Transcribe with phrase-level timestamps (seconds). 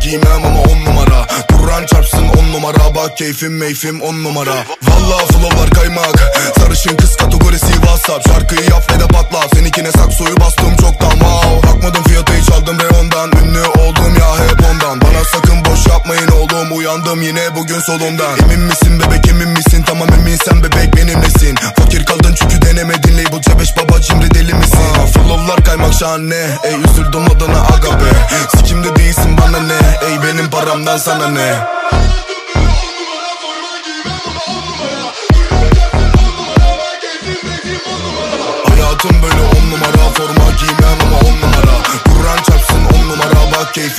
[0.00, 1.26] giymem ama on numara.
[1.56, 4.54] Kur'an çarpsın on numara bak keyfim meyfim on numara.
[4.82, 6.32] Valla flowlar kaymak.
[6.58, 8.28] Sarışın kız kategorisi whatsapp.
[8.28, 13.30] Şarkıyı yap ve de patla Seninkine saksoyu bastım çoktan wow Bakmadım fiyatı hiç aldım reyondan
[13.42, 15.00] Ünlü oldum ya hep ondan.
[15.00, 16.78] Bana sakın boş yapmayın oğlum.
[16.78, 19.84] Uyandım yine bugün solundan Emin misin bebek emin misin?
[19.86, 23.38] Tamam eminsen bebek benimlesin Fakir kaldın çünkü denemedin Label.
[23.38, 24.78] C5 baba cimri deli misin?
[24.78, 26.58] Aa, Flowlar kaymak şahane.
[26.64, 28.10] Ey üzüldüm adına aga be
[28.56, 30.08] Sikimde değilsin bana ne?
[30.08, 31.78] Ey benim paramdan sana ne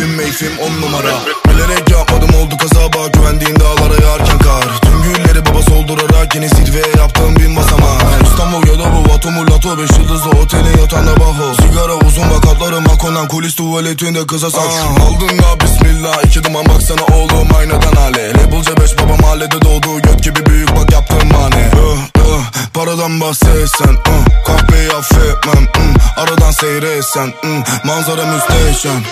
[0.10, 1.14] keyfim meyfim on numara.
[1.48, 2.94] Bilerek yapmadım oldu kaza.
[2.94, 4.82] Bak Güvendiğin dağlara yağarken kar.
[4.82, 9.78] Tüm gülleri baba soldurarak Yine zirveye yaptığım bin basamak İstanbul ya da bu Vato Mulato
[9.78, 11.54] Beş yıldızlı otelin yatağında baho.
[11.62, 14.64] Sigara uzun bak atlarım Hakonan kulis tuvaletinde kıza sak
[15.08, 18.30] Aldın ya bismillah iki duman baksana oğlum aynadan hale.
[18.30, 23.94] Label C5 baba mahallede doğdu Göt gibi büyük bak yaptığım mane uh, uh, Paradan bahsetsen
[23.94, 29.04] uh, Kahveyi affetmem mm, Aradan seyretsen mm, Manzara müsteşem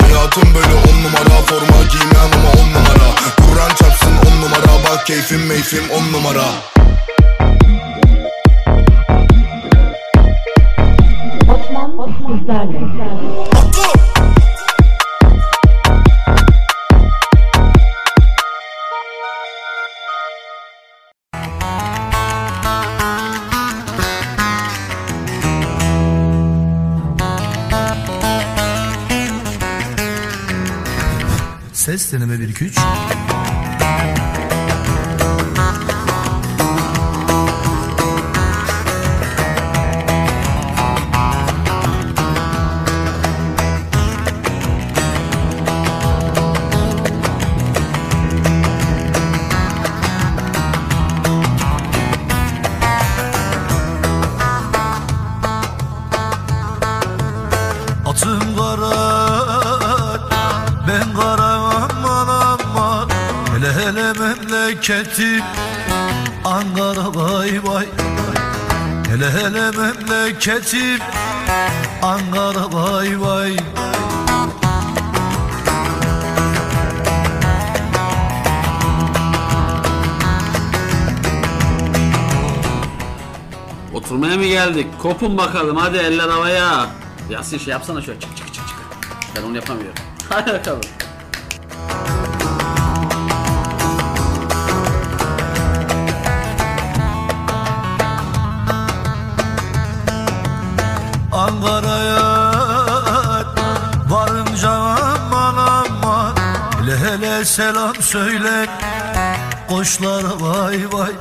[0.00, 5.46] Hayatım böyle on numara Forma giymem ama on numara Kur'an çarpsın on numara Bak keyfim
[5.46, 6.44] meyfim on numara
[11.48, 12.38] Batman, Batman.
[12.38, 12.80] Sizlerle.
[13.52, 14.43] Batman.
[31.96, 33.63] Ses deneme 1 2 3.
[64.88, 65.42] memleketim
[66.44, 67.86] Ankara vay vay
[69.08, 71.00] Hele hele memleketim
[72.02, 73.56] Ankara vay vay
[83.94, 84.86] Oturmaya mı geldik?
[85.02, 86.86] Kopun bakalım hadi eller havaya.
[87.30, 88.76] Yasin şey yapsana şöyle çık çık çık çık.
[89.36, 89.94] Ben onu yapamıyorum.
[90.28, 90.80] Hadi bakalım.
[107.54, 108.66] Selam söyle.
[109.68, 111.12] Koçlara vay vay.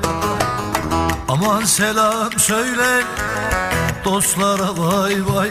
[1.29, 3.03] Aman selam söyle.
[4.05, 5.49] Dostlara vay vay.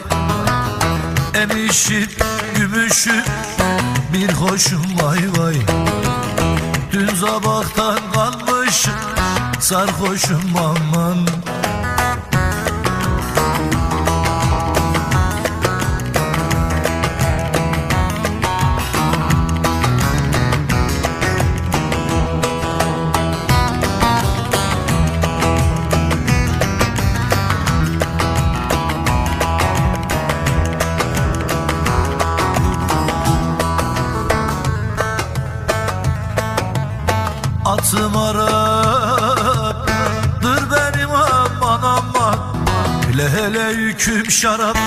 [1.35, 2.09] Emişim
[2.57, 3.25] gümüşüm
[4.12, 5.55] Bir hoşum vay vay.
[6.93, 8.93] Dün sabahtan kalmışım
[9.61, 11.27] Sarhoşum aman
[43.79, 44.81] Yüküm şaraptır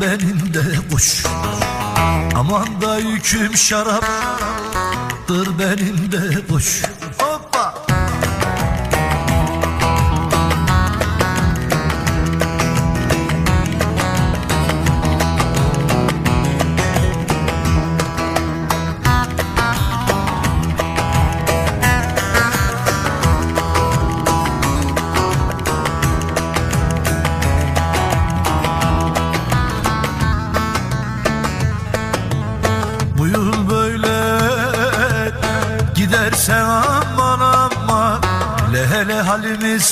[0.00, 1.24] benim de kuş.
[2.36, 6.82] Aman da yüküm şaraptır benim de kuş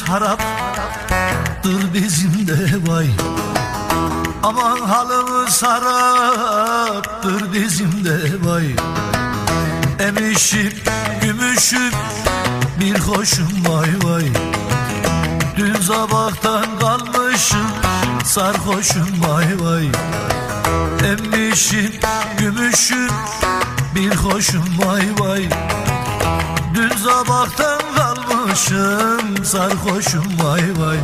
[0.00, 3.06] halimiz haraptır bizim de vay.
[4.42, 8.66] Aman halimiz haraptır bizim de vay.
[9.98, 10.72] Emişim
[11.22, 11.92] gümüşüm
[12.80, 14.24] bir hoşum vay vay.
[15.56, 17.66] Dün sabahtan kalmışım
[18.24, 19.88] sarhoşum vay vay.
[21.10, 21.92] Emmişim
[22.38, 23.10] gümüşüm
[23.94, 25.48] bir hoşum vay vay.
[26.74, 28.09] Dün sabahtan kalmışım
[29.44, 30.98] sarhoşum vay vay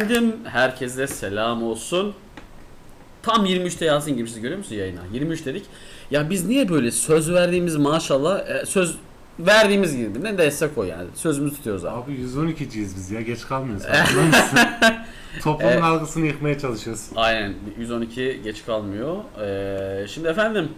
[0.00, 2.14] Efendim herkese selam olsun.
[3.22, 5.00] Tam 23'te Yasin girmişiz görüyor musun yayına?
[5.12, 5.66] 23 dedik.
[6.10, 8.96] Ya biz niye böyle söz verdiğimiz maşallah e, söz
[9.38, 11.08] verdiğimiz gibi ne destek o yani.
[11.14, 12.00] Sözümüzü tutuyoruz abi.
[12.00, 13.84] Abi 112'ciyiz biz ya geç kalmıyoruz.
[15.42, 17.08] Toplumun algısını yıkmaya çalışıyoruz.
[17.16, 19.16] Aynen 112 geç kalmıyor.
[19.40, 20.68] Ee, şimdi efendim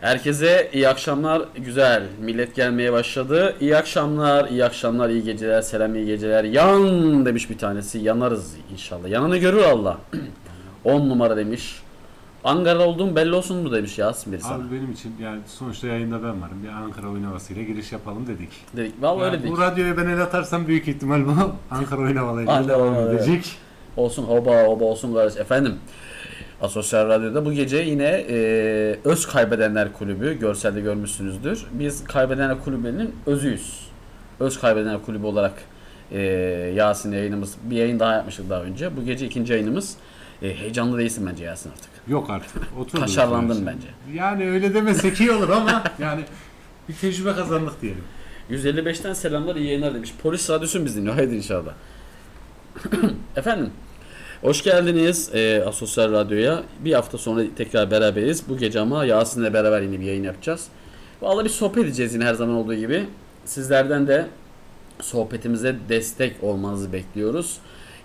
[0.00, 1.42] herkese iyi akşamlar.
[1.56, 3.54] Güzel millet gelmeye başladı.
[3.60, 6.44] İyi akşamlar, iyi akşamlar, iyi geceler, selam iyi geceler.
[6.44, 7.98] Yan demiş bir tanesi.
[7.98, 9.08] Yanarız inşallah.
[9.08, 9.98] Yanını görür Allah.
[10.84, 11.82] 10 numara demiş.
[12.44, 14.48] Ankara'da olduğum belli olsun mu demiş Yasin birisi.
[14.48, 16.62] Abi benim için yani sonuçta yayında ben varım.
[16.62, 18.48] Bir Ankara oyun havasıyla giriş yapalım dedik.
[18.76, 19.02] Dedik.
[19.02, 19.52] Vallahi Yani öyle dedik.
[19.52, 21.30] bu radyoya ben el atarsam büyük ihtimal bu
[21.70, 23.44] Ankara oyun Ankara oyun devam edecek.
[23.96, 25.36] Olsun hoba hoba olsun kardeş.
[25.36, 25.74] Efendim
[26.60, 31.66] Asosyal Radyo'da bu gece yine e, Öz Kaybedenler Kulübü görselde görmüşsünüzdür.
[31.72, 33.86] Biz Kaybedenler Kulübü'nün özüyüz.
[34.40, 35.52] Öz Kaybedenler Kulübü olarak
[36.12, 36.20] e,
[36.76, 38.96] Yasin yayınımız bir yayın daha yapmıştık daha önce.
[38.96, 39.96] Bu gece ikinci yayınımız.
[40.42, 41.90] E, heyecanlı değilsin bence Yasin artık.
[42.08, 42.62] Yok artık.
[42.78, 43.00] Otur.
[43.00, 43.88] Kaşarlandın bence.
[44.14, 46.22] Yani öyle demesek iyi olur ama yani
[46.88, 48.04] bir tecrübe kazandık diyelim.
[48.50, 50.14] 155'ten selamlar iyi yayınlar demiş.
[50.22, 51.14] Polis radyosu biz dinliyor?
[51.14, 51.72] Haydi inşallah.
[53.36, 53.70] Efendim.
[54.42, 56.62] Hoş geldiniz e, Asosyal Radyo'ya.
[56.84, 58.48] Bir hafta sonra tekrar beraberiz.
[58.48, 60.68] Bu gece ama Yasin'le beraber yine bir yayın yapacağız.
[61.22, 63.06] Vallahi bir sohbet edeceğiz yine her zaman olduğu gibi.
[63.44, 64.26] Sizlerden de
[65.00, 67.58] sohbetimize destek olmanızı bekliyoruz.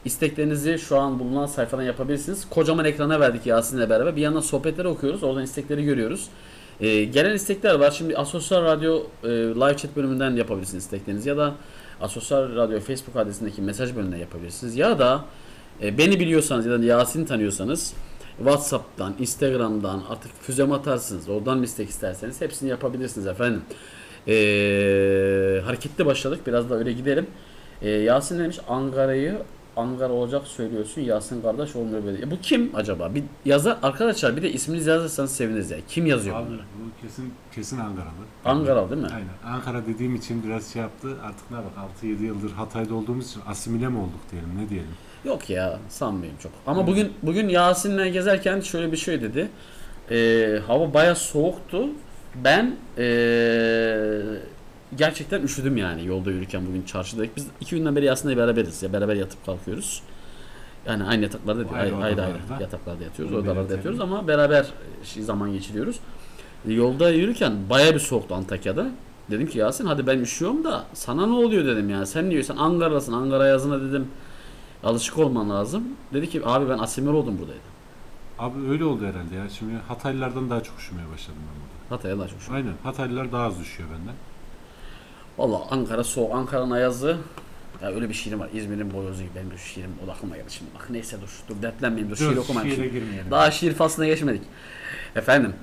[0.05, 2.49] İsteklerinizi şu an bulunan sayfadan yapabilirsiniz.
[2.49, 4.15] Kocaman ekrana verdik Yasin'le beraber.
[4.15, 5.23] Bir yandan sohbetleri okuyoruz.
[5.23, 6.27] Oradan istekleri görüyoruz.
[6.81, 7.91] Ee, gelen istekler var.
[7.91, 11.55] Şimdi Asosyal Radyo e, live chat bölümünden yapabilirsiniz isteklerinizi ya da
[12.01, 15.25] Asosyal Radyo Facebook adresindeki mesaj bölümünden yapabilirsiniz ya da
[15.81, 17.93] e, beni biliyorsanız ya da Yasin'i tanıyorsanız
[18.37, 21.29] WhatsApp'tan, Instagram'dan artık füzem atarsınız.
[21.29, 23.61] Oradan istek isterseniz hepsini yapabilirsiniz efendim.
[24.27, 26.47] Ee, hareketli başladık.
[26.47, 27.27] Biraz da öyle gidelim.
[27.81, 29.37] Ee, Yasin demiş Ankara'yı
[29.75, 31.01] Ankara olacak söylüyorsun.
[31.01, 32.21] Yasin kardeş olmuyor böyle.
[32.21, 33.15] E, bu kim acaba?
[33.15, 35.77] Bir yazar arkadaşlar bir de isminizi yazarsanız seviniriz ya.
[35.87, 36.35] Kim yazıyor?
[36.35, 36.57] Abi bunu?
[36.57, 38.11] bu kesin kesin Ankaralı.
[38.45, 39.07] Ankara değil mi?
[39.13, 39.55] Aynen.
[39.55, 41.07] Ankara dediğim için biraz şey yaptı.
[41.23, 44.91] Artık ne bak 6-7 yıldır Hatay'da olduğumuz için asimile mi olduk diyelim ne diyelim.
[45.25, 46.51] Yok ya sanmıyorum çok.
[46.67, 49.49] Ama bugün bugün Yasin'le gezerken şöyle bir şey dedi.
[50.11, 51.87] Ee, hava baya soğuktu.
[52.43, 54.21] Ben ee,
[54.97, 57.35] gerçekten üşüdüm yani yolda yürürken bugün çarşıdaydık.
[57.37, 60.03] Biz iki günden beri Yasin'le beraberiz ya beraber yatıp kalkıyoruz.
[60.87, 64.65] Yani aynı yataklarda değil, Ayrı ayrı ayrı, yataklarda yatıyoruz, Bunu odalarda yatıyoruz ama beraber
[65.03, 65.99] şey, zaman geçiriyoruz.
[66.67, 68.87] Yolda yürürken baya bir soğuktu Antakya'da.
[69.31, 72.07] Dedim ki Yasin hadi ben üşüyorum da sana ne oluyor dedim yani.
[72.07, 74.07] Sen niye sen Ankara'dasın Ankara yazına dedim.
[74.83, 75.83] Alışık olman lazım.
[76.13, 77.71] Dedi ki abi ben asimil oldum burada dedi.
[78.39, 79.49] Abi öyle oldu herhalde ya.
[79.49, 81.95] Şimdi Hataylılardan daha çok üşümeye başladım ben burada.
[81.95, 82.53] Hatay'a daha çok şu.
[82.53, 82.73] Aynen.
[82.83, 84.15] Hataylılar daha az üşüyor benden.
[85.37, 86.35] Valla Ankara soğuk.
[86.35, 87.17] Ankara'nın ayazı.
[87.81, 88.49] Ya öyle bir şiirim var.
[88.53, 89.35] İzmir'in boyozu gibi.
[89.35, 90.71] Benim bir şiirim o da aklıma geldi şimdi.
[90.79, 91.39] Bak neyse dur.
[91.49, 92.11] Dur dertlenmeyeyim.
[92.11, 92.75] Dur, şiir okumayayım.
[92.75, 92.99] şiire şimdi.
[92.99, 93.31] girmeyelim.
[93.31, 94.41] Daha şiir faslına geçmedik.
[95.15, 95.53] Efendim.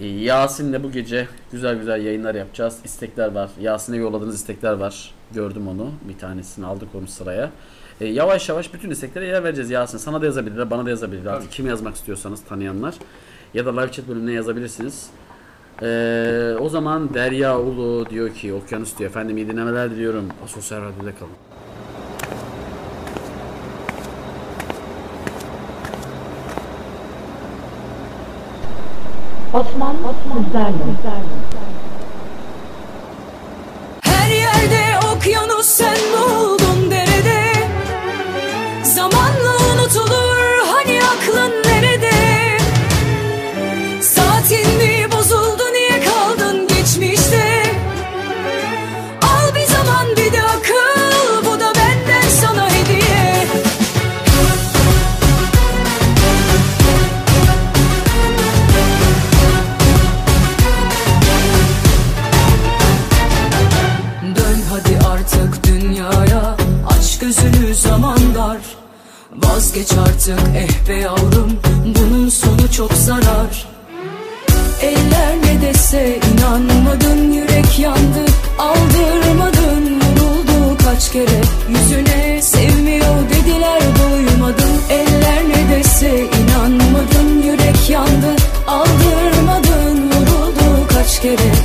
[0.00, 2.78] e, Yasin'le bu gece güzel güzel yayınlar yapacağız.
[2.84, 3.50] İstekler var.
[3.60, 5.14] Yasin'e yolladığınız istekler var.
[5.34, 5.90] Gördüm onu.
[6.08, 7.50] Bir tanesini aldık onu sıraya.
[8.00, 9.98] E, yavaş yavaş bütün isteklere yer vereceğiz Yasin.
[9.98, 11.32] Sana da yazabilirler, bana da yazabilirler.
[11.32, 12.94] Artık kim yazmak istiyorsanız tanıyanlar.
[13.54, 15.10] Ya da live chat bölümüne yazabilirsiniz.
[15.82, 20.24] Ee, o zaman Derya Ulu diyor ki Okyanus diyor efendim iyi dinlemeler diliyorum.
[20.44, 21.32] Asosyal Radyo'da kalın.
[29.54, 30.72] Osman Sizlerle.
[34.00, 36.67] Her yerde okyanus sen buldun
[69.44, 71.52] Vazgeç artık eh be yavrum
[71.84, 73.66] Bunun sonu çok zarar.
[74.82, 78.24] Eller ne dese inanmadın Yürek yandı.
[78.58, 81.40] Aldırmadın Vuruldu kaç kere.
[81.68, 88.36] Yüzüne Sevmiyor dediler duymadın Eller ne dese inanmadın Yürek yandı.
[88.66, 91.57] Aldırmadın Vuruldu kaç kere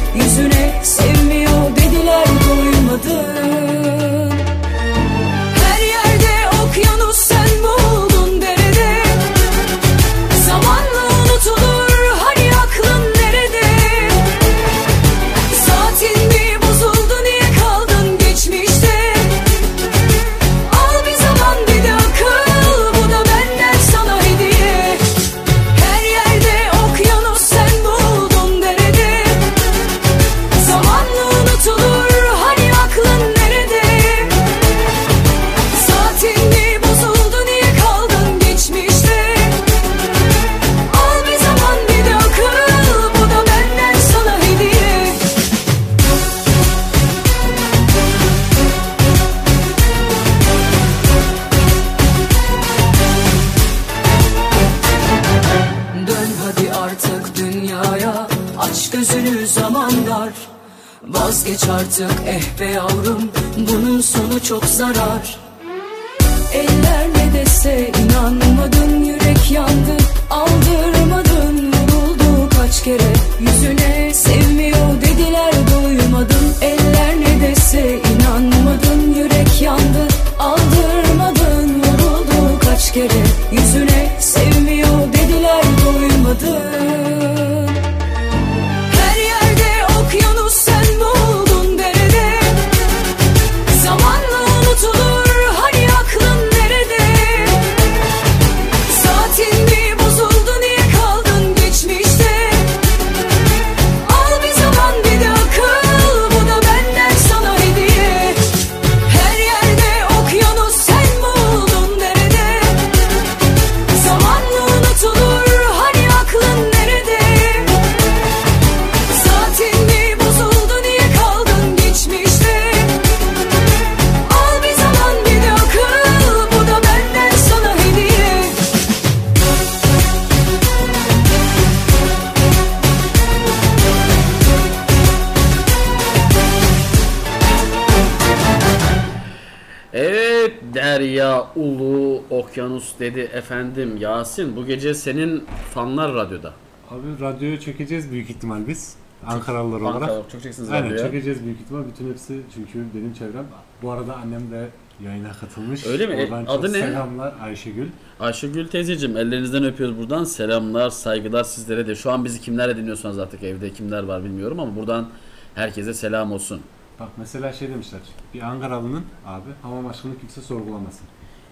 [144.37, 145.43] Yasin bu gece senin
[145.73, 146.53] fanlar radyoda.
[146.89, 148.95] Abi radyoya çekeceğiz büyük ihtimal biz.
[149.27, 150.01] Ankaralılar olarak.
[150.09, 151.05] Ankara çekeceksiniz Aynen radyoya.
[151.05, 151.83] çekeceğiz büyük ihtimal.
[151.87, 153.45] Bütün hepsi çünkü benim çevrem.
[153.81, 154.69] Bu arada annem de
[155.03, 155.85] yayına katılmış.
[155.85, 156.15] Öyle mi?
[156.15, 156.81] Oradan Adı çok ne?
[156.81, 157.87] Selamlar Ayşegül.
[158.19, 160.23] Ayşegül teyzeciğim ellerinizden öpüyoruz buradan.
[160.23, 161.95] Selamlar, saygılar sizlere de.
[161.95, 165.09] Şu an bizi kimlerle dinliyorsanız artık evde kimler var bilmiyorum ama buradan
[165.55, 166.61] herkese selam olsun.
[166.99, 168.01] Bak mesela şey demişler.
[168.33, 171.05] Bir Ankaralı'nın abi hamam aşkını kimse sorgulamasın.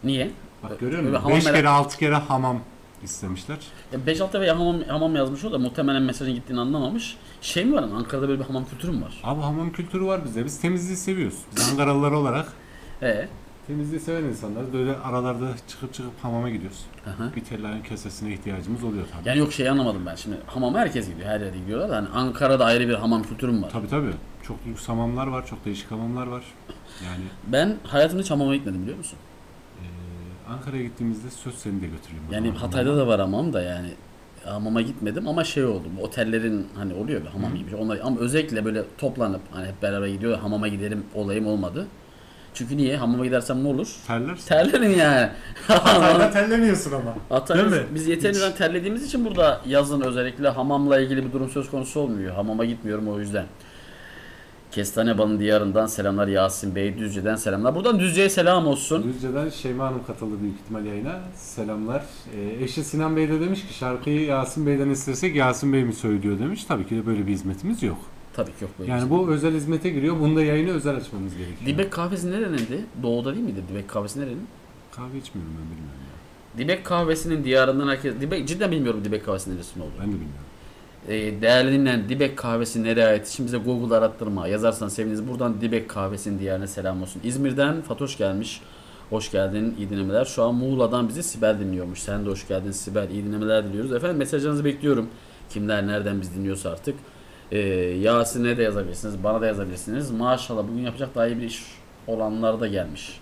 [0.03, 0.31] Niye?
[0.63, 1.15] Bak görüyor musun?
[1.15, 2.59] hamam 5 merak- kere 6 kere hamam
[3.03, 3.57] istemişler.
[4.07, 7.17] 5-6 veya hamam, hamam yazmış o da muhtemelen mesajın gittiğini anlamamış.
[7.41, 7.83] Şey mi var?
[7.83, 9.21] Ankara'da böyle bir hamam kültürü mü var?
[9.23, 10.45] Abi hamam kültürü var bizde.
[10.45, 11.37] Biz temizliği seviyoruz.
[11.55, 12.53] Biz Ankaralılar olarak
[13.01, 13.27] Ee,
[13.67, 14.73] temizliği seven insanlarız.
[14.73, 16.85] Böyle aralarda çıkıp çıkıp hamama gidiyoruz.
[17.07, 17.35] Aha.
[17.35, 19.29] Bir tellerin kesesine ihtiyacımız oluyor tabii.
[19.29, 20.37] yani yok şey anlamadım ben şimdi.
[20.47, 23.69] Hamama herkes gidiyor, her yerde gidiyorlar da hani Ankara'da ayrı bir hamam kültürü mü var?
[23.73, 24.11] Tabii tabii.
[24.43, 25.45] Çok lüks hamamlar var.
[25.47, 26.43] Çok değişik hamamlar var.
[27.05, 29.19] Yani Ben hayatımda hiç hamama gitmedim biliyor musun?
[30.51, 32.23] Ankara'ya gittiğimizde söz seni de götüreyim.
[32.29, 32.59] o Yani zaman.
[32.59, 33.89] Hatay'da da var hamam da yani
[34.45, 35.83] hamama gitmedim ama şey oldu.
[35.99, 37.75] Bu otellerin hani oluyor bir hamam gibi.
[37.75, 41.87] Onlar ama özellikle böyle toplanıp hani hep beraber gidiyor hamama gidelim olayım olmadı.
[42.53, 42.97] Çünkü niye?
[42.97, 43.95] Hamama gidersem ne olur?
[44.07, 44.47] Terlersin.
[44.47, 45.29] Terlerim yani.
[45.67, 47.15] Hatay'da terlemiyorsun ama.
[47.29, 47.85] Hatta Değil mi?
[47.95, 52.35] biz yeterince terlediğimiz için burada yazın özellikle hamamla ilgili bir durum söz konusu olmuyor.
[52.35, 53.45] Hamama gitmiyorum o yüzden.
[54.71, 56.97] Kestane Bal'ın diyarından selamlar Yasin Bey.
[56.97, 57.75] Düzce'den selamlar.
[57.75, 59.03] Buradan Düzce'ye selam olsun.
[59.03, 61.19] Düzce'den Şeyma Hanım katıldı büyük ihtimal yayına.
[61.35, 62.03] Selamlar.
[62.35, 66.39] Ee, eşi Sinan Bey de demiş ki şarkıyı Yasin Bey'den istesek Yasin Bey mi söylüyor
[66.39, 66.63] demiş.
[66.63, 67.97] Tabii ki de böyle bir hizmetimiz yok.
[68.33, 68.91] Tabii ki yok böyle.
[68.91, 70.19] Yani bu özel hizmete giriyor.
[70.19, 71.65] Bunda yayını özel açmamız gerekiyor.
[71.65, 72.85] Dibek kahvesi nerenindi?
[73.03, 74.47] Doğuda değil miydi Dibek kahvesi nerenin?
[74.91, 76.57] Kahve içmiyorum ben bilmiyorum ya.
[76.57, 78.21] Dibek kahvesinin diyarından herkes...
[78.21, 79.99] Dibek, cidden bilmiyorum Dibek kahvesi neresinin olduğunu.
[79.99, 80.50] Ben de bilmiyorum.
[81.07, 83.27] Ee, değerli dinleyen Dibek kahvesi nereye ait?
[83.27, 84.47] Şimdi bize Google arattırma.
[84.47, 85.27] Yazarsan seviniriz.
[85.27, 87.21] Buradan Dibek kahvesinin diyarına selam olsun.
[87.23, 88.61] İzmir'den Fatoş gelmiş.
[89.09, 90.25] Hoş geldin, iyi dinlemeler.
[90.25, 91.99] Şu an Muğla'dan bizi Sibel dinliyormuş.
[91.99, 93.93] Sen de hoş geldin Sibel, iyi dinlemeler diliyoruz.
[93.93, 95.09] Efendim mesajlarınızı bekliyorum.
[95.49, 96.95] Kimler nereden biz dinliyorsa artık.
[97.51, 100.11] Ee, Yasin'e de yazabilirsiniz, bana da yazabilirsiniz.
[100.11, 101.63] Maşallah bugün yapacak daha iyi bir iş
[102.07, 103.19] olanlar da gelmiş.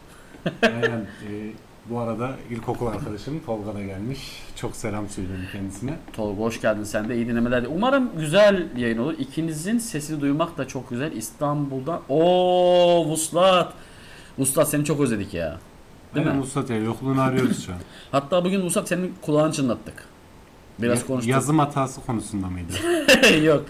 [0.61, 1.07] Aynen.
[1.89, 4.19] Bu arada ilkokul arkadaşım Tolga da gelmiş.
[4.55, 5.97] Çok selam söylüyorum kendisine.
[6.13, 7.65] Tolga hoş geldin sen de iyi dinlemeler.
[7.75, 9.13] Umarım güzel yayın olur.
[9.19, 11.11] İkinizin sesini duymak da çok güzel.
[11.11, 12.01] İstanbul'dan.
[12.09, 13.73] Oo Vuslat.
[14.37, 15.57] Vuslat seni çok özledik ya.
[16.15, 16.39] Değil Aynen mi?
[16.39, 17.79] Mustafa ya yokluğunu arıyoruz şu an.
[18.11, 20.05] Hatta bugün Vuslat senin kulağını çınlattık.
[20.79, 21.31] Biraz Ya- konuştuk.
[21.31, 22.73] Yazım hatası konusunda mıydı?
[23.45, 23.65] Yok.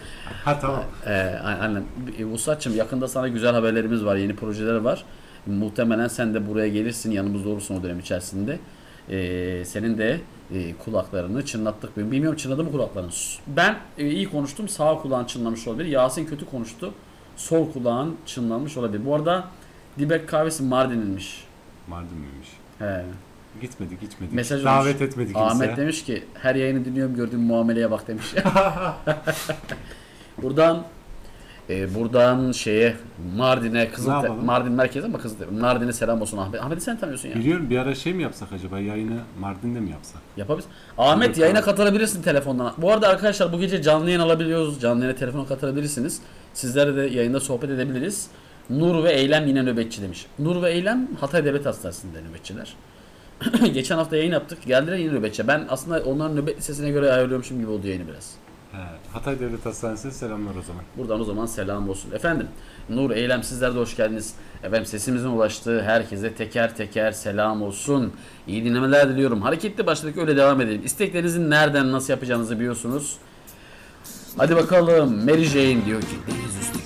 [0.45, 0.83] ha tamam.
[1.05, 1.11] Ee,
[1.43, 1.83] aynen.
[2.19, 4.15] Vuslat'cığım yakında sana güzel haberlerimiz var.
[4.15, 5.05] Yeni projeler var.
[5.53, 7.11] Muhtemelen sen de buraya gelirsin.
[7.11, 8.59] Yanımızda olursun o dönem içerisinde.
[9.09, 10.19] Ee, senin de
[10.53, 11.97] e, kulaklarını çınlattık.
[11.97, 13.11] Bilmiyorum çınladı mı kulakların?
[13.47, 14.69] Ben e, iyi konuştum.
[14.69, 15.89] Sağ kulağın çınlamış olabilir.
[15.89, 16.93] Yasin kötü konuştu.
[17.37, 19.05] Sol kulağın çınlanmış olabilir.
[19.05, 19.47] Bu arada
[19.99, 21.43] Dibek kahvesi Mardin'inmiş.
[21.87, 22.49] Mardin miymiş?
[22.79, 23.05] He.
[23.61, 24.33] Gitmedik gitmedik.
[24.33, 25.09] Mesaj Davet olmuş.
[25.09, 25.49] etmedik kimse.
[25.49, 28.25] Ahmet demiş ki her yayını dinliyorum gördüğüm muameleye bak demiş.
[30.41, 30.83] buradan
[31.69, 32.95] e, buradan şeye
[33.37, 34.45] Mardin'e Kızıl yapalım?
[34.45, 36.61] Mardin merkezi ama Kızıl Mardin'e selam olsun Ahmet.
[36.61, 37.35] Ahmet'i sen tanıyorsun ya.
[37.35, 40.21] Biliyorum bir ara şey mi yapsak acaba yayını Mardin'de mi yapsak?
[40.37, 40.71] Yapabiliriz.
[40.97, 41.65] Ahmet Evet, yayına abi.
[41.65, 42.73] katılabilirsin telefondan.
[42.77, 44.81] Bu arada arkadaşlar bu gece canlı yayın alabiliyoruz.
[44.81, 46.21] Canlı yayına telefona katılabilirsiniz.
[46.53, 48.27] Sizlerle de yayında sohbet edebiliriz.
[48.69, 50.25] Nur ve Eylem yine nöbetçi demiş.
[50.39, 52.73] Nur ve Eylem Hatay Devlet Hastanesi'nde nöbetçiler.
[53.73, 54.57] Geçen hafta yayın yaptık.
[54.67, 55.47] Geldiler yine nöbetçi.
[55.47, 58.35] Ben aslında onların nöbet listesine göre ayarlıyormuşum gibi oldu yayını biraz.
[59.13, 60.83] Hatay Devlet Hastanesi'ne selamlar o zaman.
[60.97, 62.11] Buradan o zaman selam olsun.
[62.11, 62.47] Efendim
[62.89, 64.33] Nur Eylem sizler de hoş geldiniz.
[64.63, 68.13] Efendim sesimizin ulaştığı herkese teker teker selam olsun.
[68.47, 69.41] İyi dinlemeler diliyorum.
[69.41, 70.81] Hareketli başladık öyle devam edelim.
[70.85, 73.17] İsteklerinizi nereden nasıl yapacağınızı biliyorsunuz.
[74.37, 75.25] Hadi bakalım.
[75.25, 76.78] Mary Jane diyor ki deniz üstü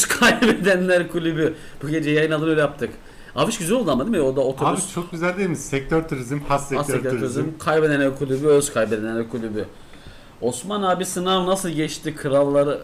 [0.00, 1.54] Öz Kaybedenler Kulübü.
[1.82, 2.90] Bu gece yayın alır öyle yaptık.
[3.36, 4.22] Afiş güzel oldu ama değil mi?
[4.22, 5.56] O da Abi otobüs çok güzel değil mi?
[5.56, 7.18] Sektör turizm, has sektör, Aslında turizm.
[7.18, 7.58] turizm.
[7.58, 9.64] Kaybedenler kulübü, öz kaybedenler kulübü.
[10.40, 12.80] Osman abi sınav nasıl geçti kralları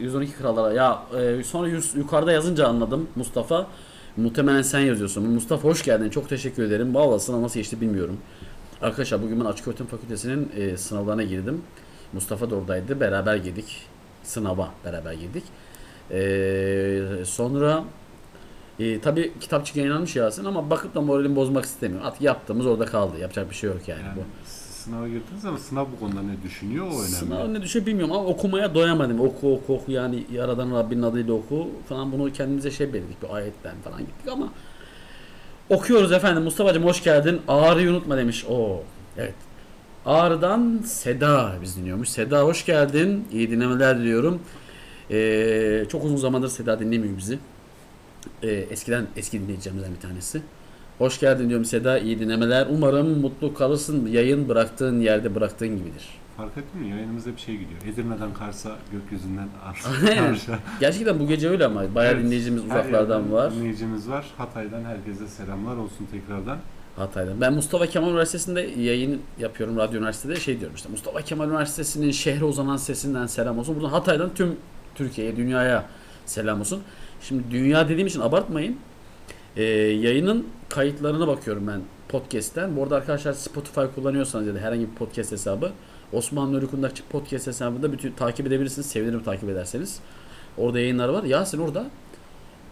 [0.00, 0.72] 112 krallara?
[0.74, 3.66] Ya e, sonra yüz- yukarıda yazınca anladım Mustafa.
[4.16, 5.30] Muhtemelen sen yazıyorsun.
[5.30, 6.10] Mustafa hoş geldin.
[6.10, 6.94] Çok teşekkür ederim.
[6.94, 8.16] Valla sınav nasıl geçti bilmiyorum.
[8.82, 11.62] Arkadaşlar bugün ben açık öğretim fakültesinin e, sınavlarına girdim.
[12.12, 13.00] Mustafa da oradaydı.
[13.00, 13.86] Beraber girdik.
[14.22, 15.44] Sınava beraber girdik
[16.12, 17.84] E, sonra
[18.78, 23.18] e, tabi kitapçık yayınlanmış Yasin ama bakıp da moralimi bozmak istemiyorum artık yaptığımız orada kaldı
[23.18, 24.20] yapacak bir şey yok yani, Yani bu
[24.84, 27.08] sınava girdiniz ama sınav bu konuda ne düşünüyor o önemli.
[27.08, 29.20] Sınav ne düşüyor bilmiyorum ama okumaya doyamadım.
[29.20, 33.74] Oku oku oku yani yaradan Rabbinin adıyla oku falan bunu kendimize şey belirledik bir ayetten
[33.84, 34.48] falan gittik ama
[35.70, 36.42] okuyoruz efendim.
[36.42, 37.40] Mustafa'cığım hoş geldin.
[37.48, 38.44] Ağrı'yı unutma demiş.
[38.50, 38.82] O
[39.18, 39.34] evet.
[40.06, 42.08] Ağrı'dan Seda biz dinliyormuş.
[42.08, 43.28] Seda hoş geldin.
[43.32, 44.42] İyi dinlemeler diliyorum.
[45.10, 47.38] Ee, çok uzun zamandır Seda dinlemiyor bizi.
[48.42, 50.42] Ee, eskiden eski dinleyicilerimizden bir tanesi.
[50.98, 51.98] Hoş geldin diyorum Seda.
[51.98, 52.66] İyi dinlemeler.
[52.70, 54.06] Umarım mutlu kalırsın.
[54.06, 56.08] Yayın bıraktığın yerde bıraktığın gibidir.
[56.36, 56.88] Fark ettin mi?
[56.90, 57.80] Yayınımızda bir şey gidiyor.
[57.94, 59.48] Edirne'den Kars'a, gökyüzünden.
[60.18, 60.58] Kars'a.
[60.80, 62.24] Gerçekten bu gece öyle ama bayağı Evet.
[62.24, 63.52] dinleyicimiz uzaklardan var.
[63.54, 64.26] Dinleyicimiz var.
[64.38, 66.58] Hatay'dan herkese selamlar olsun tekrardan.
[66.96, 67.40] Hatay'dan.
[67.40, 72.44] Ben Mustafa Kemal Üniversitesi'nde yayın yapıyorum radyo üniversitede şey diyorum işte Mustafa Kemal Üniversitesi'nin şehre
[72.44, 73.74] uzanan sesinden selam olsun.
[73.76, 74.56] Buradan Hatay'dan tüm
[75.00, 75.86] Türkiye'ye, dünyaya
[76.26, 76.82] selam olsun.
[77.20, 78.76] Şimdi dünya dediğim için abartmayın.
[79.56, 82.76] Ee, yayının kayıtlarına bakıyorum ben podcast'ten.
[82.76, 85.72] Bu arada arkadaşlar Spotify kullanıyorsanız ya da herhangi bir podcast hesabı
[86.12, 88.86] Osman Nuri Kundakçı podcast hesabında bütün takip edebilirsiniz.
[88.86, 90.00] Sevinirim takip ederseniz.
[90.58, 91.22] Orada yayınlar var.
[91.24, 91.84] Yasin orada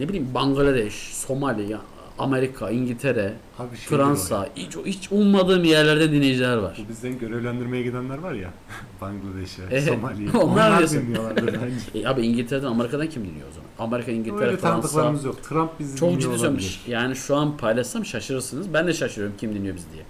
[0.00, 1.80] ne bileyim Bangladeş, Somali, ya-
[2.18, 6.80] Amerika, İngiltere, Abi o Fransa, hiç, hiç ummadığım yerlerde dinleyiciler var.
[6.84, 8.50] Bu bizden görevlendirmeye gidenler var ya.
[9.00, 10.30] Bangladeş'e, Evet, Somali'ye.
[10.34, 11.64] onlar Onlar, dinliyorlardır bence.
[12.04, 13.68] E abi İngiltere'den, Amerika'dan kim dinliyor o zaman?
[13.78, 14.68] Amerika, İngiltere, Öyle Fransa.
[14.80, 15.42] tanıdıklarımız yok.
[15.44, 16.68] Trump bizi Çok dinliyor ciddi söylüyorum.
[16.86, 18.74] Yani şu an paylaşsam şaşırırsınız.
[18.74, 20.02] Ben de şaşırıyorum kim dinliyor bizi diye.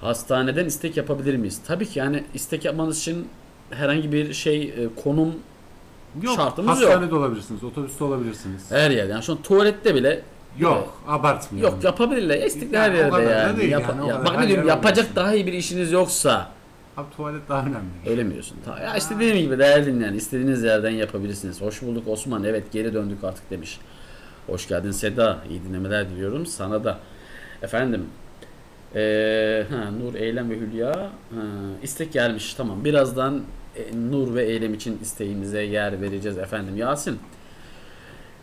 [0.00, 1.60] Hastaneden istek yapabilir miyiz?
[1.66, 3.28] Tabii ki yani istek yapmanız için
[3.70, 5.34] herhangi bir şey e, konum
[6.22, 6.90] Yok, şartımız yok.
[6.90, 8.62] hastanede olabilirsiniz, otobüste olabilirsiniz.
[8.70, 9.12] her yerde.
[9.12, 10.22] Yani şu an tuvalette bile
[10.58, 11.74] Yok, abartmayalım.
[11.74, 12.42] Yok yapabilirler.
[12.42, 13.56] İstek Ya, her o yerde kadar da yani.
[13.58, 14.26] değil Yapa- yani, o ya, kadar.
[14.26, 16.50] bak Her ne diyorum yer yapacak daha iyi bir işiniz yoksa
[16.96, 17.76] Abi tuvalet daha önemli.
[18.10, 18.56] öyle mi diyorsun?
[18.64, 21.60] Ta- Ya işte dediğim gibi değerli dinleyen istediğiniz yerden yapabilirsiniz.
[21.60, 22.44] Hoş bulduk Osman.
[22.44, 23.78] Evet geri döndük artık demiş.
[24.46, 25.38] Hoş geldin Seda.
[25.50, 26.98] İyi dinlemeler diliyorum sana da.
[27.62, 28.04] Efendim.
[28.94, 30.92] Ee, ha, Nur, Eylem ve Hülya.
[30.94, 31.40] Ha,
[31.82, 32.54] istek gelmiş.
[32.54, 32.84] Tamam.
[32.84, 33.42] Birazdan
[33.76, 36.76] e, Nur ve Eylem için isteğimize yer vereceğiz efendim.
[36.76, 37.18] Yasin.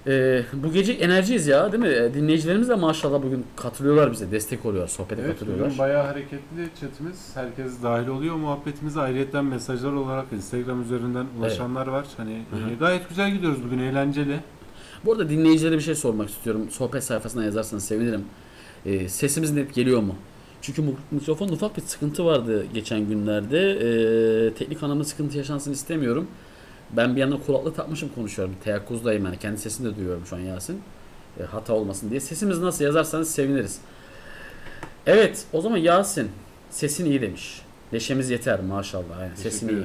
[0.07, 1.89] Ee, bu gece enerjiyiz ya değil mi?
[1.89, 4.31] E, Dinleyicilerimiz de maşallah bugün katılıyorlar bize.
[4.31, 4.87] Destek oluyor.
[4.87, 5.67] Sohbete Evet, katılıyorlar.
[5.67, 7.31] bugün bayağı hareketli chatimiz.
[7.33, 8.35] Herkes dahil oluyor.
[8.35, 12.05] Muhabbetimize ayrıyetten mesajlar olarak Instagram üzerinden ulaşanlar var.
[12.17, 14.39] Hani e, gayet güzel gidiyoruz bugün, eğlenceli.
[15.05, 16.67] Bu arada dinleyicilere bir şey sormak istiyorum.
[16.71, 18.25] Sohbet sayfasına yazarsanız sevinirim.
[18.85, 20.15] Ee, sesimiz net geliyor mu?
[20.61, 23.71] Çünkü mikrofonda ufak bir sıkıntı vardı geçen günlerde.
[23.71, 26.27] Ee, teknik anlamda sıkıntı yaşansın istemiyorum.
[26.97, 28.55] Ben bir yandan kulaklık takmışım konuşuyorum.
[28.63, 29.37] Teyakkuzdayım yani.
[29.39, 30.81] Kendi sesini de duyuyorum şu an Yasin.
[31.39, 32.19] Ee, hata olmasın diye.
[32.19, 33.77] Sesimiz nasıl yazarsanız seviniriz.
[35.05, 36.31] Evet o zaman Yasin.
[36.69, 37.61] Sesin iyi demiş.
[37.91, 39.21] Neşemiz yeter maşallah.
[39.21, 39.83] Yani sesin iyi.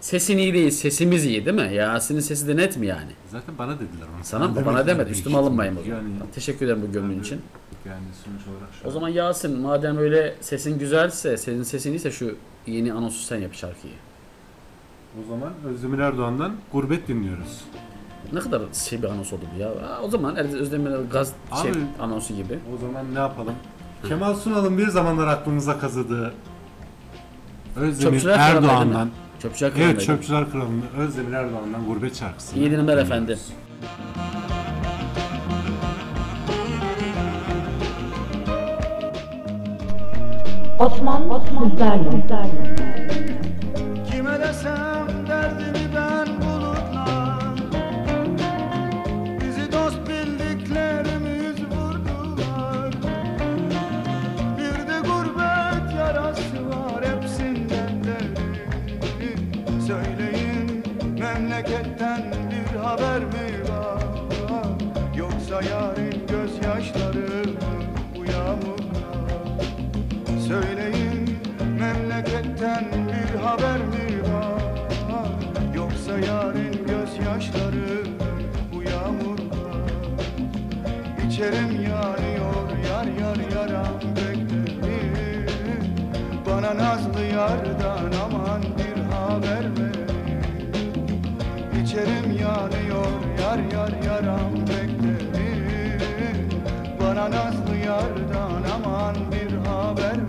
[0.00, 1.74] Sesin iyi değil, sesimiz iyi değil mi?
[1.74, 3.10] Yasin'in sesi de net mi yani?
[3.32, 4.24] Zaten bana dediler onu.
[4.24, 4.62] Sana mı?
[4.66, 5.10] Bana demedi.
[5.10, 5.96] Üstüme alınmayın o zaman.
[5.96, 7.40] Yani, Teşekkür ederim bu Ben de- için.
[7.86, 12.10] yani sonuç olarak şu O an- zaman Yasin madem öyle sesin güzelse, senin sesin iyiyse
[12.10, 13.92] şu yeni anonsu sen yap şarkıyı.
[15.16, 17.64] O zaman Özdemir Erdoğan'dan Gurbet dinliyoruz.
[18.32, 19.68] Ne kadar şey bir anons oldu bu ya.
[19.68, 22.58] Aa, o zaman Özdemir gaz şey, Abi- anonsu gibi.
[22.74, 23.54] O zaman ne yapalım?
[24.08, 26.32] Kemal Sunal'ın bir zamanlar aklımıza kazıdığı
[27.76, 29.10] Özdemir Çöpçüler Kralı'ydı değil Erdoğan'dan?
[29.42, 30.04] Çöpçüler Evet Kralı'ndaydı.
[30.04, 32.56] Çöpçüler Kralı'nın Özdemir Erdoğan'dan Gurbet şarkısı.
[32.58, 33.38] İyi dinlemeler efendim.
[40.78, 43.27] Osman, Osman sizlerle.
[65.62, 67.44] Yarın gözyaşları
[68.16, 69.58] bu yağmurlar
[70.48, 71.38] Söyleyin
[71.80, 74.62] memleketten bir haber mi var?
[75.74, 78.04] Yoksa yarın gözyaşları
[78.74, 79.90] bu yağmurlar
[81.26, 85.48] İçerim yanıyor yar yar yaram beklerim
[86.46, 90.08] Bana nazlı yardan aman bir haber verin
[91.84, 93.06] İçerim yanıyor
[93.40, 94.47] yar yar yaram
[98.98, 100.27] aman bir haber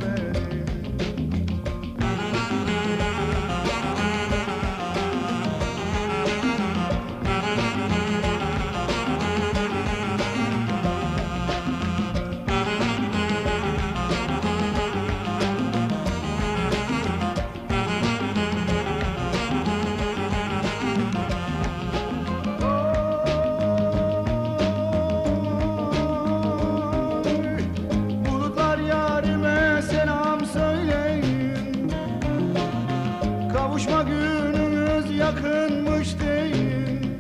[33.70, 37.18] Kavuşma günümüz yakınmış deyin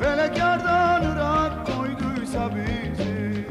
[0.00, 3.46] Felek yardan ırak koyduysa bizi.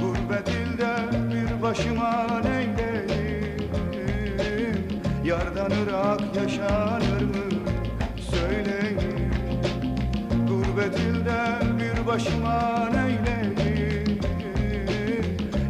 [0.00, 0.96] Gurbet ilde
[1.34, 3.68] bir başıma neyleyim
[5.24, 7.64] Yardan ırak yaşanır mı?
[8.30, 9.32] Söyleyin.
[10.48, 11.40] Gurbet ilde
[11.78, 14.20] bir başıma neyleyim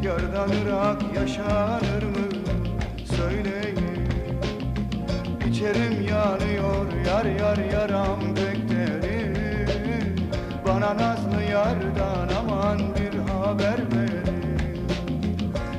[0.02, 2.09] Yardan ırak yaşanır mı
[5.60, 10.16] İçerim yanıyor yar yar yaram beklerim
[10.66, 14.10] Bana nazlı yardan aman bir haber ver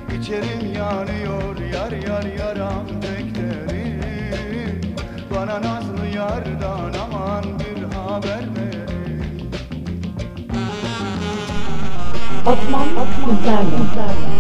[0.10, 4.96] Hançerim yanıyor yar yar yaram pek derin
[5.36, 9.52] Bana nazlı yardan aman bir haber verin.
[12.46, 14.31] Osman sizlerle.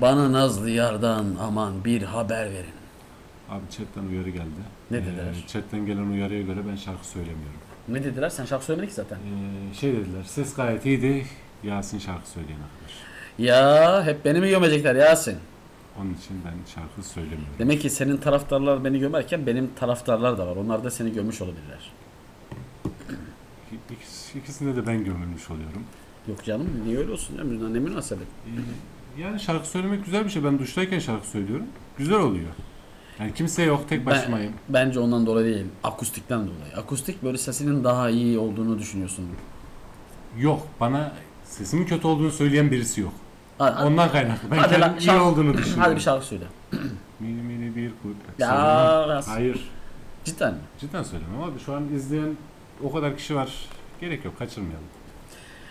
[0.00, 2.74] Bana nazlı yardan aman bir haber verin.
[3.50, 4.60] Abi chatten uyarı geldi.
[4.90, 5.42] Ne dediler?
[5.44, 7.60] Ee, chatten gelen uyarıya göre ben şarkı söylemiyorum.
[7.88, 8.28] Ne dediler?
[8.28, 9.16] Sen şarkı söylemedin ki zaten.
[9.16, 11.26] Ee, şey dediler, ses gayet iyiydi.
[11.62, 12.92] Yasin şarkı söyleyen arkadaş.
[13.38, 15.36] Ya hep beni mi gömecekler Yasin?
[16.00, 17.54] Onun için ben şarkı söylemiyorum.
[17.58, 20.56] Demek ki senin taraftarlar beni gömerken benim taraftarlar da var.
[20.56, 21.92] Onlar da seni gömmüş olabilirler.
[23.90, 25.82] İkisi, ikisinde de ben gömülmüş oluyorum.
[26.28, 27.68] Yok canım niye öyle olsun ya?
[27.68, 28.26] Ne münasebet.
[28.46, 28.50] Ee,
[29.18, 30.44] yani şarkı söylemek güzel bir şey.
[30.44, 31.66] Ben duştayken şarkı söylüyorum.
[31.98, 32.48] Güzel oluyor.
[33.18, 34.52] Yani kimse yok, tek başımayım.
[34.68, 35.66] bence ondan dolayı değil.
[35.84, 36.76] Akustikten dolayı.
[36.76, 39.28] Akustik böyle sesinin daha iyi olduğunu düşünüyorsun.
[40.38, 41.12] Yok, bana
[41.44, 43.12] sesimin kötü olduğunu söyleyen birisi yok.
[43.58, 44.50] Hadi, hadi, Ondan kaynaklı.
[44.50, 45.82] Ben Hadi lan, kendim iyi şarkı- olduğunu düşünüyorum.
[45.84, 46.44] hadi bir şarkı söyle.
[47.20, 48.16] Mini mini bir kurt.
[48.40, 49.04] Ya, Söylemem.
[49.08, 49.68] biraz- Hayır.
[50.24, 50.60] Cidden mi?
[50.80, 51.58] Cidden söylemem abi.
[51.66, 52.36] Şu an izleyen
[52.82, 53.48] o kadar kişi var.
[54.00, 54.84] Gerek yok, kaçırmayalım.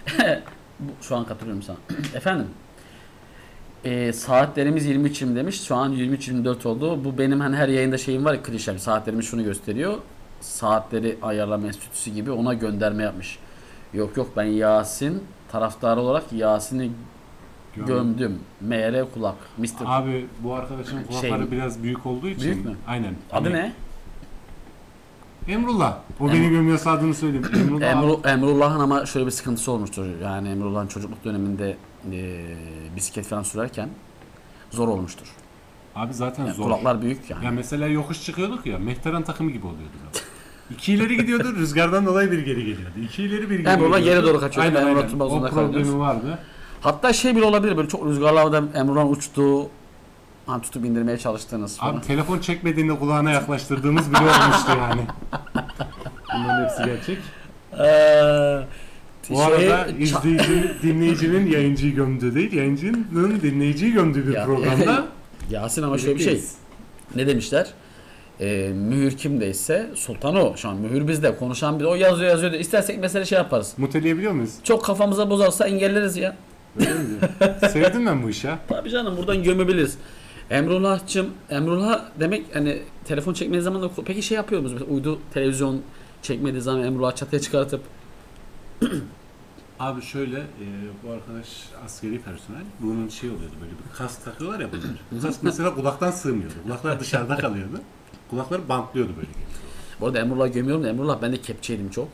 [0.80, 1.78] Bu- Şu an katılıyorum sana.
[2.16, 2.48] Efendim.
[3.86, 5.62] Ee, saatlerimiz 23.20 demiş.
[5.64, 7.04] Şu an 23.24 oldu.
[7.06, 8.80] Bu benim hani her yayında şeyim var ya klişem.
[8.80, 9.94] Saatlerimiz şunu gösteriyor.
[10.42, 13.40] Saatleri ayarlama enstitüsü gibi ona gönderme yapmış.
[13.94, 16.92] Yok yok ben Yasin taraftarı olarak Yasin'i
[17.76, 18.40] gömdüm.
[18.62, 19.36] MR kulak.
[19.58, 19.68] Mr.
[19.86, 22.52] Abi bu arkadaşın kulakları Şey- biraz büyük olduğu için.
[22.52, 22.76] Büyük mü?
[22.88, 23.14] Aynen.
[23.32, 23.74] Adı Hani- ne?
[25.48, 25.98] Emrullah.
[26.20, 27.46] O beni gömüyorsa adını söyleyeyim.
[27.56, 27.92] Emrullah.
[27.92, 30.06] Emru, Emrullah'ın ama şöyle bir sıkıntısı olmuştur.
[30.24, 31.78] Yani Emrullah'ın çocukluk döneminde
[32.14, 32.46] e,
[32.96, 33.90] bisiklet falan sürerken
[34.72, 35.28] zor olmuştur.
[35.96, 36.64] Abi zaten Yani zor.
[36.64, 37.46] kulaklar büyük yani.
[37.46, 38.80] Ya mesela yokuş çıkıyorduk ya.
[38.80, 39.92] Mehteran takımı gibi oluyordu.
[40.72, 41.54] İki ileri gidiyordu.
[41.56, 43.00] Rüzgardan dolayı bir geri geliyordu.
[43.04, 44.22] İki ileri bir geri Emrullah geliyordu.
[44.22, 45.20] geri doğru kaçıyordu, Aynen aynen.
[45.20, 45.96] O problemi kalıyoruz.
[46.00, 46.40] vardı.
[46.82, 49.70] Hatta şey bile olabilir böyle çok rüzgarlarda Emrullah uçtu.
[50.46, 51.94] Hani tutup indirmeye çalıştığınız falan.
[51.94, 55.02] Abi telefon çekmediğinde kulağına yaklaştırdığımız bile olmuştu yani.
[56.36, 57.18] Bunların hepsi gerçek.
[57.80, 58.66] Ee,
[59.30, 65.06] Bu şey- arada izleyicinin, dinleyicinin yayıncıyı gömdüğü değil, yayıncının dinleyiciyi gömdüğü bir Ya- programda
[65.50, 66.42] Yasin ama şöyle bir şey.
[67.16, 67.68] Ne demişler?
[68.42, 70.58] Ee, mühür kimdeyse sultan o.
[70.58, 71.36] Şu an mühür bizde.
[71.38, 72.52] Konuşan bir o yazıyor yazıyor.
[72.52, 72.62] diyor.
[72.62, 73.74] İstersek mesela şey yaparız.
[73.78, 74.52] Muteleyebiliyor muyuz?
[74.64, 76.36] Çok kafamıza bozarsa engelleriz ya.
[77.72, 78.60] Sevdim ben bu işi ha.
[78.68, 79.98] Tabii canım buradan gömebiliriz.
[80.50, 84.82] Emrullah'cığım, Emrullah demek hani telefon çekmediği zaman da peki şey yapıyor musunuz?
[84.82, 85.82] Mesela uydu televizyon
[86.22, 87.82] çekmediği zaman Emrullah çatıya çıkartıp
[89.80, 90.66] Abi şöyle, e,
[91.04, 91.48] bu arkadaş
[91.86, 92.64] askeri personel.
[92.80, 94.84] Bunun şey oluyordu böyle bir kask takıyorlar ya bunlar.
[95.12, 96.54] Bu kask mesela kulaktan sığmıyordu.
[96.64, 97.82] Kulaklar dışarıda kalıyordu.
[98.30, 99.28] Kulakları bantlıyordu böyle.
[100.02, 102.08] Bu arada Emrullah gömüyorum da Emrullah ben de kepçeydim çok.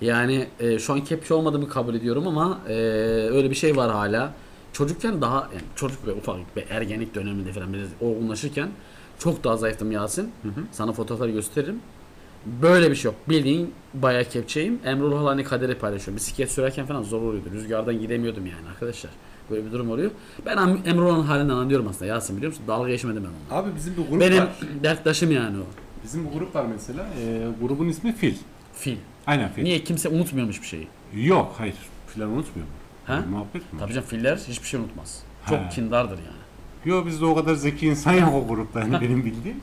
[0.00, 2.72] Yani e, şu an kepçe olmadığımı kabul ediyorum ama e,
[3.32, 4.32] öyle bir şey var hala.
[4.72, 8.68] Çocukken daha yani çocuk ve ufak ve ergenlik döneminde falan biraz olgunlaşırken
[9.18, 10.32] çok daha zayıftım Yasin.
[10.72, 11.80] Sana fotoğrafları gösteririm.
[12.46, 13.20] Böyle bir şey yok.
[13.28, 14.78] Bildiğin bayağı kepçeyim.
[14.84, 16.16] Emrullah'la hani kaderi paylaşıyorum.
[16.16, 17.48] Bisiklet sürerken falan zor oluyordu.
[17.52, 19.10] Rüzgardan gidemiyordum yani arkadaşlar.
[19.50, 20.10] Böyle bir durum oluyor.
[20.46, 22.64] Ben Em- Emrullah'ın halinden anlıyorum aslında Yasin biliyor musun?
[22.68, 23.62] Dalga geçmedim ben onunla.
[23.64, 24.48] Abi bizim bir grup Benim var.
[24.82, 25.62] derttaşım yani o.
[26.04, 27.06] Bizim bir grup var mesela.
[27.22, 28.34] E, grubun ismi Fil.
[28.74, 28.96] Fil.
[29.26, 29.62] Aynen Fil.
[29.62, 30.88] Niye kimse unutmuyormuş bir şeyi?
[31.14, 31.74] Yok, hayır.
[32.06, 32.74] Filan unutmuyor mu?
[33.04, 33.24] Ha?
[33.30, 33.78] Muhabbet mi?
[33.80, 35.22] Tabii canım filler hiçbir şey unutmaz.
[35.48, 35.68] Çok Ha.
[35.68, 36.38] kindardır yani.
[36.84, 39.60] Yok bizde o kadar zeki insan yok o grupta yani benim bildiğim.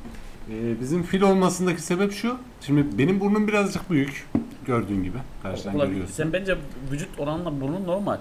[0.49, 2.37] Ee, bizim fil olmasındaki sebep şu.
[2.61, 4.27] Şimdi benim burnum birazcık büyük.
[4.65, 5.17] Gördüğün gibi.
[5.43, 6.13] Karşıdan görüyorsun.
[6.13, 6.57] sen bence
[6.91, 8.17] vücut oranla burnun normal.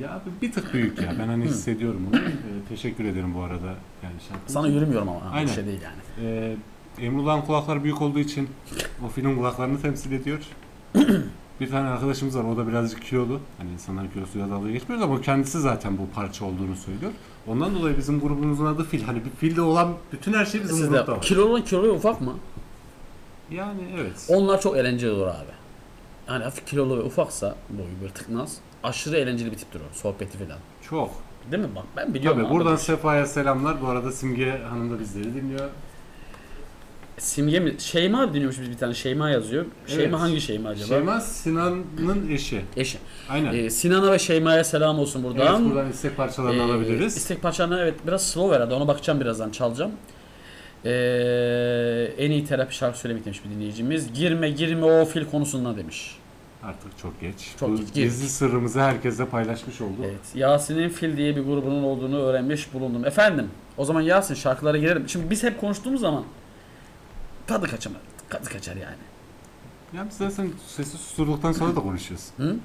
[0.00, 1.14] Ya abi bir tık büyük ya.
[1.18, 2.18] Ben hani hissediyorum onu.
[2.20, 2.30] Ee,
[2.68, 3.66] teşekkür ederim bu arada.
[4.02, 4.52] Yani şarkı.
[4.52, 5.20] Sana yürümüyorum ama.
[5.32, 5.48] Aynen.
[5.48, 6.28] Bir şey değil yani.
[6.28, 6.56] Ee,
[6.98, 8.48] Emrullah'ın kulakları büyük olduğu için
[9.06, 10.38] o filin kulaklarını temsil ediyor.
[11.60, 12.44] bir tane arkadaşımız var.
[12.44, 13.40] O da birazcık kilolu.
[13.58, 17.12] Hani insanlar kilosuyla dalga geçmiyoruz ama kendisi zaten bu parça olduğunu söylüyor.
[17.46, 19.02] Ondan dolayı bizim grubumuzun adı fil.
[19.02, 21.20] Hani bir filde olan bütün her şey bizim Sizde grupta var.
[21.22, 22.34] kilolu olan kilolu ufak mı?
[23.50, 24.26] Yani evet.
[24.28, 25.52] Onlar çok eğlenceli olur abi.
[26.28, 28.58] Yani hafif kilolu ve ufaksa boyu böyle tıknaz.
[28.82, 29.94] Aşırı eğlenceli bir tiptir o.
[29.94, 30.58] Sohbeti falan.
[30.90, 31.10] Çok.
[31.50, 31.68] Değil mi?
[31.76, 32.38] Bak ben biliyorum.
[32.38, 32.54] Tabii abi.
[32.54, 33.82] buradan Sefa'ya selamlar.
[33.82, 35.70] Bu arada Simge Hanım da bizleri dinliyor.
[37.22, 37.74] Simge mi?
[37.78, 38.94] Şeyma dinliyormuş biz bir tane.
[38.94, 39.64] Şeyma yazıyor.
[39.86, 40.14] Şeyma Evet.
[40.20, 40.88] hangi Şeyma acaba?
[40.88, 42.60] Şeyma Sinan'ın eşi.
[42.76, 42.98] Eşi.
[43.28, 43.54] Aynen.
[43.54, 45.60] Ee, Sinan'a ve Şeyma'ya selam olsun buradan.
[45.62, 47.16] evet buradan istek parçalarını Ee, alabiliriz.
[47.16, 49.90] İstek parçalarına evet biraz slow herhalde ona bakacağım birazdan çalacağım.
[50.84, 50.90] Ee,
[52.18, 54.12] en iyi terapi şarkı söylemek demiş bir dinleyicimiz.
[54.12, 56.16] Girme girme o fil konusunda demiş.
[56.62, 57.34] Artık çok geç.
[57.60, 60.04] Çok Bu geç, Gizli sırrımızı herkese paylaşmış olduk.
[60.04, 60.20] Evet.
[60.34, 63.04] Yasin'in Fil diye bir grubunun olduğunu öğrenmiş bulundum.
[63.04, 63.46] Efendim
[63.76, 65.08] o zaman Yasin şarkılara girelim.
[65.08, 66.24] Şimdi biz hep konuştuğumuz zaman
[67.52, 68.00] tadı kaçamaz.
[68.30, 68.96] Tadı kaçar yani.
[69.96, 72.26] Ya biz zaten sesi susturduktan sonra da konuşuyoruz.
[72.36, 72.56] Hı?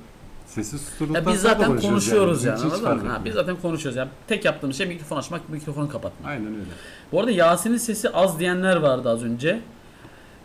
[0.45, 2.57] Sesi susturduktan Ya biz sonra zaten konuşuyoruz yani.
[2.57, 3.09] Hiç anladın mı?
[3.09, 4.09] Ha, biz zaten konuşuyoruz yani.
[4.27, 6.31] Tek yaptığımız şey mikrofon açmak, mikrofonu kapatmak.
[6.31, 6.65] Aynen öyle.
[7.11, 9.61] Bu arada Yasin'in sesi az diyenler vardı az önce.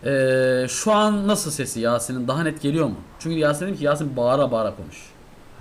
[0.04, 2.28] Ee, şu an nasıl sesi Yasin'in?
[2.28, 2.96] Daha net geliyor mu?
[3.18, 5.11] Çünkü Yasin dedim ki Yasin bağıra bağıra konuş.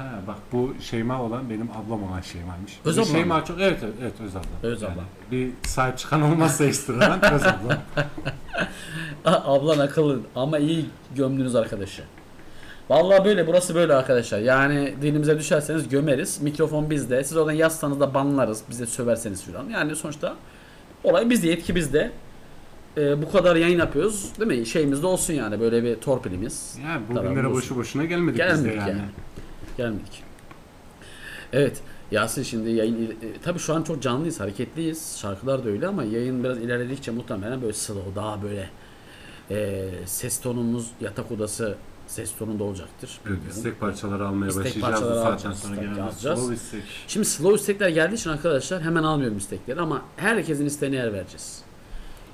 [0.01, 2.79] Ha bak bu Şeyma olan benim ablam olan Şeyma'ymış.
[2.85, 4.47] Öz Bir abla Şeyma çok evet evet, evet öz abla.
[4.69, 5.01] Öz Yani abla.
[5.31, 7.81] bir sahip çıkan olmazsa ekstradan öz abla.
[9.25, 10.85] Ah, Ablan akıllı ama iyi
[11.15, 12.03] gömdünüz arkadaşı.
[12.89, 14.39] Vallahi böyle burası böyle arkadaşlar.
[14.39, 16.41] Yani dilimize düşerseniz gömeriz.
[16.41, 17.23] Mikrofon bizde.
[17.23, 18.63] Siz oradan yazsanız da banlarız.
[18.69, 19.69] Bize söverseniz filan.
[19.69, 20.35] Yani sonuçta
[21.03, 22.11] olay bizde, yetki bizde.
[22.97, 24.29] Ee, bu kadar yayın yapıyoruz.
[24.39, 24.65] Değil mi?
[24.65, 26.77] Şeyimiz de olsun yani böyle bir torpilimiz.
[26.85, 28.89] Yani bugünlere boşu boşuna gelmedik, biz de Gelmedik yani.
[28.89, 29.01] yani.
[29.77, 30.23] Gelmedik.
[31.53, 31.81] Evet.
[32.11, 35.17] Yasin şimdi yayın e, tabii şu an çok canlıyız, hareketliyiz.
[35.21, 38.69] Şarkılar da öyle ama yayın biraz ilerledikçe muhtemelen böyle slow, daha böyle
[39.51, 41.75] e, ses tonumuz yatak odası
[42.07, 43.19] ses tonunda olacaktır.
[43.27, 46.39] Evet, istek parçaları almaya İstek başlayacağız parçaları saatten alacağız, sonra genelde alacağız.
[46.39, 46.83] slow istek.
[47.07, 51.61] Şimdi slow istekler geldiği için arkadaşlar hemen almıyorum istekleri ama herkesin isteğine yer vereceğiz.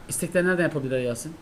[0.10, 1.34] İstekleri nereden yapabilirler Yasin?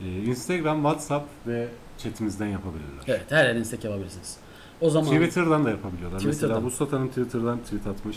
[0.00, 1.68] Ee, Instagram, WhatsApp ve
[1.98, 3.04] chatimizden yapabilirler.
[3.06, 4.36] Evet, her yerden istek yapabilirsiniz.
[4.80, 6.18] O zaman Twitter'dan da yapabiliyorlar.
[6.18, 6.48] Twitter'dan.
[6.48, 8.16] Mesela Vuslat Hanım Twitter'dan tweet atmış.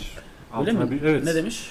[0.58, 0.90] öyle Altına mi?
[0.90, 1.24] bir, evet.
[1.24, 1.70] Ne demiş?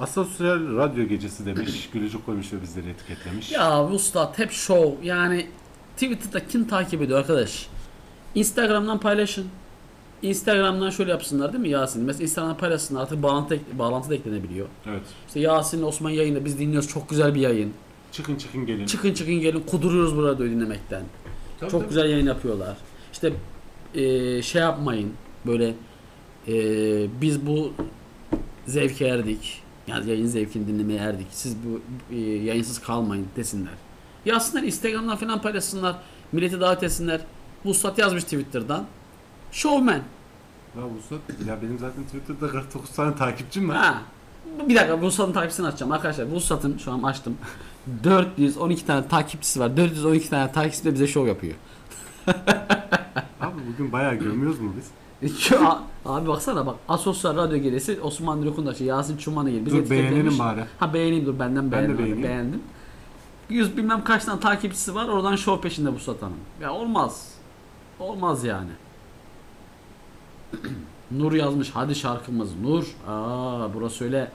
[0.00, 1.88] Asosyal radyo gecesi demiş.
[1.92, 3.52] Gülücük koymuş ve bizleri etiketlemiş.
[3.52, 5.46] Ya Vuslat hep show yani
[5.96, 7.66] Twitter'da kim takip ediyor arkadaş?
[8.34, 9.46] Instagram'dan paylaşın.
[10.22, 12.02] Instagram'dan şöyle yapsınlar değil mi Yasin?
[12.02, 14.66] Mesela Instagram'dan paylaşsınlar artık bağlantı, bağlantı da eklenebiliyor.
[14.86, 15.02] Evet.
[15.26, 17.72] İşte Yasin Osman yayında biz dinliyoruz çok güzel bir yayın.
[18.12, 18.86] Çıkın çıkın gelin.
[18.86, 21.02] Çıkın çıkın gelin kuduruyoruz burada dinlemekten.
[21.60, 21.88] Tabii, çok tabii.
[21.88, 22.76] güzel yayın yapıyorlar.
[23.12, 23.32] İşte
[23.94, 25.12] eee, şey yapmayın
[25.46, 25.74] böyle
[26.46, 27.72] eee, biz bu
[28.66, 29.62] zevke erdik.
[29.86, 31.26] Yani yayın zevkini dinlemeye erdik.
[31.30, 31.80] Siz bu
[32.14, 33.72] eee, yayınsız kalmayın desinler.
[34.24, 35.96] Yazsınlar Instagram'dan falan paylaşsınlar.
[36.32, 37.20] Milleti davet etsinler.
[37.64, 38.84] Vuslat yazmış Twitter'dan.
[39.52, 40.00] Showman.
[40.76, 43.76] Ya Vuslat, ya benim zaten Twitter'da 49 tane takipçim var.
[43.76, 44.02] Ha.
[44.68, 46.24] Bir dakika Vuslat'ın takipçisini açacağım arkadaşlar.
[46.24, 47.36] Vuslat'ın şu an açtım.
[48.04, 49.76] 412 tane takipçisi var.
[49.76, 51.54] 412 tane takipçisi de bize şov yapıyor.
[53.40, 54.90] Abi bugün bayağı gömüyoruz mu biz?
[55.66, 59.66] A- abi baksana bak Asosyal Radyo Gelesi Osman Nurkundaşı Yasin Çuman'a gel.
[59.66, 60.64] Dur beğenelim bari.
[60.80, 61.90] Ha beğeneyim dur benden beğendim.
[61.94, 62.22] abi, beğeneyim.
[62.22, 62.62] Beğendim.
[63.48, 66.36] Yüz bilmem kaç tane takipçisi var oradan şov peşinde bu satanın.
[66.60, 67.28] Ya olmaz.
[68.00, 68.70] Olmaz yani.
[71.10, 72.84] Nur yazmış hadi şarkımız Nur.
[73.08, 74.30] Aa burası öyle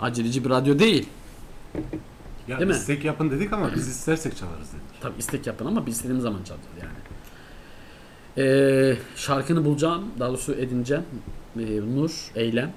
[0.00, 1.08] aceleci bir radyo değil.
[2.48, 2.76] Ya Değil mi?
[2.76, 5.00] istek yapın dedik ama biz istersek çalarız dedik.
[5.02, 6.92] Tabi istek yapın ama biz istediğimiz zaman çalacağız yani.
[8.38, 10.04] Ee, şarkını bulacağım.
[10.18, 11.04] Daha doğrusu edineceğim.
[11.58, 12.72] Ee, Nur, Eylem.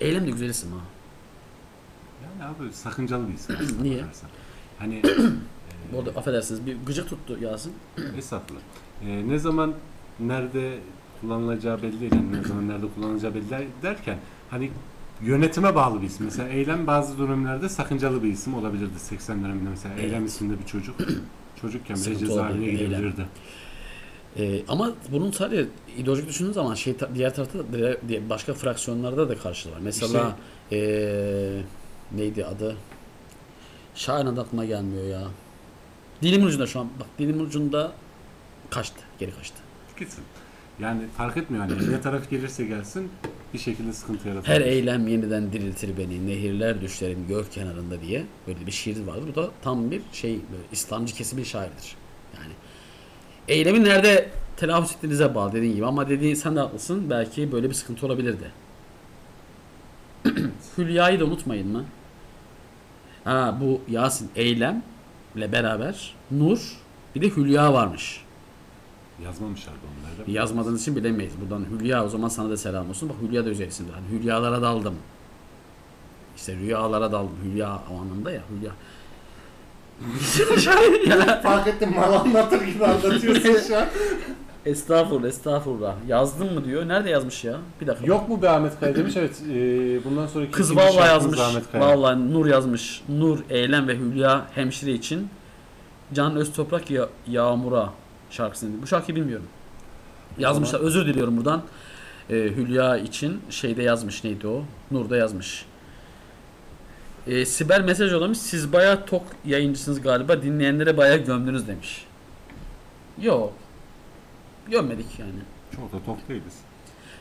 [0.00, 0.78] Eylem de güzel isim ha.
[2.22, 3.56] Yani abi sakıncalı bir isim.
[3.82, 4.02] Niye?
[4.02, 4.30] bakarsan.
[4.78, 5.02] Hani
[5.92, 7.72] Bu arada affedersiniz bir gıcık tuttu Yasin.
[8.18, 8.60] Estağfurullah.
[9.06, 9.74] Ee, ne zaman
[10.20, 10.78] nerede
[11.20, 12.12] kullanılacağı belli değil.
[12.14, 14.18] Yani ne zaman nerede kullanılacağı belli değil derken
[14.50, 14.70] hani
[15.22, 16.24] yönetime bağlı bir isim.
[16.26, 18.98] Mesela Eylem bazı dönemlerde sakıncalı bir isim olabilirdi.
[18.98, 20.96] 80 döneminde mesela Eylem isminde bir çocuk
[21.60, 22.86] çocukken bile Sıkıntı cezaevine olabilir, Eylem.
[22.88, 23.26] gidebilirdi.
[24.38, 25.66] Ee, ama bunun sadece
[25.98, 27.64] ideolojik düşündüğünüz zaman şey diğer tarafta da
[28.30, 29.80] başka fraksiyonlarda da karşılığı var.
[29.82, 30.36] Mesela
[30.72, 31.60] ee,
[32.12, 32.76] neydi adı?
[33.94, 35.22] Şahin adı aklıma gelmiyor ya.
[36.22, 36.88] Dilimin ucunda şu an.
[37.00, 37.92] Bak dilimin ucunda
[38.70, 39.00] kaçtı.
[39.18, 39.56] Geri kaçtı.
[39.98, 40.24] Gitsin.
[40.80, 43.10] Yani fark etmiyor hani ne taraf gelirse gelsin
[43.54, 44.48] bir şekilde sıkıntı yaratır.
[44.48, 49.28] Her eylem yeniden diriltir beni, nehirler düşlerim göl kenarında diye böyle bir şiir vardır.
[49.28, 51.96] Bu da tam bir şey, böyle İslamcı kesim bir şairdir.
[53.48, 57.10] Eylemi nerede telaffuz ettiğinize bağlı dediğin gibi ama dediğin sen de haklısın.
[57.10, 58.50] Belki böyle bir sıkıntı olabilirdi.
[60.78, 61.84] Hülya'yı da unutmayın mı?
[63.24, 66.76] Ha bu Yasin eylemle beraber Nur
[67.14, 68.24] bir de Hülya varmış.
[69.24, 70.28] Yazmamışlardı onları.
[70.28, 70.32] da.
[70.32, 71.32] Yazmadığınız için bilemeyiz.
[71.40, 73.08] Buradan Hülya o zaman sana da selam olsun.
[73.08, 73.92] Bak Hülya da isimdir.
[73.92, 74.94] Hani Hülyalara daldım.
[76.36, 77.36] İşte rüyalara daldım.
[77.44, 78.72] Hülya o anlamda ya Hülya.
[81.42, 83.86] Fark ettim mal anlatır gibi anlatıyorsun şu an.
[84.66, 85.94] Estağfurullah estağfurullah.
[86.08, 86.88] Yazdın mı diyor.
[86.88, 87.56] Nerede yazmış ya?
[87.80, 88.06] Bir dakika.
[88.06, 89.54] Yok mu be Ahmet Kaya demiş evet e,
[90.04, 91.40] bundan sonraki Kız vallahi yazmış.
[91.40, 91.84] Ahmet Kaya.
[91.84, 93.02] Vallahi Nur yazmış.
[93.08, 95.28] Nur, Eylem ve Hülya hemşire için
[96.14, 97.92] Can Öztoprak ya Yağmur'a
[98.30, 98.82] şarkısını.
[98.82, 99.46] Bu şarkıyı bilmiyorum.
[100.38, 100.80] Yazmışlar.
[100.80, 101.62] Özür diliyorum buradan.
[102.30, 104.62] Ee, Hülya için şeyde yazmış neydi o?
[104.90, 105.64] Nur'da yazmış.
[107.26, 108.38] Ee, Sibel mesaj yollamış.
[108.38, 110.42] Siz bayağı tok yayıncısınız galiba.
[110.42, 112.06] Dinleyenlere bayağı gömdünüz demiş.
[113.22, 113.52] Yok.
[114.70, 115.30] gömmedik yani.
[115.76, 116.54] Çok da tok değiliz.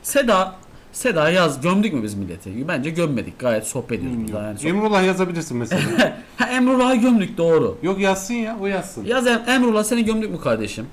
[0.03, 0.56] Seda
[0.91, 2.68] Seda yaz gömdük mü biz milleti?
[2.68, 3.39] Bence gömmedik.
[3.39, 4.58] Gayet sohbet ediyoruz burada yani.
[4.60, 5.82] Sohbet- Emrullah yazabilirsin mesela.
[6.38, 7.78] Ha Emrullah'ı gömdük doğru.
[7.84, 9.06] Yok yazsın ya o yazsın.
[9.06, 10.86] Yaz Em- Emrullah seni gömdük mü kardeşim?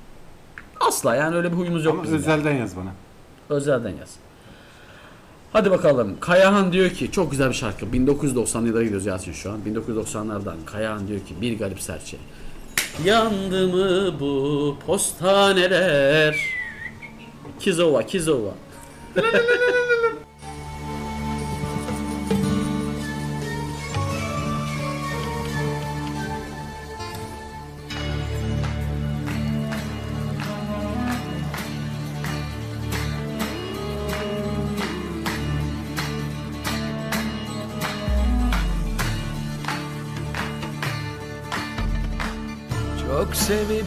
[0.80, 2.14] Asla yani öyle bir huyumuz yok Ama bizim.
[2.18, 2.22] yani.
[2.26, 2.90] özelden yaz bana.
[3.50, 4.16] Özelden yaz.
[5.52, 6.16] Hadi bakalım.
[6.20, 7.86] Kayahan diyor ki çok güzel bir şarkı.
[7.86, 9.58] 1990'lara gidiyoruz Yasin şu an.
[9.66, 12.16] 1990'lardan Kayahan diyor ki bir garip serçe.
[13.04, 16.36] Yandı mı bu postaneler?
[17.60, 18.54] Kizova, Kizova.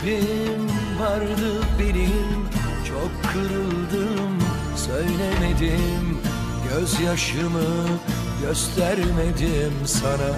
[0.06, 2.50] sebebim vardı benim.
[2.88, 4.38] Çok kırıldım
[4.76, 6.18] söylemedim.
[6.70, 7.88] Gözyaşımı
[8.42, 10.36] göstermedim sana.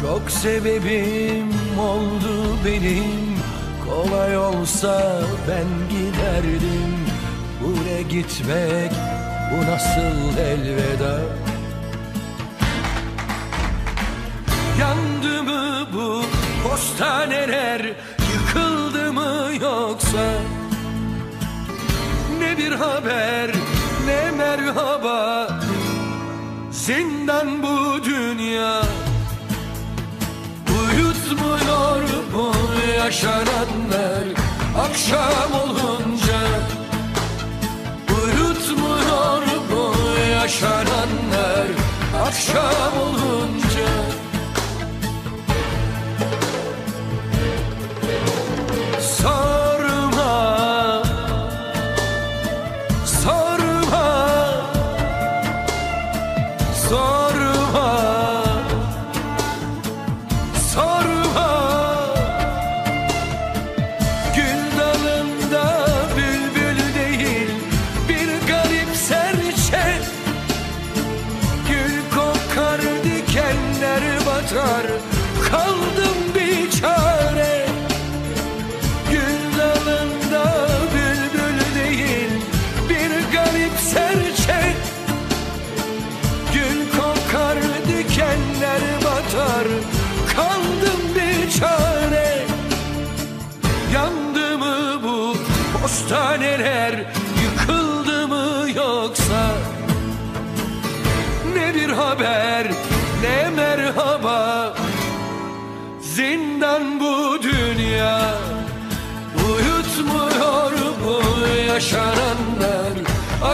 [0.00, 1.50] Çok sebebim
[1.80, 3.36] oldu benim.
[3.88, 6.96] Kolay olsa ben giderdim.
[7.62, 8.92] Bu ne gitmek
[9.52, 11.20] bu nasıl elveda
[15.96, 16.22] bu
[16.68, 17.80] postaneler
[18.32, 20.32] Yıkıldı mı yoksa?
[22.38, 23.50] Ne bir haber
[24.06, 25.48] ne merhaba.
[26.70, 28.82] Zindan bu dünya.
[30.68, 32.02] Uyutmuyor
[32.34, 32.52] bu
[32.98, 34.24] yaşananlar
[34.78, 36.40] Akşam olunca.
[38.10, 39.42] Uyutmuyor
[39.72, 39.94] bu
[40.32, 41.66] yaşananlar
[42.26, 44.05] Akşam olunca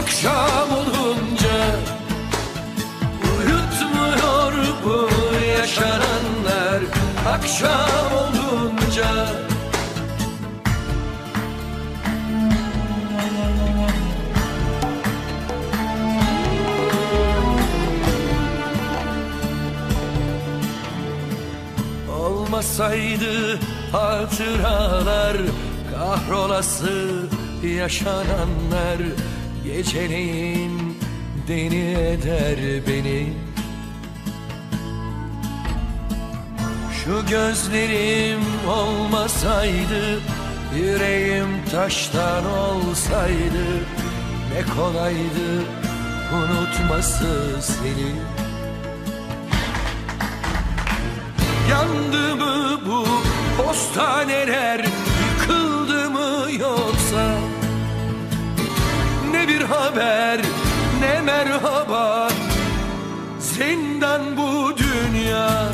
[0.03, 1.79] Akşam olunca
[3.37, 4.53] Uyutmuyor
[4.85, 5.09] bu
[5.45, 6.81] yaşananlar.
[7.27, 9.27] Akşam olunca
[22.19, 23.59] Olmasaydı
[23.91, 25.37] hatıralar
[25.95, 27.23] Kahrolası
[27.63, 28.97] yaşananlar
[29.73, 30.97] Geceleyin
[31.47, 32.57] deni eder
[32.87, 33.33] beni.
[37.03, 40.21] Şu gözlerim olmasaydı
[40.75, 43.65] Yüreğim taştan olsaydı
[44.53, 45.63] Ne kolaydı
[46.33, 48.11] unutması seni.
[51.69, 53.05] Yandı mı bu
[53.57, 54.85] postaneler
[55.39, 57.62] Yıkıldı mı yoksa
[59.47, 60.41] bir haber
[60.99, 62.29] ne merhaba.
[63.39, 65.67] Zindan bu dünya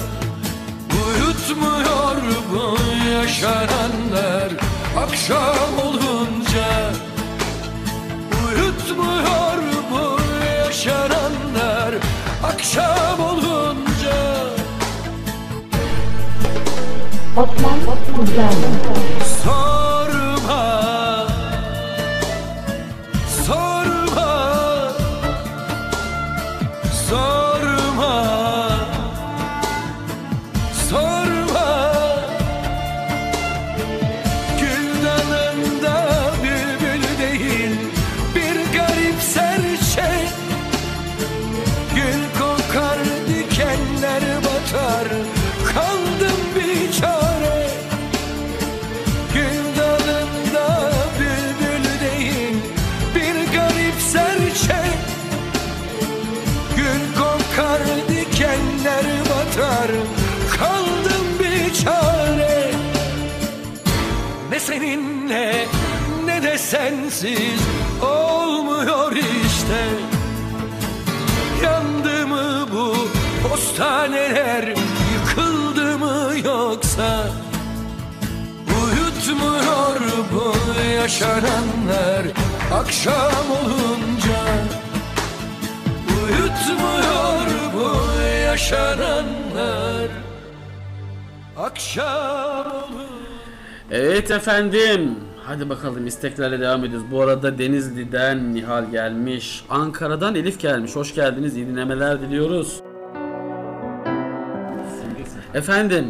[0.92, 2.16] Uyutmuyor
[2.54, 2.78] bu
[3.10, 4.50] yaşananlar.
[4.98, 6.92] Akşam olunca
[8.46, 9.58] Uyutmuyor
[9.92, 10.22] bu
[10.58, 11.96] yaşananlar.
[12.44, 14.16] Akşam olunca
[17.38, 17.80] Osman
[18.16, 19.19] Kuzerli.
[64.60, 65.68] Seninle
[66.26, 67.62] ne de sensiz
[68.02, 69.90] olmuyor işte.
[71.64, 72.96] Yandı mı bu
[73.48, 74.76] postaneler
[75.14, 77.28] yıkıldı mı yoksa?
[78.84, 80.00] Uyutmuyor
[80.34, 80.54] bu
[80.96, 82.26] yaşananlar
[82.74, 84.42] akşam olunca.
[86.24, 90.08] Uyutmuyor bu yaşananlar
[91.58, 93.09] akşam olunca
[93.92, 95.16] Evet efendim.
[95.44, 97.08] Hadi bakalım isteklerle devam ediyoruz.
[97.12, 99.64] Bu arada Denizli'den Nihal gelmiş.
[99.70, 100.96] Ankara'dan Elif gelmiş.
[100.96, 101.58] Hoş geldiniz.
[101.58, 102.82] İyi dinlemeler diliyoruz.
[105.54, 106.06] Efendim.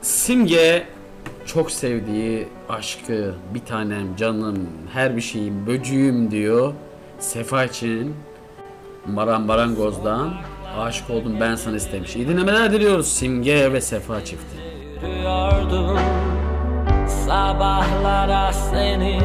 [0.00, 0.86] Simge
[1.46, 6.72] çok sevdiği aşkı bir tanem canım her bir şeyim böcüğüm diyor.
[7.18, 8.14] Sefa için
[9.06, 10.34] Maran Marangoz'dan
[10.78, 12.16] aşık oldum ben sana istemiş.
[12.16, 14.67] İyi dinlemeler diliyoruz Simge ve Sefa çifti.
[15.02, 15.98] Yürüyordum
[17.06, 19.20] sabahlara seni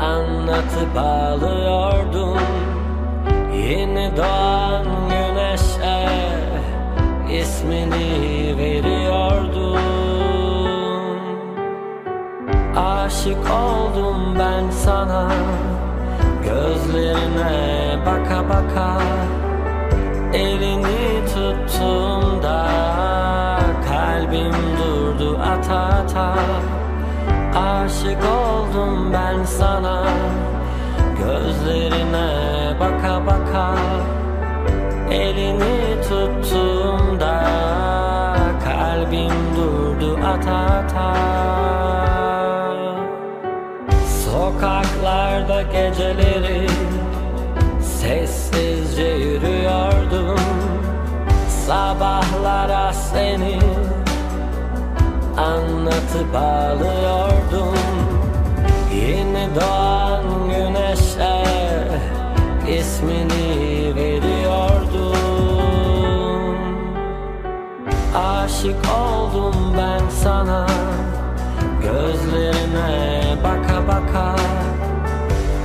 [0.00, 2.38] Anlatıp ağlıyordum
[3.54, 6.08] Yeni doğan güneşe
[7.40, 9.80] ismini veriyordum.
[12.76, 15.28] Aşık oldum ben sana
[16.44, 19.00] Gözlerine baka baka
[20.32, 22.70] Elini tuttuğumda
[24.00, 26.34] kalbim durdu ata ata.
[27.56, 30.04] Aşık oldum ben sana.
[31.18, 32.28] Gözlerine
[32.80, 33.74] baka baka.
[35.10, 37.44] Elini tuttuğumda
[38.64, 41.14] kalbim durdu ata ata.
[44.24, 46.66] Sokaklarda geceleri
[47.80, 50.40] Sessizce yürüyordum.
[51.66, 53.58] Sabahlara seni
[55.40, 57.78] Anlatıp ağlıyordum.
[58.94, 61.44] Yeni doğan güneşe
[62.78, 65.20] ismini veriyordum.
[68.14, 70.66] Aşık oldum ben sana
[71.82, 74.36] Gözlerine baka baka.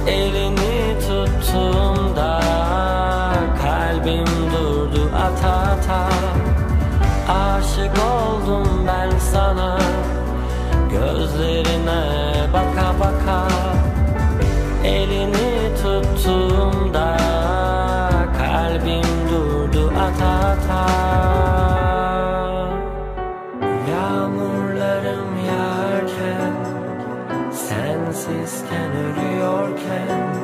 [0.08, 2.42] Elini tuttuğumda
[3.62, 6.10] kalbim durdu ata ata.
[7.30, 8.75] Aşık oldum
[9.36, 9.78] sana
[10.92, 12.02] Gözlerine
[12.54, 13.40] baka baka
[14.84, 17.18] Elini tuttuğumda
[18.40, 20.86] kalbim durdu ata ata.
[23.92, 26.56] Yağmurlarım yağarken
[27.52, 30.36] Sensizken ölüyorken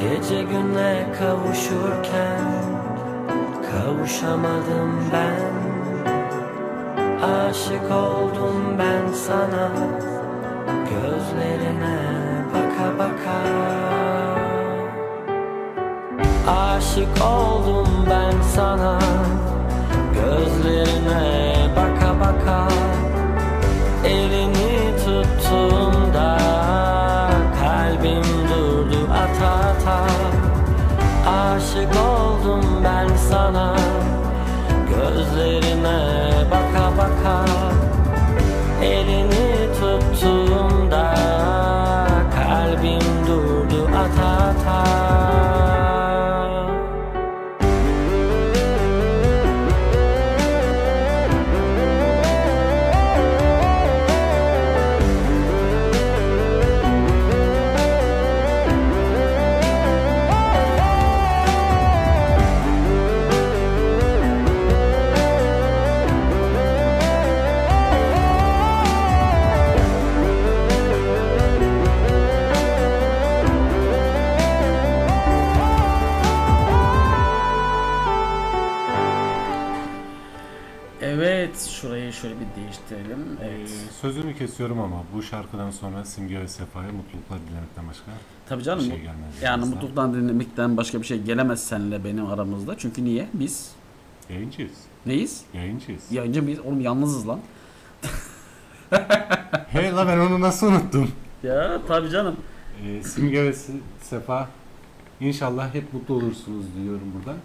[0.00, 2.44] Gece güne kavuşurken
[3.70, 5.73] Kavuşamadım ben
[7.22, 9.70] Aşık oldum ben sana.
[10.90, 11.98] Gözlerine
[12.54, 13.38] baka baka.
[16.60, 18.98] Aşık oldum ben sana.
[20.14, 22.68] Gözlerine baka baka.
[24.04, 26.38] Elini tuttuğumda
[27.62, 30.00] kalbim durdu ata ata.
[31.30, 33.76] Aşık oldum ben sana.
[34.88, 36.33] Gözlerine
[84.38, 88.04] Kesiyorum ama bu şarkıdan sonra Simge ve Sefa'ya mutluluklar dilemekten başka
[88.48, 88.84] Tabii canım.
[88.84, 89.42] bir şey gelmez.
[89.42, 89.74] Yani aslında.
[89.76, 92.78] mutluluktan dinlemekten başka bir şey gelemez seninle benim aramızda.
[92.78, 93.28] Çünkü niye?
[93.34, 93.70] Biz
[94.30, 94.72] Yayıncıyız.
[95.06, 95.42] neyiz?
[95.54, 96.02] Yayıncıyız.
[96.12, 96.58] Yayıncı mıyız?
[96.60, 97.40] Oğlum yalnızız lan.
[99.68, 101.10] Hey la ben onu nasıl unuttum?
[101.42, 102.36] Ya tabii canım.
[102.86, 104.48] Ee, Simge ve Se- Sefa
[105.20, 107.36] inşallah hep mutlu olursunuz diyorum buradan.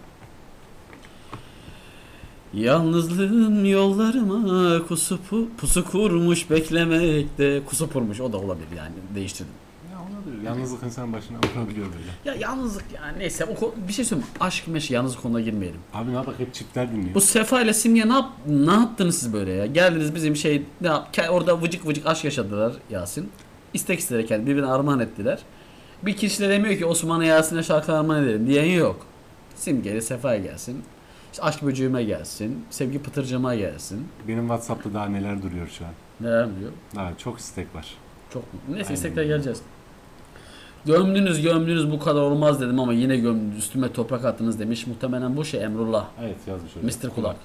[2.54, 7.62] Yalnızlığın yollarıma kusupu, pusu kurmuş beklemekte.
[7.66, 9.52] Kusu kurmuş o da olabilir yani değiştirdim.
[9.92, 12.04] Ya da Yalnızlık insanın başına vurabiliyor böyle.
[12.38, 14.30] Ya yalnızlık yani neyse o ko- bir şey söyleyeyim.
[14.40, 15.80] Aşk meşe yalnızlık konuuna girmeyelim.
[15.94, 17.14] Abi ne yapak hep çiftler dinliyor.
[17.14, 19.66] Bu Sefa ile Simge ne, yap, ne yaptınız siz böyle ya?
[19.66, 23.30] Geldiniz bizim şey ne yap, ke- orada vıcık vıcık aşk yaşadılar Yasin.
[23.74, 25.38] İstek isteyerek kendi birbirine armağan ettiler.
[26.02, 29.06] Bir kişi de demiyor ki Osman'a Yasin'e şarkı armağan edelim diyen yok.
[29.54, 30.82] Simge ile Sefa gelsin.
[31.32, 32.64] İşte aşk böceğime gelsin.
[32.70, 34.08] Sevgi pıtırcıma gelsin.
[34.28, 35.90] Benim Whatsapp'ta daha neler duruyor şu an.
[36.20, 36.70] Neler diyor?
[36.96, 37.94] Daha çok istek var.
[38.32, 38.60] Çok mu?
[38.68, 38.94] Neyse Aynen.
[38.94, 39.62] istekler geleceğiz.
[40.86, 44.86] Gömdünüz gömdünüz bu kadar olmaz dedim ama yine gömdünüz üstüme toprak attınız demiş.
[44.86, 46.06] Muhtemelen bu şey Emrullah.
[46.22, 46.86] Evet yazmış öyle.
[46.86, 47.14] Mr.
[47.14, 47.36] Kulak.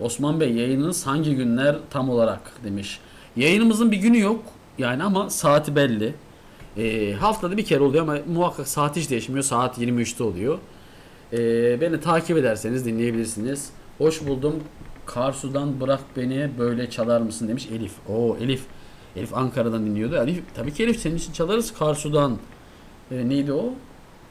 [0.00, 3.00] Osman Bey yayınınız hangi günler tam olarak demiş.
[3.36, 4.42] Yayınımızın bir günü yok
[4.78, 6.14] yani ama saati belli.
[6.76, 9.42] Ee, haftada bir kere oluyor ama muhakkak saat hiç değişmiyor.
[9.44, 10.58] Saat 23'te oluyor.
[11.34, 13.70] Ee, beni takip ederseniz dinleyebilirsiniz.
[13.98, 14.54] Hoş buldum.
[15.06, 17.92] Karsu'dan bırak beni böyle çalar mısın demiş Elif.
[18.08, 18.62] Oo Elif.
[19.16, 20.16] Elif Ankara'dan dinliyordu.
[20.16, 22.38] Elif, tabii ki Elif senin için çalarız Karsu'dan.
[23.10, 23.72] Ee, neydi o?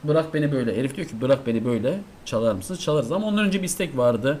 [0.04, 0.72] Bırak beni böyle.
[0.72, 2.80] Elif diyor ki bırak beni böyle çalar mısınız?
[2.80, 4.40] Çalarız ama ondan önce bir istek vardı.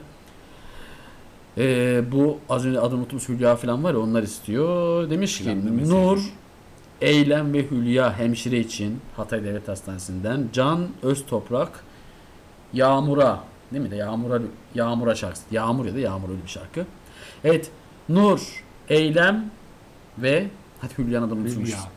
[1.58, 5.10] Ee, bu az önce adını unuttum Hülya falan var ya onlar istiyor.
[5.10, 5.56] Demiş ki.
[5.88, 6.18] Nur
[7.00, 11.84] Eylem ve Hülya hemşire için Hatay Devlet Hastanesi'nden Can Öztoprak
[12.74, 13.40] Yağmur'a
[13.72, 14.38] değil mi de Yağmur'a
[14.74, 15.44] Yağmur'a şarkısı.
[15.50, 16.84] Yağmur ya da Yağmur öyle bir şarkı.
[17.44, 17.70] Evet.
[18.08, 19.50] Nur Eylem
[20.18, 20.46] ve
[20.80, 21.76] hadi Hülya'nın adını unutmuşuz.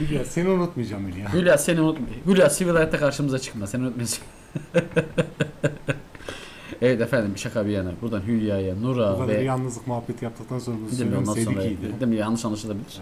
[0.00, 0.24] Hülya.
[0.24, 1.32] Seni unutmayacağım Hülya.
[1.32, 2.06] Hülya seni unutma.
[2.26, 3.66] Hülya sivil hayatta karşımıza çıkma.
[3.66, 4.22] Seni unutmayacağım.
[6.82, 7.90] evet efendim şaka bir yana.
[8.02, 10.90] Buradan Hülya'ya, Bu Nur'a kadar ve yalnızlık muhabbeti yaptıktan sonra mi?
[10.90, 11.24] söylüyorum.
[11.26, 11.82] Sonra Sevgiydi.
[12.00, 12.16] değil mi?
[12.16, 12.98] yanlış anlaşılabilir.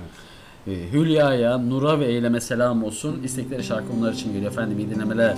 [0.67, 3.23] Ee, Hülya'ya, Nur'a ve Eylem'e selam olsun.
[3.25, 4.53] İstekleri şarkı onlar için geliyor.
[4.53, 5.37] Efendim iyi dinlemeler.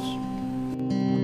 [0.89, 1.18] Toprak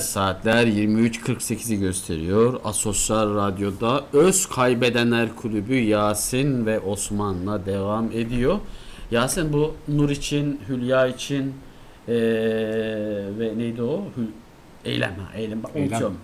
[0.00, 2.60] saatler 23.48'i gösteriyor.
[2.64, 8.58] Asosyal Radyo'da Öz Kaybedenler Kulübü Yasin ve Osman'la devam ediyor.
[9.10, 11.54] Yasin bu Nur için, Hülya için
[12.08, 12.14] eee,
[13.38, 14.04] ve neydi o?
[14.16, 14.26] Hül
[14.84, 15.62] Eylem ha Eylem.
[15.62, 15.88] Bak, Eylem.
[15.90, 16.16] unutuyorum.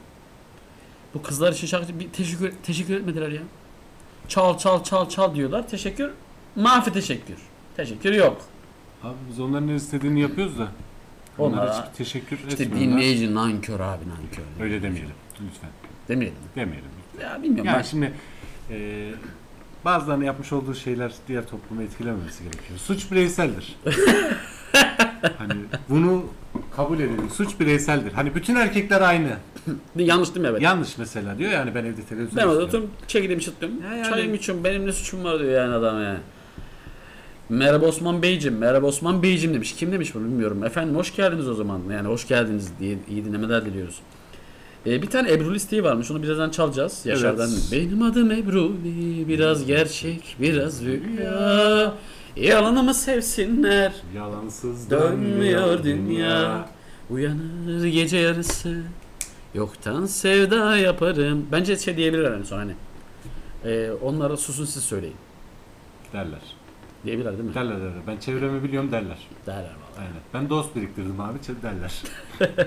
[1.15, 3.43] Bu kızlar için şarkı bir teşekkür, teşekkür etmediler ya.
[4.29, 5.69] Çal çal çal çal diyorlar.
[5.69, 6.11] Teşekkür.
[6.57, 7.37] Mafi teşekkür.
[7.77, 8.37] Teşekkür yok.
[9.03, 10.69] Abi biz onların istediğini yapıyoruz da.
[11.39, 12.81] Onlara Onlara hiç teşekkür işte etmiyorlar.
[12.99, 14.65] dinleyici nankör abi nankör.
[14.65, 15.71] Öyle demeyelim lütfen.
[16.09, 16.39] Demeyelim.
[16.57, 16.89] Demeyelim.
[17.23, 17.83] Ya bilmiyorum Yani ben.
[17.83, 18.13] şimdi
[18.71, 19.09] e,
[19.85, 22.79] bazılarının yapmış olduğu şeyler diğer toplumu etkilememesi gerekiyor.
[22.79, 23.77] Suç bireyseldir.
[25.39, 25.55] hani
[25.89, 26.25] bunu
[26.77, 27.31] kabul edelim.
[27.35, 28.13] Suç bireyseldir.
[28.13, 29.29] Hani bütün erkekler aynı.
[29.97, 30.63] Yanlış değil mi evet?
[30.63, 32.69] Yanlış mesela diyor yani ben evde televizyon ben orada izliyorum.
[32.91, 33.83] oturup çekildim çıtlıyorum.
[33.83, 36.19] Ya yani- Çayım içiyorum benim ne suçum var diyor yani adam yani.
[37.49, 39.75] Merhaba Osman Beyciğim, merhaba Osman Beyciğim demiş.
[39.75, 40.65] Kim demiş bunu bilmiyorum.
[40.65, 41.81] Efendim hoş geldiniz o zaman.
[41.93, 43.99] Yani hoş geldiniz diye iyi dinlemeler diliyoruz.
[44.87, 46.11] Ee, bir tane Ebru listeği varmış.
[46.11, 47.07] Onu birazdan çalacağız.
[47.07, 47.51] Yaşar'dan.
[47.51, 47.69] Evet.
[47.73, 48.73] Benim adım Ebru.
[49.29, 51.95] Biraz gerçek, biraz rüya.
[52.37, 53.93] Yalanımı sevsinler.
[54.17, 56.69] Yalansız Dönmüyor dünya.
[57.11, 58.77] Uyanır gece yarısı.
[59.55, 61.47] Yoktan sevda yaparım.
[61.53, 62.75] Bence şey diyebilirler en son hani.
[63.65, 65.17] Ee, onlara susun siz söyleyin.
[66.13, 66.56] derler.
[67.07, 67.55] Diyebilirler değil mi?
[67.55, 67.93] Derler derler.
[68.07, 69.19] Ben çevremi biliyorum derler.
[69.47, 69.99] Derler vallahi.
[69.99, 70.13] Aynen.
[70.35, 72.03] Ben dost biriktirdim abi derler.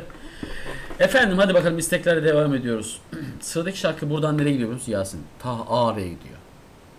[0.99, 3.01] Efendim hadi bakalım isteklerle devam ediyoruz.
[3.39, 5.21] Sıradaki şarkı buradan nereye gidiyor biliyor musun Yasin?
[5.39, 6.37] Ta Ağrı'ya gidiyor.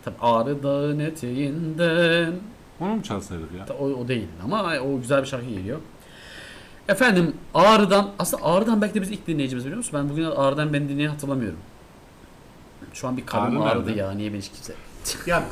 [0.04, 2.32] Tabi Ağrı Dağı'nın eteğinden.
[2.80, 3.64] Onu mu çalsaydık ya?
[3.64, 5.78] Ta- O, o değil ama o güzel bir şarkı geliyor.
[6.88, 9.92] Efendim Ağrı'dan aslında Ağrı'dan belki de biz ilk dinleyicimiz biliyor musun?
[9.94, 11.58] Ben bugün Ağrı'dan beni dinleyen hatırlamıyorum.
[12.92, 14.00] Şu an bir karnım Ağrı ağrıdı nerede?
[14.00, 14.74] ya niye beni hiç kimse...
[15.26, 15.44] Ya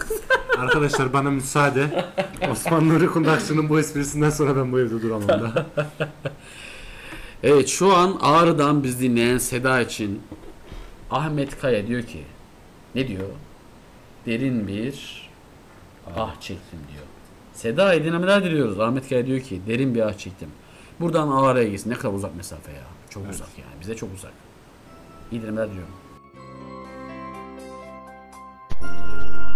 [0.59, 2.05] arkadaşlar bana müsaade.
[2.51, 5.67] Osman Nuri Kundakçı'nın bu esprisinden sonra ben bu evde duramam da.
[7.43, 10.23] Evet şu an Ağrı'dan biz dinleyen Seda için
[11.11, 12.25] Ahmet Kaya diyor ki
[12.95, 13.29] ne diyor?
[14.27, 15.29] Derin bir
[16.17, 17.05] ah çektim diyor.
[17.55, 18.81] Seda'ya dinlemeler diliyoruz.
[18.81, 20.49] Ahmet Kaya diyor ki derin bir ah çektim.
[21.01, 21.91] Buradan Ağrı'ya gitsin.
[21.91, 22.85] Ne kadar uzak mesafe ya.
[23.11, 23.35] Çok Evet.
[23.35, 23.81] uzak yani.
[23.81, 24.33] Bize çok uzak.
[25.33, 25.95] İyi dinlemeler diliyorum.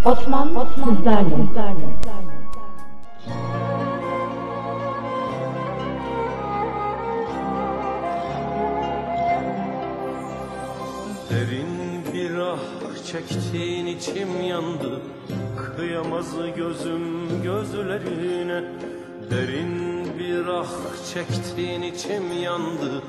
[0.04, 1.36] Osman, Osman sizlerle.
[11.30, 12.58] Derin bir ah
[13.06, 15.00] çektiğin içim yandı.
[15.76, 16.26] Kıyamaz
[16.56, 18.64] gözüm gözlerine.
[19.30, 20.70] Derin bir ah
[21.14, 23.02] çektiğin içim yandı.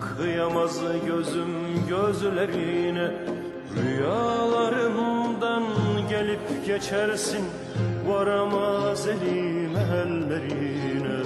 [0.00, 3.38] Kıyamaz gözüm gözlerine
[3.76, 5.62] Rüyalarımdan
[6.08, 7.44] gelip geçersin
[8.06, 11.18] Varamaz elim ellerine.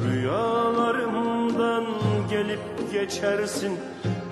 [0.00, 1.84] Rüyalarımdan
[2.30, 3.78] gelip geçersin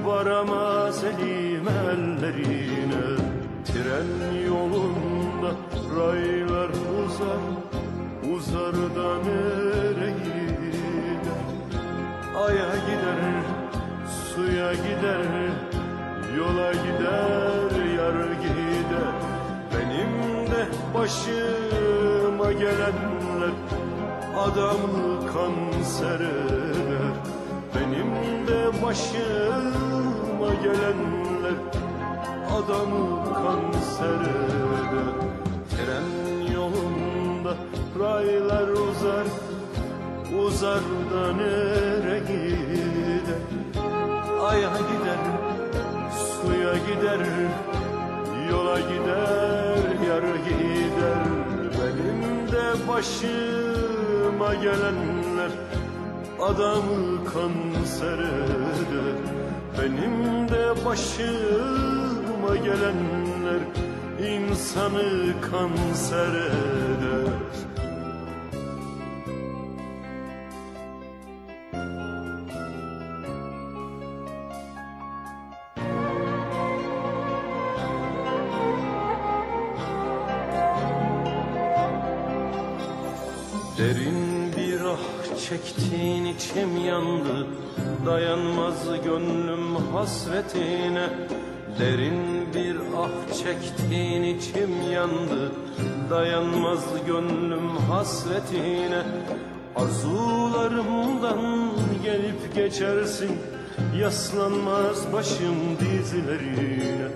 [0.04, 3.16] Varamaz elim ellerine.
[3.64, 4.10] Tren
[4.46, 5.50] yolunda
[5.96, 7.42] raylar uzar
[8.36, 10.12] Uzar da nereye?
[12.36, 13.20] Aya gider,
[14.34, 15.71] suya gider
[16.36, 19.12] Yola gider, yar gider.
[19.72, 23.52] Benim de başıma gelenler
[24.38, 27.12] Adamı kanser eder
[27.74, 31.58] Benim de başıma gelenler
[32.56, 35.14] Adamı kanser eder
[35.70, 37.54] Tren yolunda
[38.00, 39.26] raylar uzar
[40.44, 40.80] Uzar
[41.12, 43.42] da nereye gider?
[44.42, 45.18] Aya gider,
[46.72, 47.20] suya gider
[48.50, 51.22] Yola gider, yar gider.
[51.78, 55.50] Benim de başıma gelenler
[56.40, 59.16] Adamı kanser eder
[59.78, 63.62] Benim de başıma gelenler
[64.18, 67.71] insanı kanser eder
[85.52, 87.46] çektiğin içim yandı.
[88.06, 91.08] Dayanmaz gönlüm hasretine.
[91.78, 93.10] Derin bir ah
[93.42, 95.52] çektiğin içim yandı.
[96.10, 99.02] Dayanmaz gönlüm hasretine.
[99.76, 101.40] Arzularımdan
[102.02, 103.30] gelip geçersin.
[103.98, 107.08] Yaslanmaz başım dizlerine.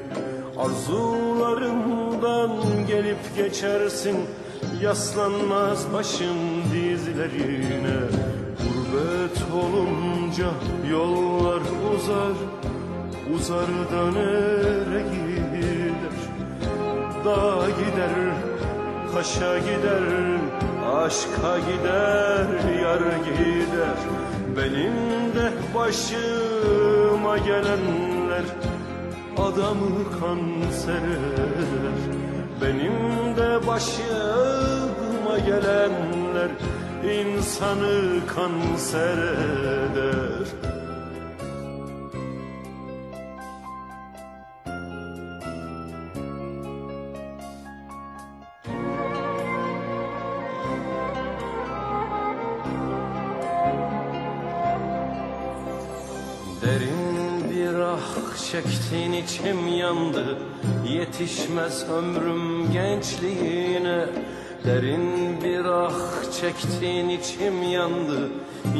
[0.59, 2.51] Arzularımdan
[2.89, 4.16] gelip geçersin.
[4.82, 6.37] Yaslanmaz başım
[6.72, 8.26] dizlerine
[9.27, 10.51] Hasret olunca
[10.91, 11.62] yollar
[11.95, 12.37] uzar
[13.35, 16.16] Uzar da nereye gider?
[17.24, 18.35] Dağa gider,
[19.14, 20.03] kaşa gider
[20.97, 23.99] Aşka gider, yar gider.
[24.57, 24.95] Benim
[25.35, 28.45] de başıma gelenler
[29.39, 31.99] Adamı kanser eder
[32.62, 36.51] Benim de başıma gelenler
[37.07, 40.46] insanı kanser eder.
[56.62, 60.38] Derin bir ah çektin içim yandı.
[60.88, 64.07] Yetişmez ömrüm gençliğine
[64.66, 68.28] Derin bir ah çektin içim yandı.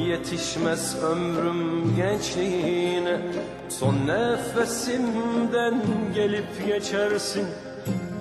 [0.09, 3.19] Yetişmez ömrüm gençliğine.
[3.69, 5.83] Son nefesimden
[6.15, 7.47] gelip geçersin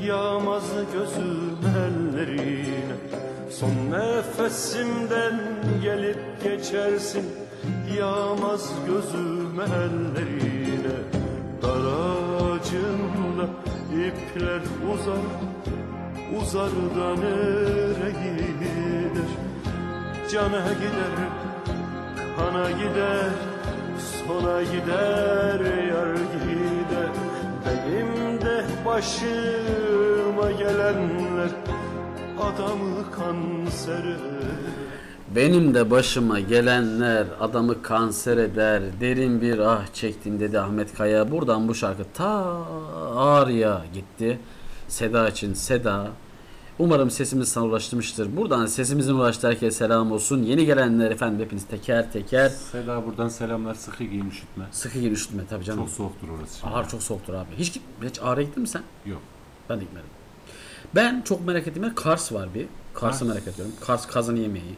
[0.01, 0.63] Yağmaz
[0.93, 2.95] gözüm ellerine.
[3.51, 5.39] Son nefesimden
[5.81, 7.25] gelip geçersin
[7.97, 10.95] Yağmaz gözüm ellerine.
[11.61, 11.85] Dar
[12.41, 13.49] ağacında
[13.91, 14.61] ipler
[14.93, 15.19] uzar
[16.33, 19.27] Uzar da nereye gider
[20.31, 21.15] Cana gider,
[22.37, 23.29] kana gider
[23.99, 27.09] Sona gider, yar gider
[27.65, 31.49] Benim de başıma gelenler
[32.39, 34.85] Adamı kanser eder
[35.35, 38.81] Benim de başıma gelenler adamı kanser eder.
[39.01, 41.31] Derin bir ah çektim dedi Ahmet Kaya.
[41.31, 42.57] Buradan bu şarkı ta
[43.15, 44.39] Ağrı'ya gitti.
[44.87, 46.07] Seda için Seda.
[46.79, 48.37] Umarım sesimiz sana ulaşmıştır.
[48.37, 50.43] Buradan sesimizin ulaştığı herkese selam olsun.
[50.43, 52.49] Yeni gelenler efendim hepiniz teker teker.
[52.49, 54.65] Seda buradan selamlar sıkı giyin üşütme.
[54.71, 55.79] Sıkı gir üşütme tabii canım.
[55.79, 56.73] Çok soğuktur orası şimdi.
[56.73, 57.47] Ağır çok soğuktur abi.
[57.57, 58.81] Hiç, git, hiç Ağrı'ya gittin mi sen?
[59.05, 59.21] Yok.
[59.69, 60.09] Ben de gitmedim.
[60.95, 62.65] Ben çok merak ettiğim yer Kars var bir.
[62.93, 63.29] Kars'ı Kars.
[63.29, 63.73] merak ediyorum.
[63.81, 64.75] Kars kazını yemeği.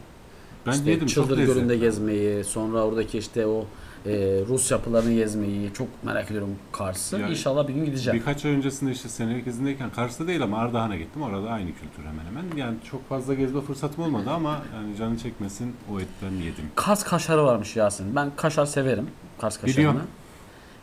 [0.66, 1.54] Ben İşte yedim çok Çıldır lezzetli.
[1.54, 3.66] Gölü'nde gezmeyi, sonra oradaki işte o
[4.08, 7.18] e, Rus yapılarını gezmeyi çok merak ediyorum Kars'ı.
[7.18, 8.20] Yani İnşallah bir gün gideceğim.
[8.20, 11.22] Birkaç ay öncesinde işte senelik izindeyken Kars'ta değil ama Ardahan'a gittim.
[11.22, 12.56] Orada aynı kültür hemen hemen.
[12.56, 16.64] Yani çok fazla gezme fırsatım olmadı ama yani canı çekmesin o etten yedim.
[16.74, 18.16] Kars kaşarı varmış Yasin.
[18.16, 19.06] Ben kaşar severim.
[19.40, 19.76] Kars kaşarını.
[19.76, 20.02] Biliyorum.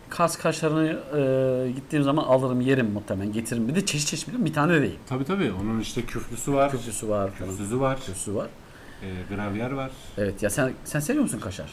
[0.09, 3.67] Kars kaşarını e, gittiğim zaman alırım yerim muhtemelen getiririm.
[3.67, 4.99] Bir de çeşit çeşit biliyorum bir tane de değil.
[5.09, 6.71] Tabii tabii onun işte küflüsü var.
[6.71, 7.31] Küflüsü var.
[7.37, 7.99] Küfsüzü var.
[7.99, 8.47] Küflüsü var.
[9.03, 9.91] E, gravyer var.
[10.17, 11.69] Evet ya sen sen seviyor musun kaşar?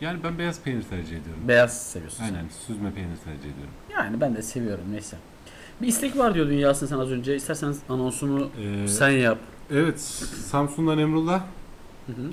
[0.00, 1.42] Yani ben beyaz peynir tercih ediyorum.
[1.48, 2.24] Beyaz seviyorsun.
[2.24, 3.74] Aynen süzme peynir tercih ediyorum.
[3.92, 5.16] Yani ben de seviyorum neyse.
[5.82, 7.36] Bir istek var diyordun Yasin sen az önce.
[7.36, 8.50] İsterseniz anonsunu
[8.84, 9.38] Ee, sen yap.
[9.70, 10.00] Evet
[10.50, 11.40] Samsun'dan Emrullah
[12.06, 12.26] Hı hı.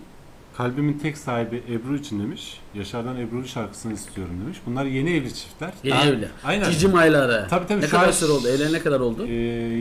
[0.57, 2.59] Kalbimin tek sahibi Ebru için demiş.
[2.74, 4.57] Yaşar'dan Ebru'lu şarkısını istiyorum demiş.
[4.66, 5.74] Bunlar yeni evli çiftler.
[5.84, 6.28] Yeni Daha- evli.
[6.43, 6.72] Aynen.
[6.72, 7.47] Cicim ayları.
[7.49, 7.82] Tabii tabii.
[7.82, 8.47] Ne şu kadar süre oldu?
[8.47, 9.26] Evlenene kadar oldu?
[9.28, 9.34] Ee,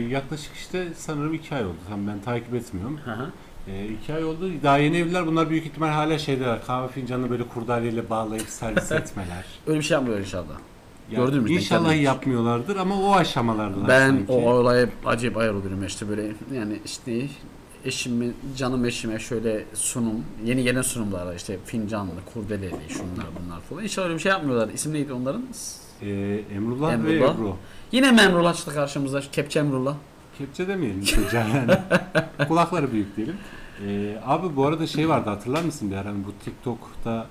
[0.09, 1.75] yaklaşık işte sanırım iki ay oldu.
[1.89, 2.97] Tam ben takip etmiyorum.
[3.05, 3.29] Hı hı.
[3.67, 4.49] Ee, iki ay oldu.
[4.63, 5.27] Daha yeni evliler.
[5.27, 6.65] Bunlar büyük ihtimal hala şeydeler.
[6.65, 9.45] Kahve fincanını böyle kurdaleyle bağlayıp servis etmeler.
[9.67, 10.45] Öyle bir şey yapmıyor inşallah.
[11.11, 11.51] Yani Gördün mü?
[11.51, 14.31] İnşallah yapmıyorlardır ama o aşamalardalar Ben sanki.
[14.31, 17.27] o olaya acayip ayar oluyorum işte böyle yani işte
[17.85, 23.83] eşimi, canım eşime şöyle sunum, yeni gelen sunumlar işte fincanlı, kurdeleli, şunlar bunlar falan.
[23.83, 24.69] İnşallah öyle bir şey yapmıyorlar.
[24.73, 25.43] İsim neydi onların?
[26.01, 26.07] Ee,
[26.55, 27.35] Emrullah, ve Emrullah.
[27.35, 27.55] Ebru.
[27.91, 29.21] Yine mi Emrullah çıktı karşımıza?
[29.31, 29.95] Kepçe Emrullah.
[30.37, 31.71] Kepçe demeyelim çocuğa yani.
[32.47, 33.35] Kulakları büyük diyelim.
[33.87, 37.27] Ee, abi bu arada şey vardı hatırlar mısın bir ara hani bu TikTok'ta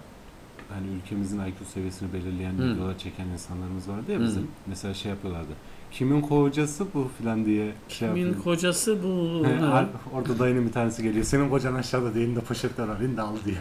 [0.74, 2.74] hani ülkemizin IQ seviyesini belirleyen Hı.
[2.74, 4.48] videolar çeken insanlarımız vardı ya bizim.
[4.66, 5.52] Mesela şey yapıyorlardı.
[5.90, 8.44] Kimin kocası bu filan diye şey Kimin yapıyor.
[8.44, 9.42] kocası bu?
[9.46, 9.86] He, Ha.
[10.14, 11.24] orada dayının bir tanesi geliyor.
[11.24, 13.00] Senin kocan aşağıda değil de poşetler.
[13.00, 13.56] İn de al diye.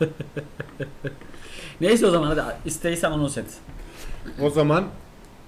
[1.80, 3.58] Neyse o zaman hadi isteysen anons et.
[4.42, 4.84] O zaman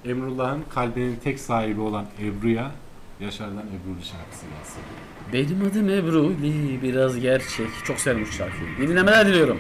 [0.05, 2.71] Emrullah'ın kalbinin tek sahibi olan Ebru'ya
[3.23, 4.83] Yaşar'dan Ebru'lu şarkısı gelsin.
[5.33, 7.69] Benim adım Ebruli, biraz gerçek.
[7.85, 8.69] Çok sevmiş şarkıyı.
[8.79, 9.59] İyi dinlemeler diliyorum.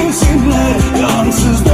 [0.00, 1.64] Yalanımı sevsinler Yalansız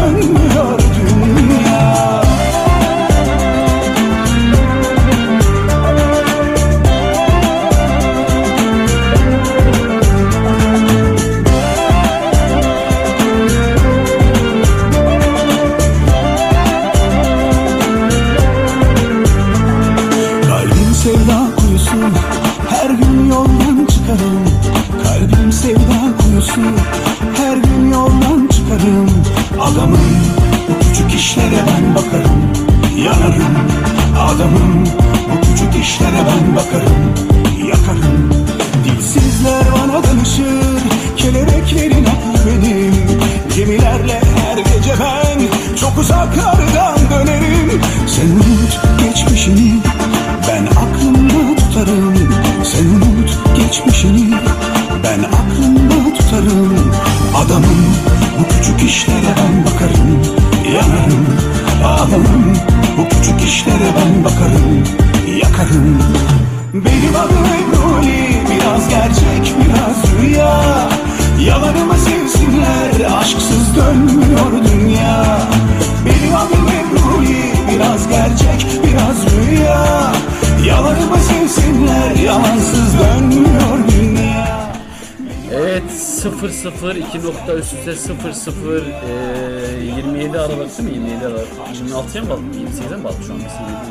[87.66, 90.94] üst üste 0 0 e, 27 Aralık değil mi?
[90.94, 91.48] 27 Aralık.
[91.74, 92.40] 26'ya mı bağlı?
[92.40, 93.38] 28'e mi bağlı şu an?
[93.42, 93.84] Mesela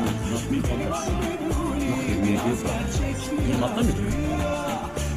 [3.60, 3.96] 26'da mıydı?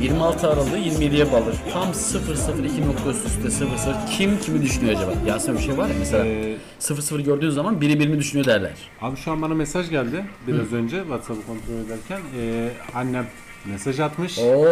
[0.01, 1.53] 26 Aralık'ı 27'ye bağlı.
[1.73, 3.93] Tam 0 0 2 nokta üst üste 0 0.
[4.17, 5.11] Kim kimi düşünüyor acaba?
[5.27, 8.71] Yasemin bir şey var ya mesela Ee, 0 0 gördüğün zaman biri birini düşünüyor derler.
[9.01, 12.19] Abi şu an bana mesaj geldi biraz önce WhatsApp'ı kontrol ederken.
[12.39, 13.27] Ee, annem
[13.65, 14.39] mesaj atmış.
[14.39, 14.65] Oo,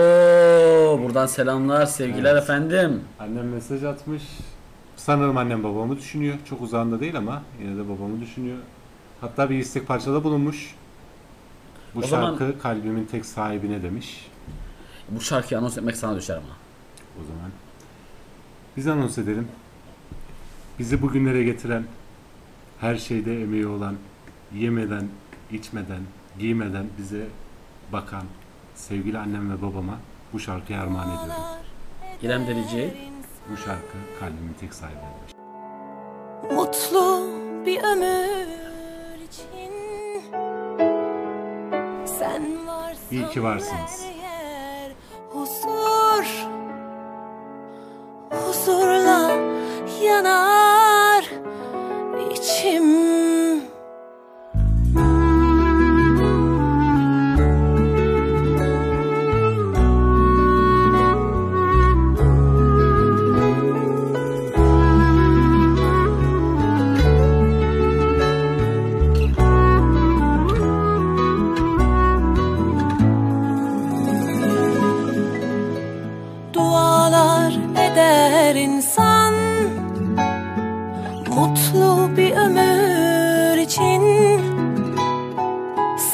[1.08, 2.44] buradan selamlar, sevgiler Evet.
[2.44, 3.02] efendim.
[3.20, 4.24] Annem mesaj atmış.
[4.96, 6.36] Sanırım annem babamı düşünüyor.
[6.50, 8.58] Çok uzağında değil ama yine de babamı düşünüyor.
[9.22, 10.76] Hatta bir istek parçada bulunmuş.
[11.96, 14.28] Bu O şarkı zaman- kalbimin tek sahibine demiş.
[15.10, 16.56] Bu şarkıyı anons etmek sana düşer ama.
[17.22, 17.52] O zaman
[18.78, 19.48] biz anons edelim.
[20.80, 21.84] Bizi bugünlere getiren,
[22.80, 23.96] her şeyde emeği olan,
[24.56, 25.08] yemeden,
[25.52, 26.02] içmeden,
[26.40, 27.28] giymeden bize
[27.94, 28.24] bakan
[28.76, 29.94] sevgili annem ve babama
[30.38, 31.44] bu şarkıyı armağan ediyorum.
[32.22, 32.98] İrem Derici.
[33.52, 35.34] Bu şarkı kalbimin tek sahibi demiş.
[36.52, 37.28] Mutlu
[37.66, 39.74] bir ömür için
[42.06, 44.06] Sen varsın İyi ki varsınız.
[44.22, 44.92] yer
[45.30, 46.48] Huzur
[48.32, 49.32] Huzurla
[50.04, 51.26] yanar
[52.32, 53.17] içim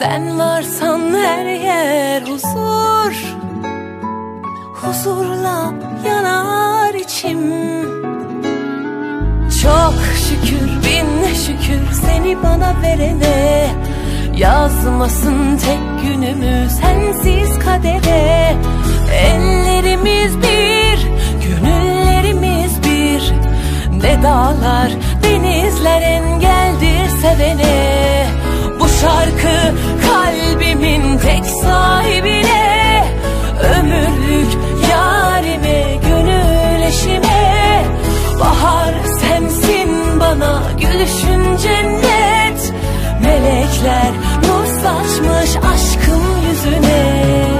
[0.03, 3.15] Sen varsan her yer huzur.
[4.73, 5.73] Huzurla
[6.07, 7.41] yanar içim.
[9.61, 9.93] Çok
[10.25, 13.67] şükür bin şükür seni bana verene.
[14.37, 18.55] Yazmasın tek günümü sensiz kadere.
[19.13, 21.07] Ellerimiz bir,
[21.47, 23.33] gönüllerimiz bir.
[24.03, 24.91] Ne dağlar,
[25.23, 28.03] denizler engeldir sevene.
[28.83, 29.73] Bu şarkı
[30.05, 33.05] kalbimin tek sahibine
[33.79, 34.51] Ömürlük
[34.91, 37.85] yarime, gönül eşime
[38.39, 42.73] Bahar sensin bana gülüşün cennet.
[43.21, 44.11] Melekler
[44.47, 47.52] nur saçmış aşkım yüzüne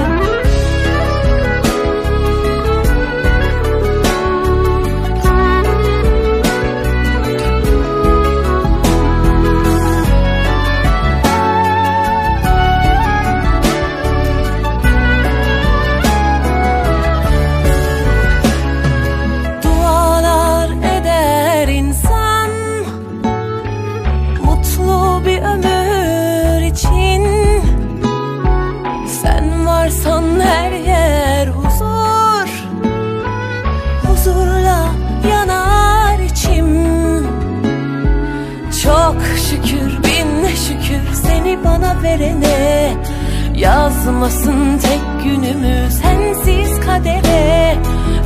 [43.64, 47.76] Yazmasın tek günümü sensiz kadere.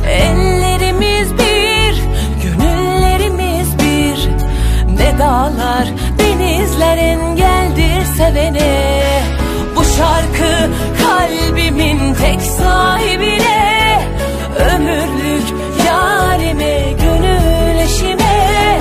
[0.09, 2.03] Ellerimiz bir,
[2.43, 4.29] gönüllerimiz bir.
[4.97, 5.87] Ne dağlar,
[6.19, 9.03] denizler engeldir sevene.
[9.75, 10.69] Bu şarkı
[11.03, 13.99] kalbimin tek sahibine.
[14.75, 15.43] Ömürlük
[15.85, 18.79] yarime, gönül eşime.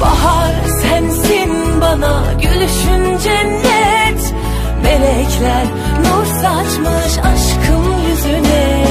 [0.00, 3.83] Bahar sensin bana gülüşün cennet
[4.94, 5.66] Melekler
[5.98, 8.84] nur saçmış aşkım yüzüne.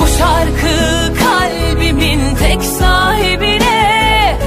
[0.00, 4.38] Bu şarkı kalbimin tek sahibine.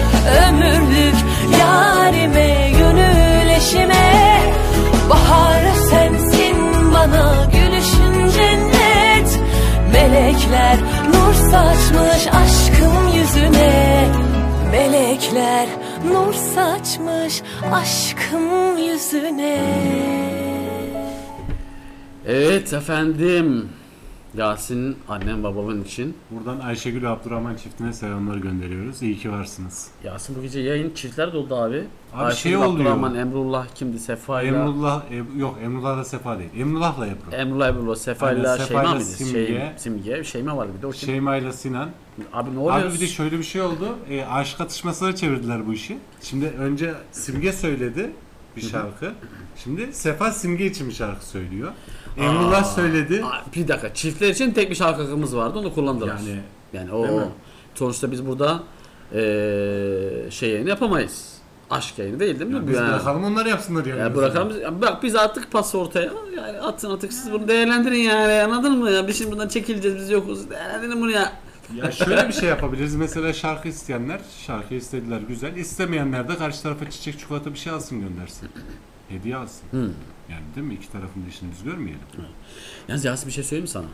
[0.47, 1.15] Ömürlük
[1.59, 4.41] yarime gönül eşime
[5.09, 6.57] Bahar sensin
[6.93, 9.39] bana gülüşün cennet.
[9.93, 10.77] Melekler
[11.13, 14.05] nur saçmış aşkım yüzüne.
[14.71, 15.67] Melekler
[16.11, 17.41] nur saçmış
[17.71, 20.52] aşkım yüzüne
[22.27, 23.69] Evet efendim.
[24.37, 26.17] Yasin annem babamın için.
[26.31, 29.01] Buradan Ayşegül Abdurrahman çiftine selamlar gönderiyoruz.
[29.01, 29.87] İyi ki varsınız.
[30.03, 31.83] Yasin bu gece yayın çiftler doldu abi.
[32.13, 32.73] Abi Ayşegül şey oluyor.
[32.73, 33.99] Abdurrahman, Emrullah kimdi?
[33.99, 36.49] Sefa ile Emrullah, Eb- yok Emrullah da Sefa değil.
[36.57, 37.35] Emrullah'la Ebru.
[37.35, 39.03] Emrullah Emrullah Sefa ile Şeyma mıydı?
[39.05, 39.47] Simge.
[39.47, 40.23] Şey, Simge.
[40.23, 41.09] Şeyma vardı bir de o kim?
[41.09, 41.89] Şeyma ile Sinan.
[42.33, 42.79] Abi ne oluyor?
[42.81, 43.95] Abi bir de şöyle bir şey oldu.
[44.09, 45.97] E, aşk atışmasına çevirdiler bu işi.
[46.21, 48.11] Şimdi önce Simge söyledi
[48.57, 49.11] bir şarkı.
[49.63, 51.71] Şimdi Sefa Simge için bir şarkı söylüyor.
[52.17, 53.23] Emrullah söyledi.
[53.25, 56.07] aa, bir dakika çiftler için tek bir şarkı hakkımız vardı onu kullandılar.
[56.17, 56.39] Yani-
[56.73, 57.25] yani o Değil mi?
[57.75, 58.63] sonuçta biz burada
[59.13, 61.33] eee şey yayını yapamayız.
[61.69, 62.67] Aşk yayını değil değil mi?
[62.67, 63.99] Biz Yani- bırakalım onlar yapsınlar yani.
[63.99, 66.11] Ya bırakalım biz, ya bak biz attık pası ortaya.
[66.37, 69.07] Yani atın atık siz bunu değerlendirin yani anladın mı ya?
[69.07, 70.49] Biz şimdi bundan çekileceğiz biz yokuz.
[70.49, 71.33] Değerlendirin bunu ya.
[71.75, 72.95] Ya şöyle bir şey yapabiliriz.
[72.95, 75.55] Mesela şarkı isteyenler şarkı istediler güzel.
[75.55, 78.49] İstemeyenler de karşı tarafa çiçek çikolata bir şey alsın göndersin.
[79.09, 79.93] Hediye alsın.
[80.29, 80.73] Yani değil mi?
[80.73, 82.01] İki tarafın da işini biz görmeyelim.
[82.87, 83.85] Yalnız Yasin bir şey söyleyeyim mi sana?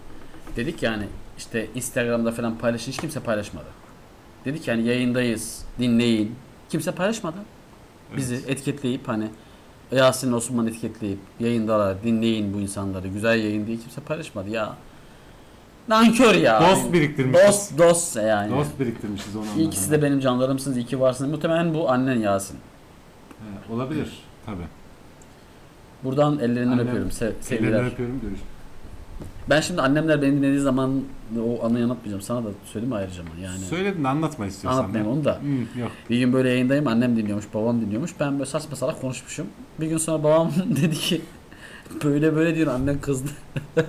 [0.56, 1.04] Dedik yani
[1.38, 3.66] işte Instagram'da falan paylaşın hiç kimse paylaşmadı.
[4.46, 6.36] Dedik yani yayındayız dinleyin.
[6.70, 7.38] Kimse paylaşmadı.
[8.18, 9.28] Bizi etiketleyip hani
[9.92, 14.76] Yasin Osman etiketleyip yayındalar dinleyin bu insanları güzel yayın diye kimse paylaşmadı ya.
[15.88, 16.62] Nankör ya.
[16.62, 17.48] Dost biriktirmişiz.
[17.48, 18.52] Dost dost yani.
[18.52, 20.78] Dost biriktirmişiz onu İkisi de benim canlarımsınız.
[20.78, 21.32] iyi ki varsınız.
[21.32, 22.58] Muhtemelen bu annen Yasin.
[23.40, 24.10] He, olabilir.
[24.46, 24.62] Tabi.
[26.04, 27.10] Buradan ellerinden Annem- öpüyorum.
[27.10, 27.86] Se- Ellerinden sevgiler.
[27.92, 28.20] öpüyorum.
[28.22, 28.40] Görüş.
[29.50, 31.02] Ben şimdi annemler beni dinlediği zaman
[31.40, 32.22] o anıyı anlatmayacağım.
[32.22, 33.30] Sana da söyleyeyim ayrıca mı?
[33.44, 34.80] Yani Söyledin anlatma istiyorsan.
[34.80, 35.40] Anlatmayayım onu da.
[35.76, 35.92] Hı, yok.
[36.10, 38.12] Bir gün böyle yayındayım annem dinliyormuş babam dinliyormuş.
[38.20, 39.48] Ben böyle saçma salak konuşmuşum.
[39.80, 40.52] Bir gün sonra babam
[40.82, 41.22] dedi ki
[42.04, 43.30] böyle böyle diyor annen kızdı.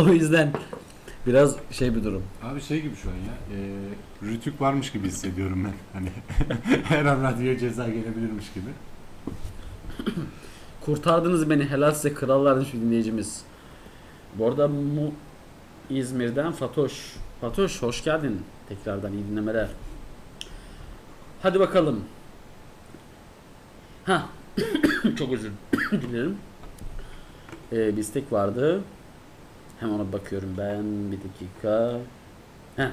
[0.00, 0.52] o yüzden
[1.28, 2.22] biraz şey bir durum.
[2.42, 3.58] Abi şey gibi şu an ya.
[3.58, 3.58] E,
[4.22, 5.74] rütük varmış gibi hissediyorum ben.
[5.92, 6.08] Hani
[6.84, 8.70] her an radyoya ceza gelebilirmiş gibi.
[10.80, 13.42] Kurtardınız beni helal size krallar demiş bir dinleyicimiz.
[14.34, 15.12] Bu arada mu
[15.90, 17.16] İzmir'den Fatoş.
[17.40, 18.42] Fatoş hoş geldin.
[18.68, 19.68] Tekrardan iyi dinlemeler.
[21.42, 22.04] Hadi bakalım.
[24.04, 24.26] Ha.
[25.18, 25.50] Çok özür
[25.92, 26.36] dilerim.
[27.72, 28.80] Ee, bir istek vardı.
[29.80, 31.12] Hemen bakıyorum ben.
[31.12, 31.98] Bir dakika.
[32.76, 32.88] Heh.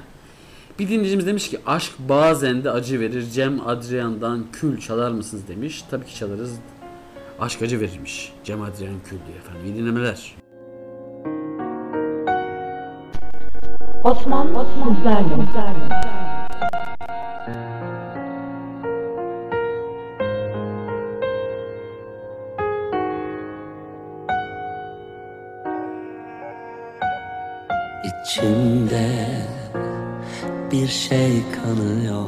[0.79, 3.23] Bir dinleyicimiz demiş ki aşk bazen de acı verir.
[3.31, 5.83] Cem Adrian'dan kül çalar mısınız demiş.
[5.91, 6.59] Tabii ki çalarız.
[7.39, 8.33] Aşk acı verirmiş.
[8.43, 9.65] Cem Adrian kül diyor efendim.
[9.65, 10.35] İyi dinlemeler.
[14.03, 15.35] Osman Osman sizlerle.
[28.25, 29.27] İçimde
[30.71, 32.25] bir şey kanıyor.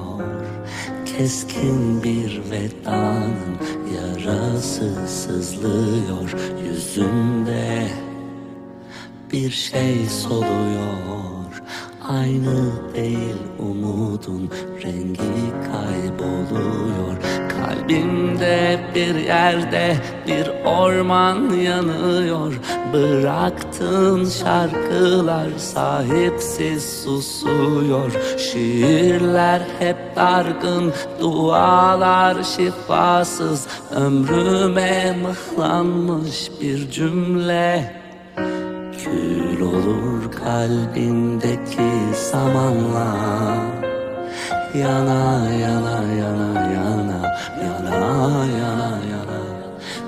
[1.06, 3.58] Keskin bir vedanın
[3.96, 6.36] yarası sızlıyor.
[6.66, 7.88] Yüzümde
[9.32, 11.64] bir şey soluyor.
[12.08, 14.52] Aynı değil umudun
[14.84, 17.18] rengi kayboluyor
[17.78, 19.96] Kalbimde bir yerde
[20.28, 22.60] bir orman yanıyor.
[22.94, 28.12] Bıraktığın şarkılar sahipsiz susuyor.
[28.38, 33.68] Şiirler hep dargın, dualar şifasız.
[33.96, 37.96] Ömrüme mıhlanmış bir cümle.
[39.04, 43.18] Kül olur kalbindeki samanla
[44.76, 46.67] Yana yana yana
[47.98, 49.40] yana yana yana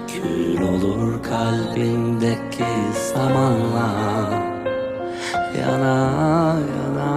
[0.08, 2.72] Kül olur kalbimdeki
[3.10, 3.88] zamanla
[5.60, 5.96] Yana
[6.76, 7.10] yana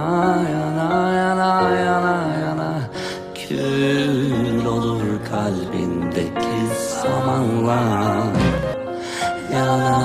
[0.53, 0.89] yana
[1.19, 1.49] yana
[1.87, 2.69] yana yana.
[3.39, 6.57] Kül olur kalbindeki
[7.01, 7.81] zamanla
[9.53, 9.97] Yana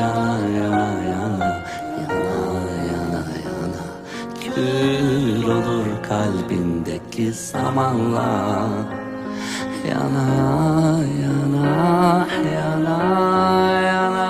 [0.00, 0.26] yana
[0.58, 1.50] yana yana.
[2.00, 3.82] Yana yana yana.
[4.40, 8.28] Kül olur kalbindeki zamanla
[9.84, 14.29] يا نهار يا نهار يا نهار يا نهار.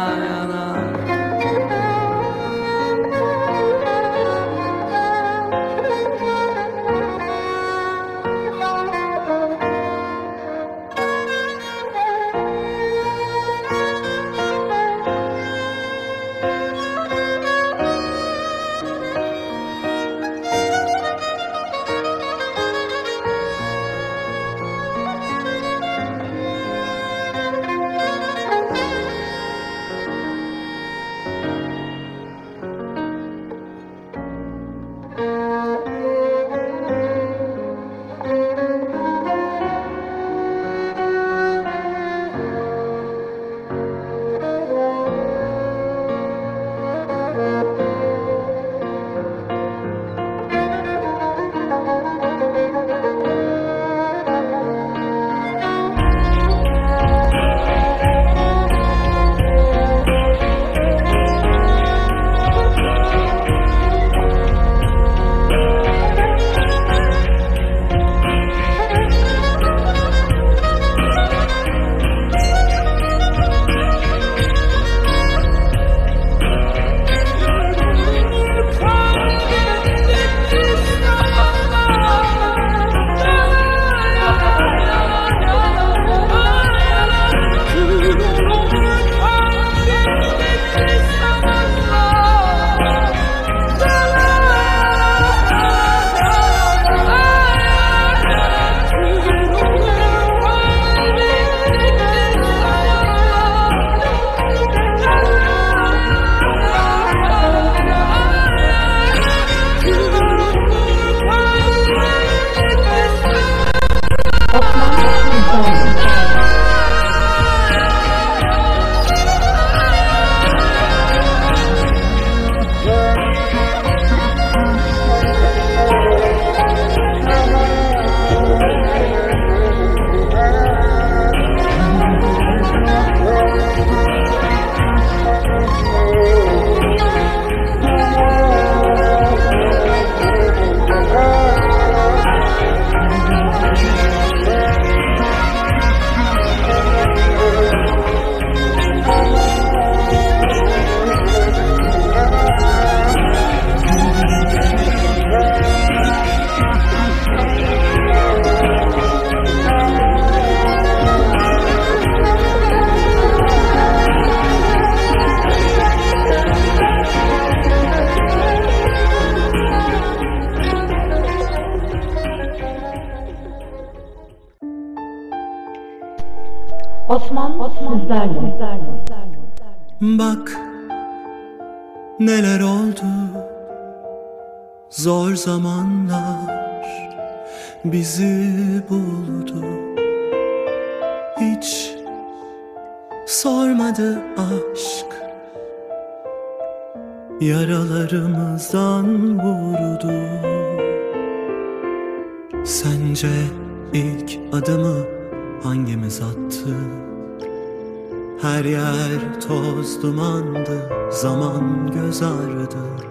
[212.21, 213.11] zardır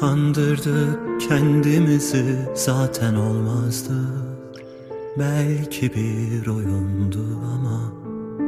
[0.00, 3.94] Kandırdık kendimizi zaten olmazdı.
[5.18, 7.24] Belki bir oyundu
[7.54, 7.92] ama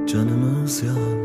[0.07, 1.20] canımız yandı.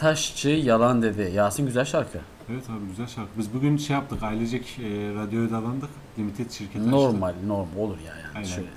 [0.00, 1.32] Tantaşçı yalan dedi.
[1.34, 2.18] Yasin güzel şarkı.
[2.50, 3.30] Evet abi güzel şarkı.
[3.38, 5.88] Biz bugün şey yaptık ailecek e, radyoya dalandık.
[6.18, 6.92] Limited şirketi açtık.
[6.92, 8.36] Normal, normal olur ya yani.
[8.36, 8.48] Aynen.
[8.48, 8.68] Şöyle.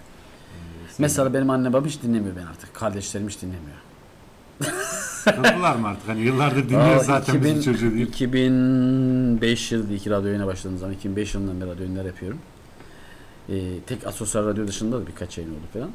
[0.99, 2.73] Mesela benim annem babam hiç dinlemiyor beni artık.
[2.73, 3.77] Kardeşlerim hiç dinlemiyor.
[5.23, 6.07] Sıkıldılar mı artık?
[6.09, 8.07] Hani yıllardır dinliyoruz Aa, zaten 2000 bizim çocuğu değil.
[8.07, 12.39] 2005 yılında ilk radyo yayına başladığım zaman 2005 yılından beri radyo yayınlar yapıyorum.
[13.49, 15.89] Ee, tek asosyal radyo dışında da birkaç yayın oldu falan.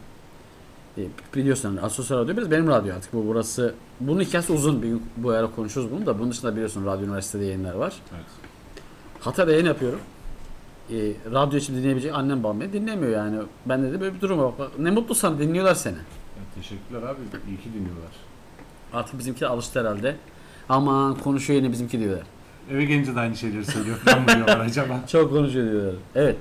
[0.99, 1.03] Ee,
[1.35, 3.75] biliyorsun hani asosyal radyo biraz benim radyo artık bu burası.
[4.01, 7.75] Bunun hikayesi uzun bir bu ara konuşuruz bunu da bunun dışında biliyorsun radyo üniversitede yayınlar
[7.75, 7.95] var.
[8.15, 8.25] Evet.
[9.21, 10.01] Hatay'da yayın yapıyorum.
[10.93, 13.39] Ee, radyo için dinleyebilecek annem babam beni dinlemiyor yani.
[13.67, 14.53] Ben de böyle bir durum var.
[14.59, 15.95] Bak, Ne mutlu sana dinliyorlar seni.
[15.95, 16.01] Ya,
[16.55, 17.19] teşekkürler abi.
[17.49, 18.13] İyi ki dinliyorlar.
[18.93, 20.17] Artık bizimkiler alıştı herhalde.
[20.69, 22.23] Aman konuşuyor yine bizimki diyorlar.
[22.71, 25.01] Eve gelince de aynı şeyleri söylüyor mı diyorlar acaba?
[25.09, 25.95] Çok konuşuyor diyorlar.
[26.15, 26.37] Evet.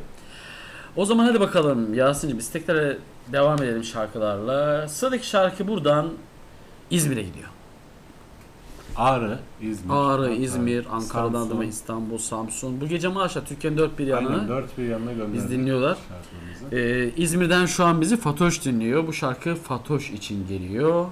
[0.96, 2.98] O zaman hadi bakalım Yasin'cim isteklere
[3.32, 4.88] devam edelim şarkılarla.
[4.88, 6.10] Sıradaki şarkı buradan
[6.90, 7.48] İzmir'e gidiyor.
[8.96, 9.94] Ağrı, İzmir.
[9.94, 11.48] Ağrı, hatta İzmir, Ankara'dan Samsun.
[11.48, 12.82] adıma İstanbul, Samsun.
[12.82, 15.34] Bu gece maaşla Türkiye'nin dört bir yanına Aynen dört bir yanına gönderdik.
[15.36, 15.98] biz dinliyorlar.
[16.72, 19.08] Ee, İzmir'den şu an bizi Fatoş dinliyor.
[19.08, 21.06] Bu şarkı Fatoş için geliyor.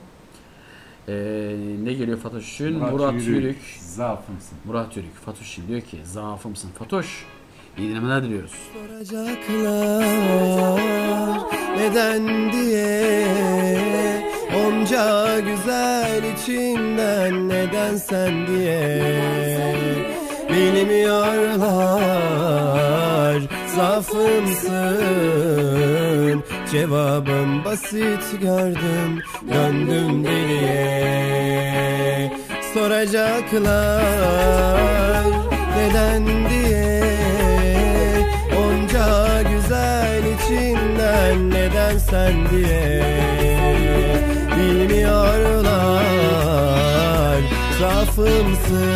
[1.07, 2.73] Ee, ne geliyor Fatoş için?
[2.77, 3.61] Murat, Yürük.
[3.79, 4.57] Zaafımsın.
[4.65, 5.15] Murat Yürük.
[5.15, 7.25] Fatoş diyor ki zaafımsın Fatoş.
[7.77, 8.51] İyi dinlemeler diliyoruz.
[8.73, 10.05] Soracaklar
[11.77, 13.27] neden diye.
[14.65, 19.03] Onca güzel içinden neden sen diye.
[20.49, 21.95] Bilmiyorlar
[23.75, 24.95] zaafımsın.
[26.71, 29.21] Cevabım basit gördüm
[29.53, 30.75] döndüm deliye.
[32.73, 34.03] Soracaklar
[35.77, 37.05] neden diye
[40.45, 43.03] içinden neden sen diye
[44.57, 46.05] Bilmiyorlar.
[47.79, 48.95] Zaafımsın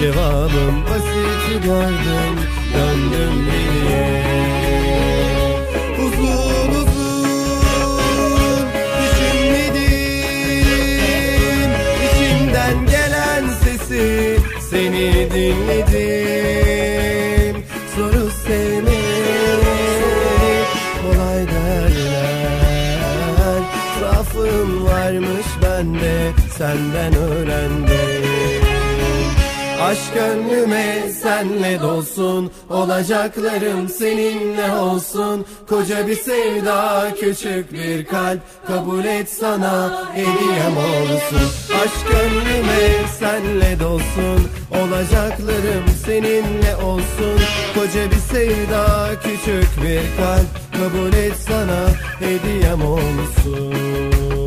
[0.00, 2.34] Cevabım basit gördüm
[2.74, 4.06] döndüm diye
[5.98, 8.66] Uzun uzun
[9.00, 10.10] düşünmedim
[12.06, 14.38] İçimden gelen sesi
[14.70, 15.97] seni dinledim
[26.58, 28.68] senden öğrendim.
[29.82, 35.46] Aşk gönlüme senle dolsun Olacaklarım seninle olsun.
[35.68, 41.48] Koca bir sevda küçük bir kalp Kabul et sana hediyem olsun.
[41.82, 47.40] Aşk gönlüme senle dolsun Olacaklarım seninle olsun.
[47.74, 51.88] Koca bir sevda küçük bir kalp Kabul et sana
[52.20, 54.37] hediyem olsun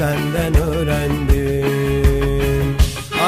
[0.00, 1.96] senden öğrendim.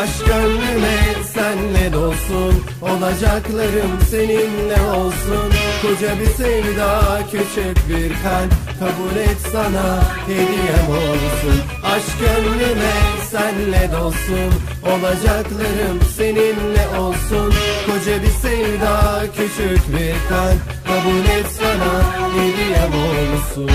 [0.01, 0.99] Aşk gönlüme
[1.35, 5.53] senle dolsun Olacaklarım seninle olsun.
[5.83, 11.59] Koca bir sevda küçük bir kalp Kabul et sana hediyem olsun.
[11.85, 12.95] Aşk gönlüme
[13.31, 17.55] senle dolsun Olacaklarım seninle olsun.
[17.87, 21.93] Koca bir sevda küçük bir kalp Kabul et sana
[22.35, 23.71] hediyem olsun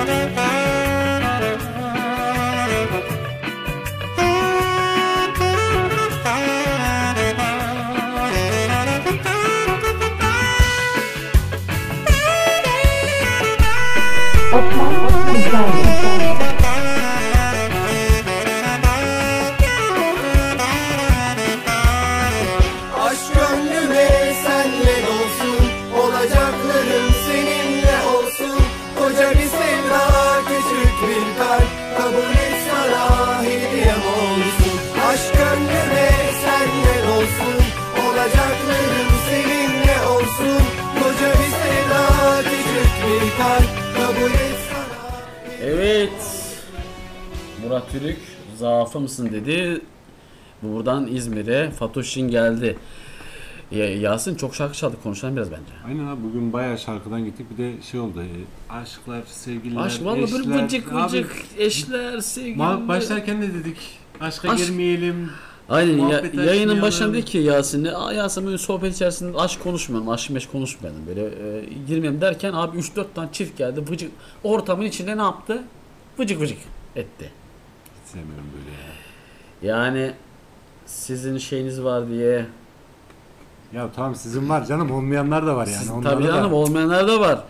[0.00, 0.59] Osman
[47.92, 48.18] Murat Türük
[48.58, 49.80] zaafı mısın dedi.
[50.62, 52.78] Buradan İzmir'e Fatoşin geldi.
[53.70, 55.72] Ya, Yasin çok şarkı çaldık konuşalım biraz bence.
[55.86, 57.46] Aynen abi bugün bayağı şarkıdan gittik.
[57.50, 58.22] Bir de şey oldu.
[58.22, 60.64] e, aşklar, sevgililer, Aşk böyle eşler.
[60.64, 62.88] vıcık Abi, vıcık eşler, sevgililer.
[62.88, 63.76] başlarken ne dedik?
[64.20, 65.30] Aşka Aşk- girmeyelim.
[65.68, 70.30] Aynen ya, yayının başında dedi ki Yasin'le Aa Yasin böyle sohbet içerisinde aşk konuşmuyorum, aşk
[70.30, 74.10] meş konuşmayalım böyle e, girmeyeyim derken abi 3-4 tane çift geldi vıcık
[74.44, 75.62] ortamın içinde ne yaptı?
[76.18, 76.58] Vıcık vıcık
[76.96, 77.30] etti.
[78.12, 79.76] Sevmiyorum böyle ya.
[79.78, 80.12] Yani
[80.86, 82.46] sizin şeyiniz var diye
[83.74, 85.76] Ya tamam sizin var canım olmayanlar da var yani.
[85.76, 87.44] Siz- onlara tabii da- canım olmayanlar da var.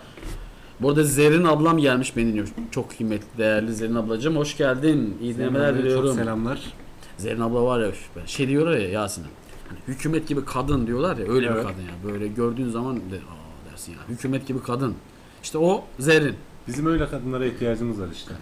[0.79, 2.47] Burada Zerrin ablam gelmiş beni dinliyor.
[2.71, 4.35] Çok kıymetli, değerli Zerrin ablacığım.
[4.35, 5.17] Hoş geldin.
[5.21, 6.05] İyi dinlemeler diliyorum.
[6.09, 6.73] Çok selamlar.
[7.17, 9.25] Zerrin abla var ya üf be, şey diyorlar ya Yasin'e.
[9.69, 11.63] Hani hükümet gibi kadın diyorlar ya öyle bir Evet.
[11.63, 12.11] kadın ya.
[12.13, 13.97] Böyle gördüğün zaman de, aa dersin ya.
[14.09, 14.95] Hükümet gibi kadın.
[15.43, 16.35] İşte o Zerrin.
[16.67, 18.33] Bizim öyle kadınlara ihtiyacımız var işte.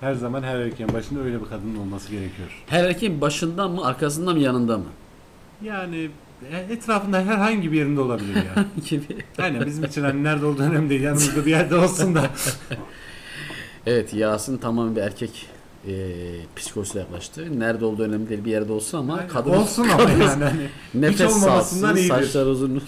[0.00, 2.48] Her zaman her erkeğin başında öyle bir kadının olması gerekiyor.
[2.66, 4.84] Her erkeğin başından mı arkasından mı yanında mı?
[5.64, 6.10] Yani
[6.52, 8.64] e, etrafında herhangi bir yerinde olabilir ya.
[8.90, 9.18] gibi.
[9.38, 11.00] Aynen bizim için hani nerede olduğu önemli değil.
[11.02, 12.26] Yanımızda bir yerde olsun da.
[13.86, 15.46] Evet Yasin tamamen bir erkek
[15.88, 15.92] e,
[16.56, 17.60] psikolojisiyle yaklaştı.
[17.60, 19.28] Nerede olduğu önemli değil bir yerde olsun ama Aynen.
[19.28, 22.08] kadın Olsun ama yani hani nefes iyidir.
[22.08, 22.82] saçlar uzun.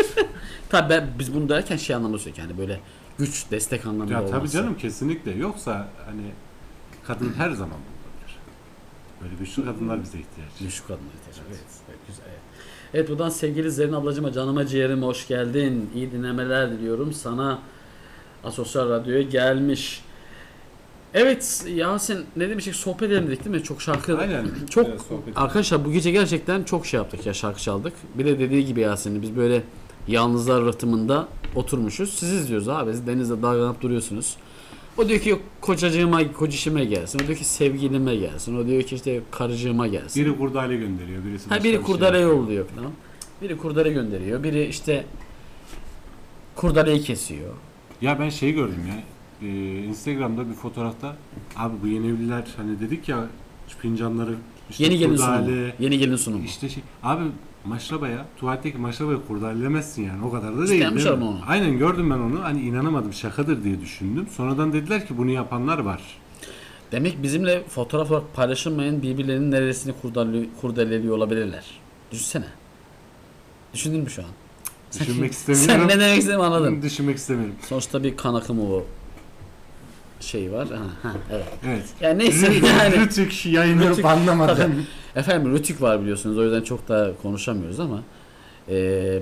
[0.68, 2.80] Tabii ben, biz bunu derken şey anlamda söylüyoruz yani böyle
[3.18, 4.32] güç, destek anlamında ya olması.
[4.32, 5.32] tabii canım kesinlikle.
[5.32, 6.22] Yoksa hani
[7.06, 8.38] kadın her zaman bulunabilir.
[9.22, 10.50] Böyle güçlü kadınlar bize ihtiyaç.
[10.60, 11.48] Güçlü kadın ihtiyaç.
[11.48, 11.60] Evet.
[11.88, 12.24] evet, güzel.
[12.28, 12.38] Evet.
[12.94, 15.90] Evet buradan sevgili Zerrin ablacığıma canıma ciğerime hoş geldin.
[15.94, 17.12] İyi dinlemeler diliyorum.
[17.12, 17.58] Sana
[18.44, 20.02] Asosyal Radyo'ya gelmiş.
[21.14, 23.62] Evet Yasin ne demiştik sohbet edelim dedik değil mi?
[23.62, 24.46] Çok şarkı Aynen.
[24.70, 25.00] çok Evet,
[25.36, 27.92] arkadaşlar bu gece gerçekten çok şey yaptık ya şarkı çaldık.
[28.14, 29.62] Bir de dediği gibi Yasin'in biz böyle
[30.08, 32.14] yalnızlar rıhtımında oturmuşuz.
[32.14, 32.92] Siz izliyoruz abi.
[33.06, 34.36] Denizde dalgalanıp duruyorsunuz.
[34.96, 37.20] O diyor ki kocacığıma, kocişime gelsin.
[37.24, 38.56] O diyor ki sevgilime gelsin.
[38.58, 40.24] O diyor ki işte karıcığıma gelsin.
[40.24, 41.24] Biri kurdale gönderiyor.
[41.24, 42.92] Birisi Ha biri bir şey yolluyor falan.
[43.42, 44.42] Biri kurdele gönderiyor.
[44.42, 45.04] Biri işte
[46.56, 47.54] kurdeleyi kesiyor.
[48.00, 49.02] Ya ben şey gördüm ya.
[49.48, 51.16] e, Instagram'da bir fotoğrafta
[51.56, 53.26] abi bu yeni evliler hani dedik ya
[53.78, 54.34] fincanları
[54.70, 55.72] işte Yeni gelin kurdale, sunumu.
[55.80, 56.44] Yeni gelin sunumu.
[56.44, 57.24] İşte şey abi
[57.68, 60.82] maşrabaya tuvaletteki maşrabaya kurdalelemezsin yani o kadar da değil.
[60.82, 61.28] yapmışlar değil mi?
[61.36, 61.40] onu?
[61.46, 64.26] Aynen gördüm ben onu hani inanamadım şakadır diye düşündüm.
[64.36, 66.02] Sonradan dediler ki bunu yapanlar var.
[66.92, 71.64] Demek bizimle fotoğraf olarak paylaşılmayan birbirlerinin neresini kurdele, kurdeleliyor olabilirler.
[72.12, 72.44] Düşünsene.
[73.74, 74.28] Düşündün mü şu an?
[75.00, 75.88] Düşünmek Sen istemiyorum.
[75.88, 76.82] ne demek istediğimi anladın.
[76.82, 77.54] Düşünmek istemiyorum.
[77.68, 78.84] Sonuçta bir kan akımı o
[80.20, 80.68] şey var.
[80.68, 81.46] Ha, ha, evet.
[81.66, 81.84] Evet.
[82.00, 82.96] Yani neyse yani.
[83.00, 84.56] Rütük yayınlanıp Rütük, anlamadan.
[84.56, 84.72] tabii.
[85.16, 88.02] Efendim Rütük var biliyorsunuz o yüzden çok da konuşamıyoruz ama
[88.68, 88.74] e,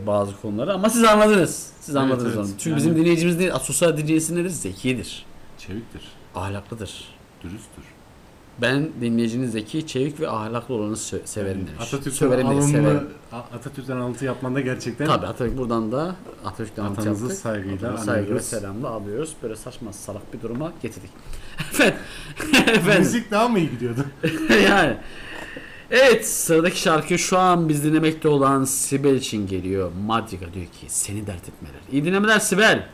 [0.06, 1.70] bazı konuları ama siz anladınız.
[1.80, 2.38] Siz Evet, anladınız evet.
[2.38, 2.48] onu.
[2.58, 4.50] Çünkü Yani- bizim dinleyicimiz değil, sosyal dinleyicisi nedir?
[4.50, 5.24] Zekidir.
[5.58, 6.02] Çeviktir.
[6.34, 7.04] Ahlaklıdır.
[7.42, 7.84] Dürüsttür.
[8.62, 11.72] Ben dinleyicinin zeki, çevik ve ahlaklı olanı sö- severim demiş.
[11.80, 13.08] Atatürk'ten Söverim değil, severim.
[13.32, 17.40] Atatürk'ten alıntı yapmanda gerçekten Tabii Atatürk buradan da Atatürk'ten anlatı Atamızı yaptık.
[17.40, 18.46] saygıyla Atamızı saygı ve anıyoruz.
[18.46, 19.32] selamla alıyoruz.
[19.42, 21.10] Böyle saçma salak bir duruma getirdik.
[21.72, 21.96] Efendim.
[22.68, 22.98] Efendim.
[22.98, 24.04] müzik daha mı iyi gidiyordu?
[24.68, 24.96] yani.
[25.90, 29.90] Evet sıradaki şarkı şu an biz dinlemekte olan Sibel için geliyor.
[30.06, 31.80] Madriga diyor ki seni dert etmeler.
[31.92, 32.88] İyi dinlemeler Sibel.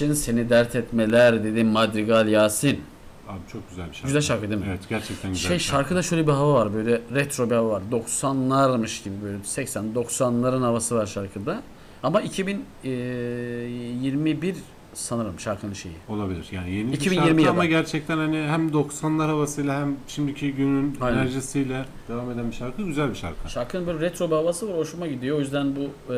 [0.00, 2.80] İçin seni dert etmeler dedi Madrigal Yasin.
[3.28, 4.06] Abi çok güzel bir şarkı.
[4.06, 4.66] Güzel şarkı değil mi?
[4.70, 5.82] Evet gerçekten güzel Şey şarkı.
[5.82, 7.82] şarkıda şöyle bir hava var böyle retro bir hava var.
[7.92, 11.62] 90'larmış gibi böyle 80-90'ların havası var şarkıda.
[12.02, 14.54] Ama 2021
[14.94, 15.94] sanırım şarkının şeyi.
[16.08, 16.46] Olabilir.
[16.52, 21.18] Yani yeni 2020 bir şarkı ama gerçekten hani hem 90'lar havasıyla hem şimdiki günün Aynen.
[21.18, 22.82] enerjisiyle devam eden bir şarkı.
[22.82, 23.50] Güzel bir şarkı.
[23.50, 25.36] Şarkının böyle retro bir havası var hoşuma gidiyor.
[25.36, 25.80] O yüzden bu
[26.14, 26.16] e,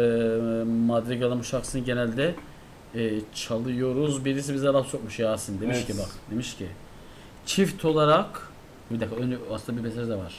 [0.87, 2.35] Madrigal'ın bu şarkısını genelde
[2.94, 4.24] e, çalıyoruz.
[4.24, 5.60] Birisi bize laf sokmuş Yasin.
[5.60, 5.86] Demiş Evet.
[5.86, 6.66] ki bak demiş ki
[7.47, 8.48] çift olarak
[8.90, 10.35] bir dakika önce aslında bir mesaj da var.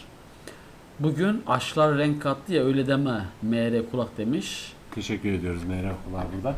[1.00, 4.74] Bugün aşklar renk kattı ya öyle deme MR kulak demiş.
[4.96, 6.56] Teşekkür ediyoruz Meyrem Kulağı burada.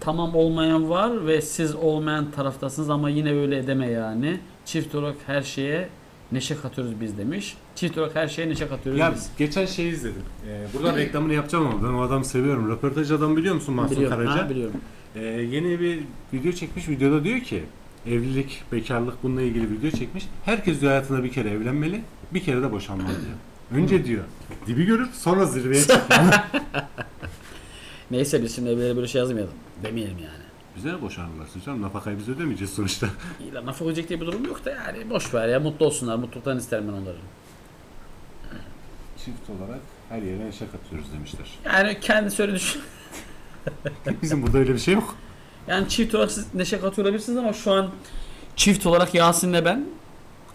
[0.00, 4.40] Tamam olmayan var ve siz olmayan taraftasınız ama yine öyle deme yani.
[4.64, 5.88] Çift olarak her şeye
[6.32, 7.56] neşe katıyoruz biz demiş.
[7.74, 9.30] Çift olarak her şeye neşe katıyoruz Ya biz.
[9.38, 10.22] geçen şeyi izledim.
[10.48, 12.70] Ee, buradan reklamını yapacağım ama ben o adamı seviyorum.
[12.70, 14.44] Röportaj adamı biliyor musun Mahsun Biliyorum, Karaca?
[14.44, 14.80] ha, biliyorum.
[15.14, 16.00] Ee, yeni bir
[16.32, 16.88] video çekmiş.
[16.88, 17.64] Videoda diyor ki
[18.06, 20.24] evlilik, bekarlık bununla ilgili video çekmiş.
[20.44, 22.02] Herkes diyor hayatında bir kere evlenmeli,
[22.34, 23.82] bir kere de boşanmalı diyor.
[23.82, 24.24] Önce diyor
[24.66, 26.44] dibi görür sonra zirveye çıkar.
[28.10, 29.54] Neyse biz şimdi evlere böyle şey yazmayalım.
[29.82, 30.44] Demeyelim yani.
[30.76, 31.82] Bize ne boşanırlar canım?
[31.82, 33.06] Nafakayı biz ödemeyeceğiz sonuçta.
[33.40, 36.16] İyi lan laf olacak diye bir durum yok da yani boş ver ya mutlu olsunlar.
[36.16, 37.16] Mutluluktan isterim ben onları.
[39.24, 41.46] Çift olarak her yere neşe katıyoruz demişler.
[41.64, 42.82] Yani kendisi öyle düşün.
[44.22, 45.14] Bizim burada öyle bir şey yok.
[45.68, 47.88] Yani çift olarak siz neşe katıyor olabilirsiniz ama şu an
[48.56, 49.84] çift olarak Yasin'le ben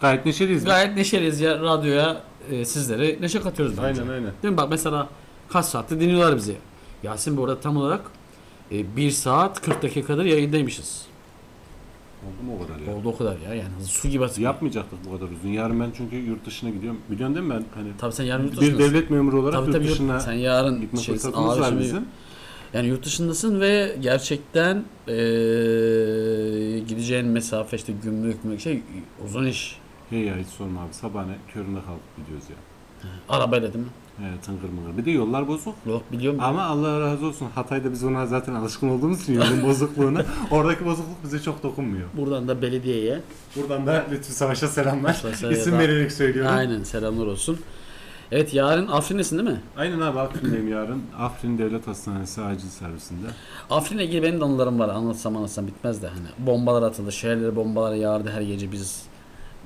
[0.00, 0.58] Gayet neşeliyiz.
[0.60, 0.64] biz.
[0.64, 4.00] gayet neşeliyiz ya radyoya e, sizlere neşe katıyoruz bence.
[4.02, 4.32] Aynen aynen.
[4.42, 4.56] Değil mi?
[4.58, 5.08] Bak mesela
[5.48, 6.56] kaç saatte dinliyorlar bizi.
[7.02, 8.00] Yasin bu arada tam olarak
[8.72, 11.02] e, 1 saat 40 dakikadır yayındaymışız.
[12.26, 12.94] Oldu mu o kadar ya?
[12.96, 14.44] Oldu o kadar ya yani su gibi atıyor.
[14.52, 15.48] Yapmayacaktık bu kadar uzun.
[15.48, 17.00] Yarın ben çünkü yurt dışına gidiyorum.
[17.10, 17.64] Biliyorsun değil mi ben?
[17.80, 18.90] Hani Tabii sen yarın yurt bir dışındasın.
[18.94, 21.68] devlet memuru olarak Tabii yurt tabii yurt- dışına sen yarın gitme şeysin, fırsatımız ağır var
[21.72, 22.04] işi- bizim.
[22.76, 25.14] Yani yurt dışındasın ve gerçekten eee,
[26.78, 28.82] gideceğin mesafe işte gümrük mü şey
[29.26, 29.78] uzun iş.
[30.10, 30.94] Hey ya hiç sorma abi.
[30.94, 32.56] Sabahane köründe kalkıp gidiyoruz ya.
[33.28, 33.90] Arabayla değil mi?
[34.20, 34.98] Evet tıngır mıngır.
[34.98, 35.74] Bir de yollar bozuk.
[35.86, 36.40] Yok biliyorum.
[36.42, 37.48] Ama Allah razı olsun.
[37.54, 40.24] Hatay'da biz ona zaten alışkın olduğumuz için yolun bozukluğuna.
[40.50, 42.08] Oradaki bozukluk bize çok dokunmuyor.
[42.16, 43.20] Buradan da belediyeye
[43.56, 45.12] Buradan da Lütfü Savaş'a selamlar.
[45.12, 46.52] Savaş'a İsim da- vererek söylüyorum.
[46.54, 47.58] aynen selamlar olsun.
[48.32, 49.60] Evet yarın Afrin'desin değil mi?
[49.76, 51.02] Aynen abi Afrin'deyim yarın.
[51.18, 53.26] Afrin Devlet Hastanesi acil servisinde.
[53.70, 54.88] Afrin'le ilgili benim de anılarım var.
[54.88, 56.46] Anlatsam anlatsam bitmez de hani.
[56.46, 57.12] Bombalar atıldı.
[57.12, 59.02] Şehirlere bombalar yağardı her gece biz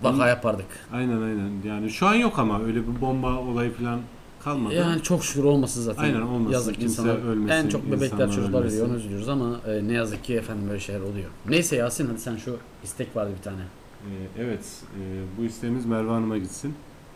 [0.03, 0.67] vaka yapardık.
[0.93, 1.51] Aynen aynen.
[1.67, 4.01] Yani şu an yok ama öyle bir bomba olayı falan
[4.45, 4.75] kalmadı.
[4.75, 6.03] Yani çok şükür olmasın zaten.
[6.03, 6.53] Aynen olmasın.
[6.53, 7.15] Yazık Kimse insanlar.
[7.31, 8.77] ölmesin, En çok bebekler çocuklar ölmesin.
[8.77, 11.31] ölüyor onu üzülüyoruz ama e, ne yazık ki efendim böyle şeyler oluyor.
[11.49, 13.61] Neyse Yasin hadi sen şu istek vardı bir tane.
[13.61, 14.61] Ee, evet,
[15.01, 15.01] e,
[15.39, 16.75] bu isteğimiz Merve Hanım'a gitsin.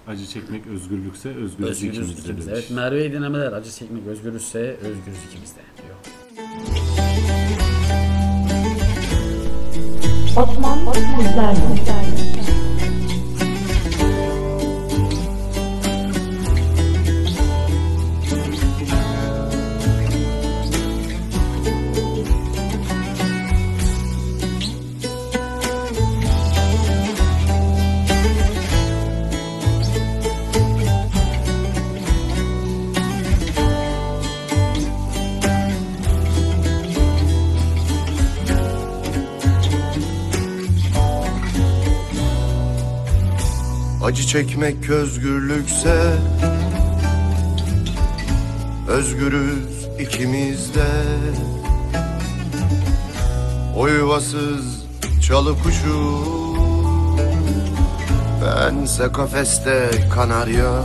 [0.09, 2.51] Acı çekmek özgürlükse özgürüz, Özgürüz ikimizde ikimizde.
[2.51, 2.65] demiş.
[2.69, 5.95] Evet Merve'yi dinlemeler acı çekmek özgürüzse özgürüz ikimizde diyor.
[10.37, 12.74] Osman sizlerle.
[44.15, 46.13] Acı çekmek özgürlükse
[48.89, 50.87] Özgürüz ikimiz de
[53.77, 54.85] O yuvasız
[55.23, 56.19] çalı kuşu
[58.43, 60.83] Bense kafeste kanarya.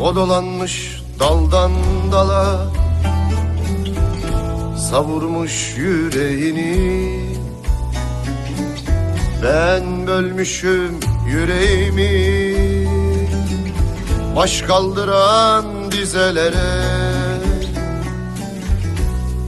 [0.00, 1.72] O dolanmış daldan
[2.12, 2.72] dala
[4.90, 7.23] Savurmuş yüreğini
[9.44, 12.34] ben bölmüşüm yüreğimi
[14.36, 16.84] Baş kaldıran dizelere.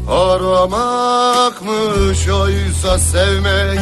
[0.09, 1.59] Aramakmış
[2.29, 3.81] oysa sevmek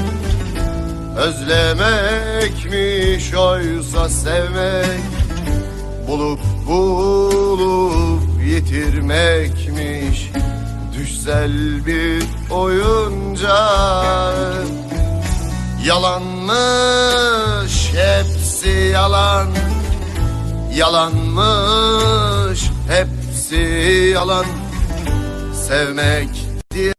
[1.17, 2.55] Özlemekmiş
[3.35, 5.01] oysa sevmek.
[6.09, 10.31] Bulup bulup yitirmekmiş
[10.99, 13.55] Düşsel bir oyuncak
[15.87, 19.49] Yalanmış hepsi yalan.
[20.77, 23.57] Yalanmış hepsi
[24.15, 24.47] yalan.
[25.69, 26.29] Sevmek
[26.75, 26.95] diye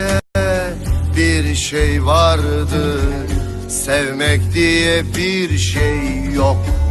[1.17, 2.99] bir şey vardı
[3.69, 6.84] Sevmek diye bir şey yokmuş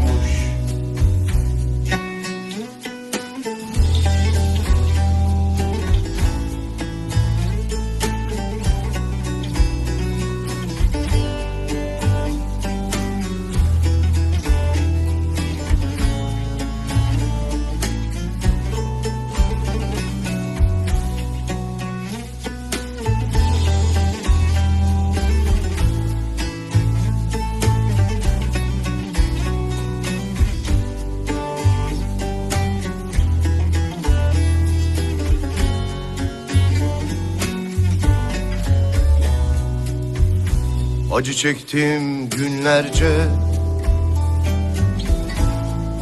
[41.35, 43.29] Acı çektim günlerce.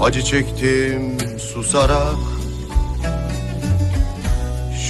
[0.01, 2.17] Acı çektim susarak.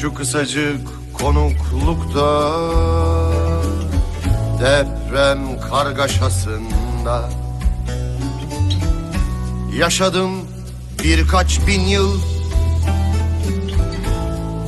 [0.00, 2.52] Şu kısacık konuklukta
[4.60, 7.30] Deprem kargaşasında
[9.76, 10.30] Yaşadım
[11.04, 12.20] birkaç bin yıl.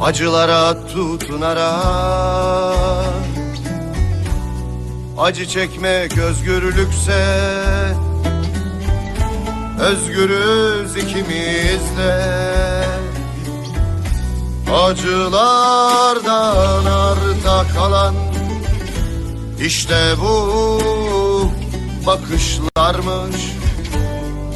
[0.00, 2.34] Acılara tutunarak
[5.18, 7.24] Acı çekmek özgürlükse
[9.80, 12.44] Özgürüz ikimiz de
[14.72, 16.24] Acılardan
[16.84, 18.14] arta kalan.
[19.60, 20.80] İşte bu
[22.06, 23.52] bakışlarmış.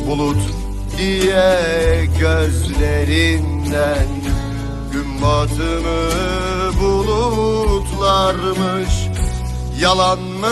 [0.07, 0.43] Bulut
[0.99, 4.07] diye gözlerinden.
[4.93, 6.11] Gün batımı
[6.81, 7.89] bulutlarmış
[9.81, 10.49] Yalanmış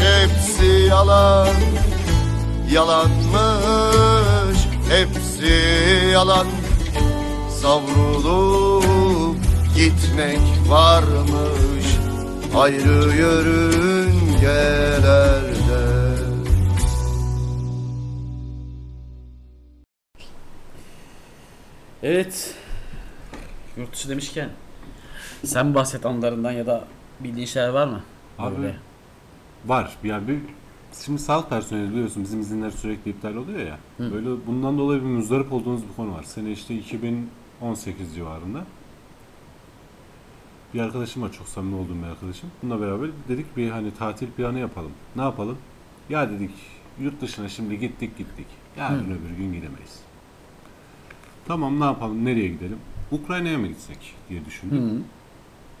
[0.00, 1.48] hepsi yalan.
[2.72, 4.58] Yalanmış
[4.90, 5.54] hepsi
[6.12, 6.46] yalan.
[7.62, 9.36] Savrulup
[9.76, 11.86] gitmek varmış
[12.54, 14.50] Ayrı yörüngelerde.
[22.02, 22.54] Evet.
[23.76, 24.50] Yurt dışı demişken
[25.44, 26.84] sen bahset anlarından ya da
[27.24, 28.00] bildiğin şeyler var mı?
[28.38, 28.76] Abi Böyle.
[29.66, 29.96] var.
[30.04, 30.38] Yani bir
[31.04, 33.78] şimdi sağlık personeli biliyorsun bizim izinler sürekli iptal oluyor ya.
[33.98, 36.22] Böyle bundan dolayı bir muzdarip olduğunuz bir konu var.
[36.22, 38.64] Sene işte 2018 civarında.
[40.74, 42.50] Bir arkadaşım var çok samimi olduğum bir arkadaşım.
[42.62, 44.92] Bununla beraber dedik bir hani tatil planı yapalım.
[45.16, 45.58] Ne yapalım?
[46.10, 46.50] Ya dedik
[47.00, 48.46] yurt dışına şimdi gittik gittik.
[48.78, 49.04] Yarın Hı.
[49.04, 50.00] öbür gün gidemeyiz.
[51.48, 52.24] Tamam ne yapalım?
[52.24, 52.78] Nereye gidelim?
[53.12, 54.80] Ukrayna'ya mı gitsek diye düşündük.
[54.80, 55.02] Hı.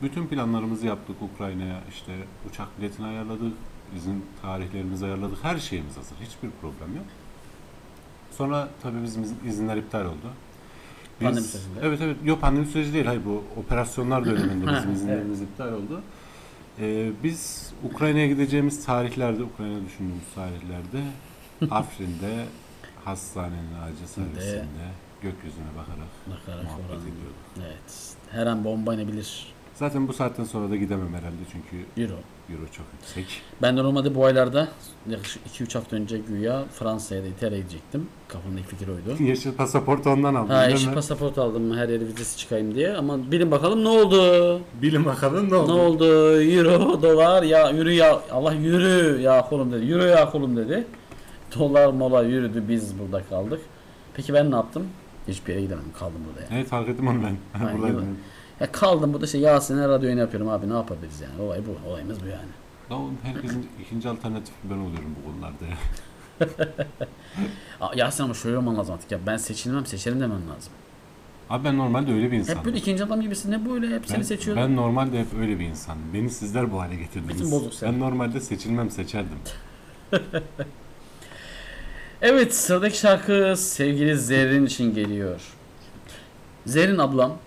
[0.02, 1.80] Bütün planlarımızı yaptık Ukrayna'ya.
[1.88, 2.12] işte
[2.50, 3.52] uçak biletini ayarladık.
[3.96, 5.38] izin tarihlerimizi ayarladık.
[5.42, 6.16] Her şeyimiz hazır.
[6.20, 7.06] Hiçbir problem yok.
[8.30, 10.14] Sonra tabii bizim izin- izinler iptal oldu.
[11.20, 11.80] Biz- Pandemi sürecinde.
[11.82, 12.16] Evet evet.
[12.24, 13.04] Yok pandemi süreci değil.
[13.06, 16.02] Hayır bu operasyonlar döneminde bizim izinlerimiz iptal oldu.
[16.80, 21.02] Ee, biz Ukrayna'ya gideceğimiz tarihlerde, Ukrayna düşündüğümüz tarihlerde
[21.74, 22.44] Afrin'de
[23.04, 24.86] hastanenin acil servisinde
[25.22, 27.44] gökyüzüne bakarak, Bakarak muhabbet ediyorduk.
[27.58, 28.14] Evet.
[28.30, 29.52] Her an bomba inebilir.
[29.80, 32.18] Zaten bu saatten sonra da gidemem herhalde çünkü Euro.
[32.50, 33.42] euro çok yüksek.
[33.62, 34.68] Ben de normalde bu aylarda
[35.10, 38.08] yaklaşık 2-3 hafta önce güya Fransa'ya da İtalya'ya gidecektim.
[38.28, 39.22] Kafamdaki fikir oydu.
[39.22, 43.50] Yeşil pasaportu ondan aldım Ha yeşil pasaport aldım her yere vizesi çıkayım diye ama bilin
[43.50, 44.60] bakalım ne oldu?
[44.82, 45.76] Bilin bakalım ne oldu?
[45.76, 46.40] Ne oldu?
[46.42, 49.86] Euro, dolar ya yürü ya Allah yürü ya kolum dedi.
[49.86, 50.86] Yürü ya kolum dedi.
[51.58, 53.60] Dolar mola yürüdü biz burada kaldık.
[54.14, 54.86] Peki ben ne yaptım?
[55.28, 56.54] Hiçbir yere gidemedim kaldım burada yani.
[56.54, 57.36] Evet fark ettim onu ben.
[57.78, 58.16] Buradaydım.
[58.60, 62.22] Ya kaldım burada işte Yasin'e radyo yayını yapıyorum abi ne yapabiliriz yani olay bu olayımız
[62.22, 62.48] bu yani.
[62.90, 65.76] Ya oğlum herkesin ikinci alternatifi ben oluyorum bu konularda ya.
[67.80, 70.72] Aa, Yasin ama şöyle olman lazım artık ya ben seçilmem seçerim demen lazım.
[71.50, 72.58] Abi ben normalde öyle bir insanım.
[72.58, 74.68] Hep böyle ikinci adam gibisin ne böyle hep seni ben, seçiyorlar.
[74.68, 76.02] ben normalde hep öyle bir insanım.
[76.14, 77.34] Beni sizler bu hale getirdiniz.
[77.38, 77.92] Bütün bozuk sen.
[77.92, 79.38] Ben normalde seçilmem seçerdim.
[82.22, 85.40] Evet sıradaki şarkı sevgili Zerrin için geliyor.
[86.66, 87.38] Zerrin ablam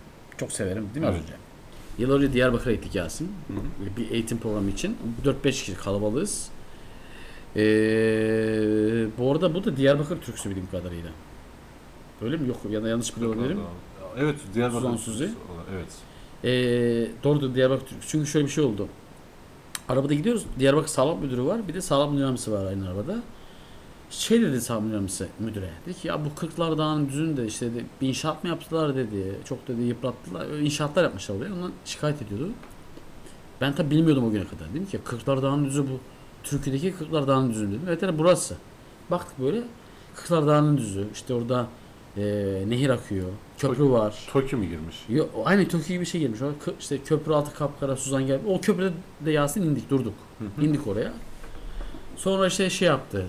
[0.44, 1.24] çok severim değil mi az Evet.
[1.24, 1.34] önce?
[1.98, 3.32] Yıllar önce Diyarbakır'a gittik Yasin.
[3.98, 4.98] Bir eğitim programı için.
[5.26, 6.50] 4-5 kişi kalabalığız.
[7.56, 7.60] Ee,
[9.18, 11.10] bu arada bu da Diyarbakır türküsü bildiğim kadarıyla.
[12.22, 12.48] Öyle mi?
[12.48, 13.60] Yok ya da yanlış biliyor olabilirim.
[14.18, 14.82] Evet Diyarbakır.
[14.82, 15.30] Suzan Suzi.
[15.74, 15.88] Evet.
[16.44, 18.12] Ee, doğrudur Diyarbakır türküsü.
[18.12, 18.88] Çünkü şöyle bir şey oldu.
[19.90, 20.46] Arabada gidiyoruz.
[20.60, 21.68] Diyarbakır Sağlık Müdürü var.
[21.68, 23.18] Bir de Sağlık Müdür Yardımcısı var aynı arabada.
[24.20, 25.70] Şey dedi Müdür Yardımcısı müdüre.
[25.86, 29.36] Dedi ki ya bu Kırklar Dağı'nın düzünde işte dedi, bir inşaat mı yaptılar dedi.
[29.46, 30.48] Çok dedi yıprattılar.
[30.48, 31.54] İnşaatlar yapmışlar oraya.
[31.54, 32.50] Ondan şikayet ediyordu.
[33.62, 34.70] Ben tabi bilmiyordum o güne kadar.
[34.70, 36.00] Dedim ki Kırklar Dağı'nın düzü bu.
[36.44, 37.82] Türkiye'deki Kırklar Dağı'nın düzü dedim.
[37.88, 38.56] Evet yani burası.
[39.12, 39.62] Baktık böyle
[40.16, 41.08] Kırklar Dağı'nın düzü.
[41.14, 41.68] İşte orada
[42.18, 42.24] e,
[42.68, 43.30] nehir akıyor.
[43.58, 44.28] Köprü var.
[44.34, 44.96] Toki mi girmiş?
[45.10, 46.40] Yo, aynı Tokyo gibi bir şey girmiş.
[46.80, 48.42] İşte köprü altı kapkara Suzan geldi.
[48.48, 48.92] O köprüde
[49.26, 50.14] de Yasin indik durduk.
[50.62, 51.14] İndik oraya.
[52.16, 53.26] Sonra işte şey yaptı.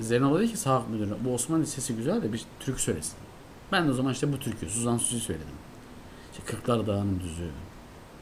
[0.00, 3.14] Abla dedi ki sağlık müdürüne bu Osmanlı sesi güzel de bir türkü söylesin.
[3.72, 5.48] Ben de o zaman işte bu türkü Suzan Suzi söyledim.
[6.32, 7.48] İşte Kırklar Dağı'nın düzü.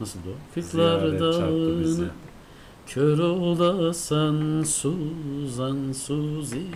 [0.01, 0.55] Nasıldı o?
[0.55, 1.21] Kırklar.
[1.21, 2.11] Dağı'nın
[2.87, 6.67] kör olasan Suzan Suzi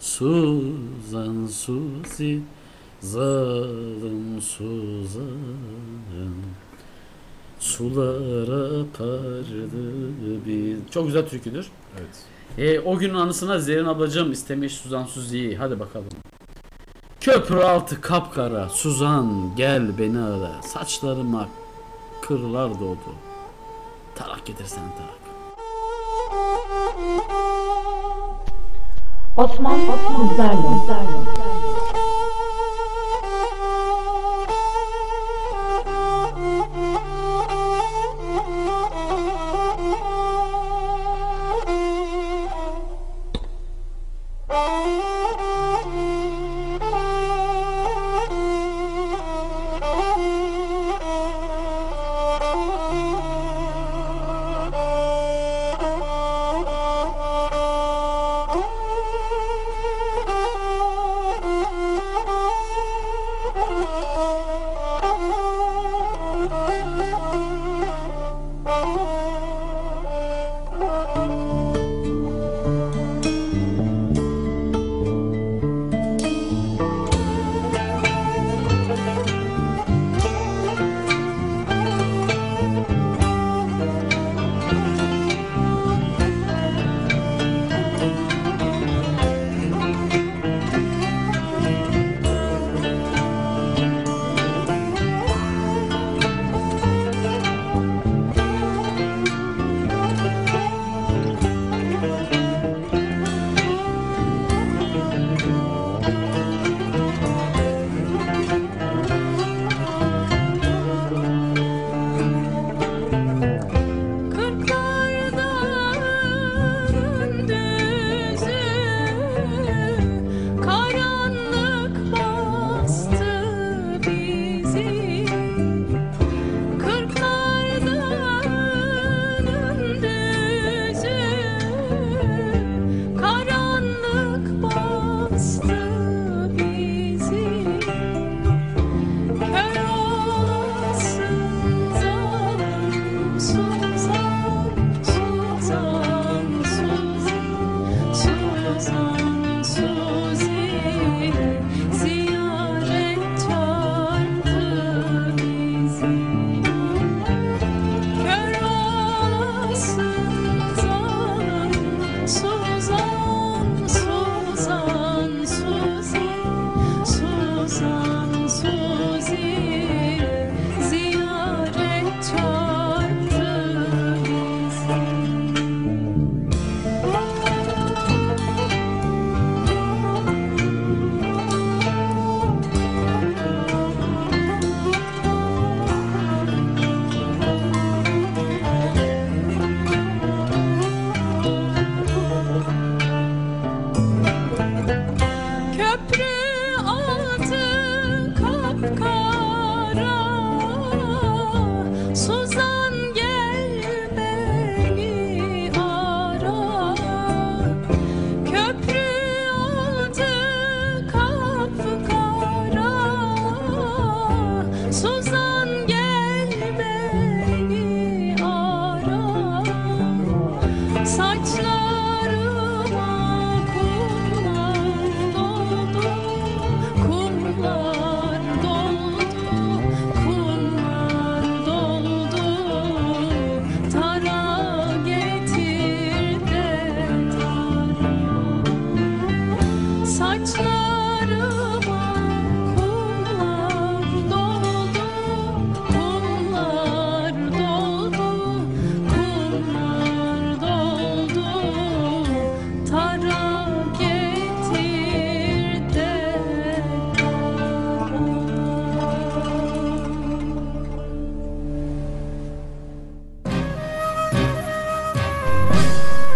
[0.00, 2.40] Suzan Suzi
[3.00, 5.24] Zalim Suzan
[7.60, 9.68] Sular apardı
[10.46, 11.66] bir Çok güzel türküdür.
[11.98, 12.33] Evet.
[12.58, 15.56] E, o günün anısına Zerrin ablacığım istemiş Suzan Suzi'yi.
[15.56, 16.08] Hadi bakalım.
[17.20, 18.68] Köprü altı kapkara.
[18.68, 20.62] Suzan gel beni ara.
[20.62, 21.48] Saçlarıma
[22.22, 23.14] kırlar doğdu.
[24.14, 25.24] Tarak getirsen tarak.
[29.36, 30.86] Osman Osman Zerrin.
[30.86, 31.63] Zerrin.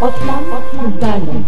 [0.09, 1.44] Osman Sizlerle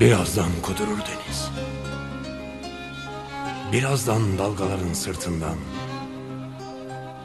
[0.00, 1.17] Birazdan kudurur dedi.
[3.78, 5.56] Birazdan dalgaların sırtından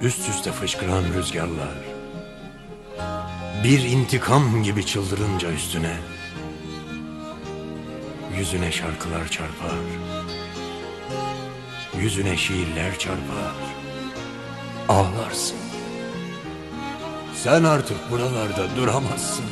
[0.01, 1.77] üst üste fışkıran rüzgarlar
[3.63, 5.97] bir intikam gibi çıldırınca üstüne
[8.37, 9.79] yüzüne şarkılar çarpar.
[11.99, 13.53] Yüzüne şiirler çarpar.
[14.89, 15.57] Ağlarsın.
[17.35, 19.45] Sen artık buralarda duramazsın.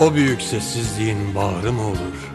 [0.00, 2.32] O büyük sessizliğin bağrı mı olur?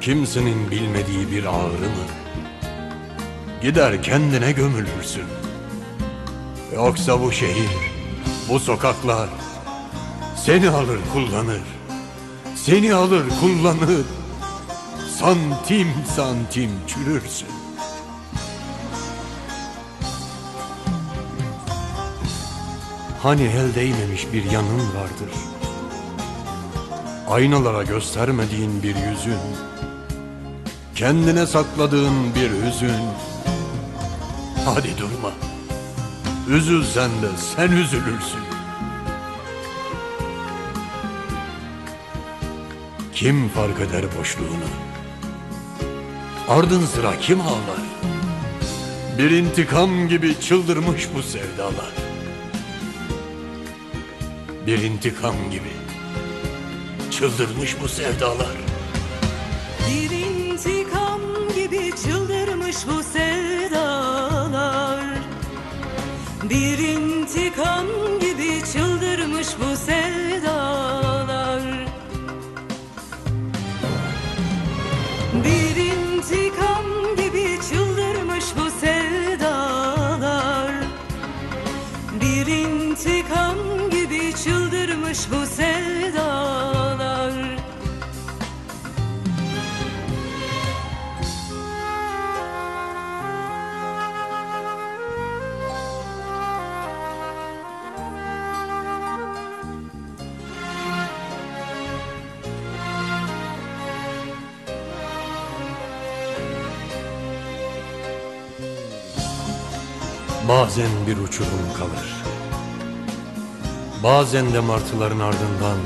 [0.00, 2.06] Kimsenin bilmediği bir ağrı mı?
[3.62, 5.24] Gider kendine gömülürsün.
[6.74, 7.70] Yoksa bu şehir,
[8.48, 9.28] bu sokaklar
[10.36, 11.62] seni alır kullanır.
[12.56, 14.06] Seni alır kullanır.
[15.18, 17.48] Santim santim çürürsün.
[23.22, 25.47] Hani el değmemiş bir yanın vardır.''
[27.28, 29.38] Aynalara göstermediğin bir yüzün.
[30.94, 33.02] Kendine sakladığın bir hüzün.
[34.64, 35.32] Hadi durma.
[36.48, 38.40] Üzülsen de sen üzülürsün.
[43.14, 44.68] Kim fark eder boşluğunu?
[46.48, 47.82] Ardın sıra kim ağlar?
[49.18, 51.92] Bir intikam gibi çıldırmış bu sevdalar.
[54.66, 55.87] Bir intikam gibi
[57.18, 58.56] çıldırmış bu sevdalar.
[59.90, 61.20] Bir intikam
[61.54, 65.04] gibi çıldırmış bu sevdalar
[66.42, 67.86] Bir intikam
[68.20, 68.27] gibi
[110.48, 112.24] Bazen bir uçurum kalır.
[114.02, 115.78] Bazen de martıların ardından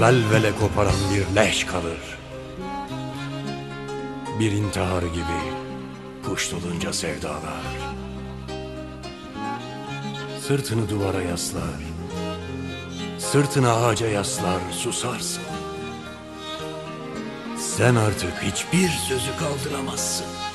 [0.00, 2.18] velvele koparan bir leş kalır.
[4.40, 5.40] Bir intihar gibi
[6.24, 7.62] kuş dolunca sevdalar.
[10.46, 11.80] Sırtını duvara yaslar.
[13.18, 15.42] Sırtını ağaca yaslar susarsın.
[17.58, 20.45] Sen artık hiçbir sözü kaldıramazsın.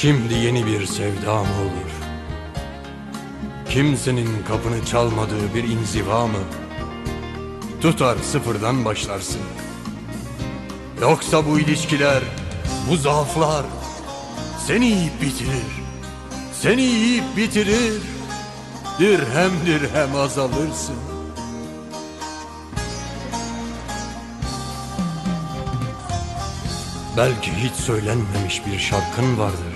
[0.00, 1.92] Şimdi yeni bir sevda mı olur?
[3.70, 6.38] Kimsenin kapını çalmadığı bir inziva mı?
[7.80, 9.40] Tutar sıfırdan başlarsın.
[11.00, 12.22] Yoksa bu ilişkiler,
[12.90, 13.64] bu zaaflar
[14.66, 15.82] seni yiyip bitirir.
[16.52, 18.02] Seni yiyip bitirir.
[18.98, 20.96] Dirhem dirhem azalırsın.
[27.16, 29.67] Belki hiç söylenmemiş bir şarkın vardır.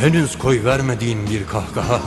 [0.00, 2.00] Henüz koy vermediğin bir kahkaha.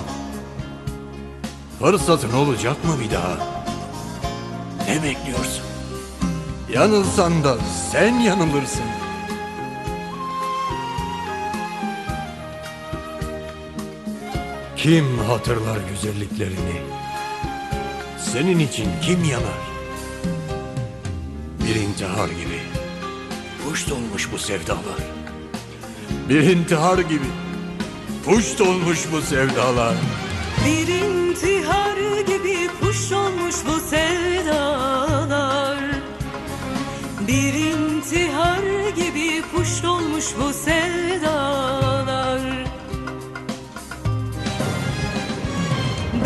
[1.80, 3.64] Fırsatın olacak mı bir daha?
[4.88, 5.66] Ne bekliyorsun?
[6.74, 7.58] Yanılsan da
[7.92, 8.86] sen yanılırsın.
[14.78, 16.82] Kim hatırlar güzelliklerini?
[18.20, 19.64] Senin için kim yanar?
[21.68, 22.60] Bir intihar gibi.
[23.64, 25.00] Puş dolmuş bu sevdalar.
[26.30, 27.43] Bir intihar gibi.
[28.26, 29.96] Puş dolmuş bu sevdalar.
[30.66, 31.98] Bir intihar
[32.28, 35.78] gibi kuş olmuş bu sevdalar.
[37.28, 42.40] Bir intihar gibi kuş olmuş bu sevdalar.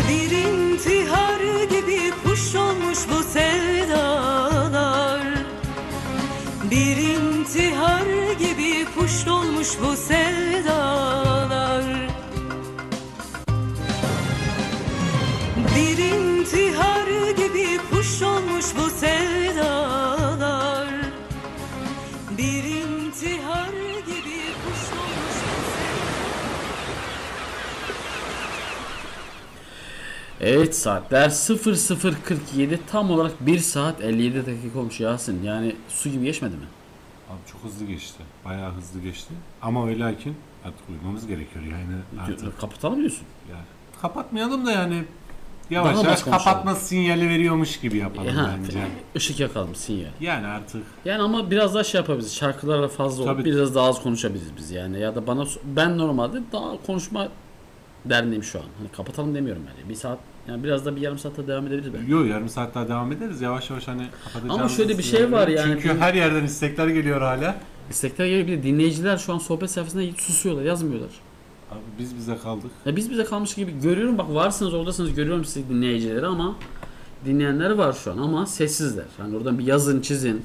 [0.08, 5.20] Bir intihar gibi kuş olmuş bu sevdalar.
[6.70, 11.27] Bir intihar gibi kuş olmuş bu sevdalar
[15.78, 20.88] Bir intihar gibi kuş olmuş bu sevdalar
[22.38, 23.68] Bir intihar
[24.06, 25.62] gibi kuş olmuş bu
[30.40, 35.42] Evet saatler 00.47 tam olarak 1 saat 57 dakika olmuş Yasin.
[35.42, 36.66] Yani su gibi geçmedi mi?
[37.30, 38.22] Abi çok hızlı geçti.
[38.44, 39.34] Bayağı hızlı geçti.
[39.62, 42.60] Ama ve lakin artık uyumamız gerekiyor yani artık.
[42.60, 43.26] Kapatalım diyorsun.
[43.50, 43.56] Ya,
[44.02, 45.04] kapatmayalım da yani
[45.70, 46.44] yavaş Daha yavaş baş konuşalım.
[46.44, 48.78] kapatma sinyali veriyormuş gibi yapalım Ha, bence.
[49.16, 50.10] ışık yakalım sinyal.
[50.20, 52.34] Yani artık Yani ama biraz daha şey yapabiliriz.
[52.34, 53.44] Şarkılarla fazla olup Tabii.
[53.44, 55.00] biraz daha az konuşabiliriz biz yani.
[55.00, 55.44] Ya da bana
[55.76, 57.28] ben normalde daha konuşma
[58.04, 58.64] derdindeyim şu an.
[58.78, 59.88] Hani kapatalım demiyorum yani.
[59.88, 60.18] Bir saat
[60.48, 62.10] yani biraz da bir yarım saatte devam edebiliriz belki.
[62.12, 63.40] Yok yarım saat daha devam ederiz.
[63.40, 65.72] Yavaş yavaş hani kapatacağımız Ama şöyle bir şey sinyali var yani.
[65.82, 67.56] Çünkü her yerden istekler geliyor hala.
[67.90, 68.46] İstekler geliyor.
[68.46, 71.10] Bir de dinleyiciler şu an sohbet sayfasında susuyorlar, yazmıyorlar.
[71.72, 72.70] Abi biz bize kaldık.
[72.86, 74.18] Ya biz bize kalmış gibi görüyorum.
[74.18, 76.56] Bak varsınız oradasınız görüyorum sizi dinleyicileri ama
[77.24, 79.04] dinleyenler var şu an ama sessizler.
[79.18, 80.42] Hani oradan bir yazın çizin.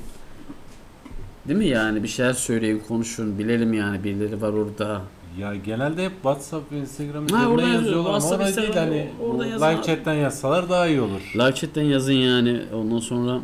[1.47, 5.01] Değil mi yani bir şeyler söyleyin konuşun bilelim yani birileri var orada.
[5.39, 7.73] Ya genelde hep WhatsApp ve Instagram üzerinden yazıyor.
[7.73, 11.33] yazıyorlar ama WhatsApp, orada değil hani oradan bu yazın live chat'ten yazsalar daha iyi olur.
[11.35, 13.39] Live chat'ten yazın yani ondan sonra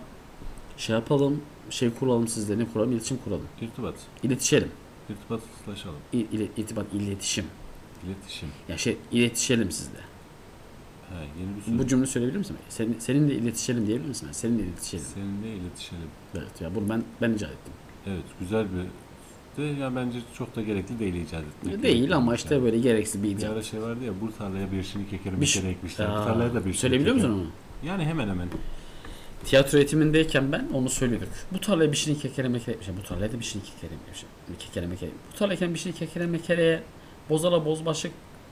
[0.77, 3.45] şey yapalım şey kuralım sizle ne kuralım iletişim kuralım.
[3.61, 3.93] İrtibat.
[4.23, 4.71] İletişelim.
[5.09, 5.95] İrtibatlaşalım.
[6.13, 7.45] İ, ile, irtibat iletişim.
[8.05, 8.49] İletişim.
[8.69, 9.99] Ya şey iletişelim sizle.
[11.09, 11.79] He, yeni bir sürü.
[11.79, 12.57] Bu cümle söyleyebilir misin?
[12.69, 14.27] Senin, seninle iletişelim diyebilir misin?
[14.31, 15.05] Seninle iletişelim.
[15.13, 16.07] Seninle iletişelim.
[16.35, 17.73] Evet ya bunu ben ben icat ettim.
[18.07, 18.83] Evet güzel bir de
[19.63, 21.83] ya bence çok da gerekli değil icat etmek.
[21.83, 23.49] Değil ama işte böyle gereksiz bir Bir icat.
[23.51, 26.05] ara şey vardı ya bu tarlaya bir şinik ekeri Bir bir şey- kere ekmişler.
[26.05, 27.51] Aa, Bu tarlaya da bir şinik söyleyebiliyor musun
[27.85, 28.47] Yani hemen hemen.
[29.45, 31.29] Tiyatro eğitimindeyken ben onu söylüyorduk.
[31.51, 32.77] Bu tarlaya bir şeyini kekere mekere.
[33.03, 34.29] Bu tarlaya da bir şeyini kekere etmişim.
[34.59, 35.09] Kekere mekere.
[35.33, 36.83] Bu tarlayken bir şeyini kekere mekereye
[37.29, 38.11] bozala bozbaşık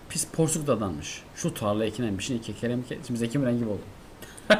[0.09, 1.21] pis porsuk dadanmış.
[1.35, 2.99] Şu tarla ekinen bir şeyini kekere mekere.
[3.07, 3.81] Şimdi Zeki Müren gibi oldu.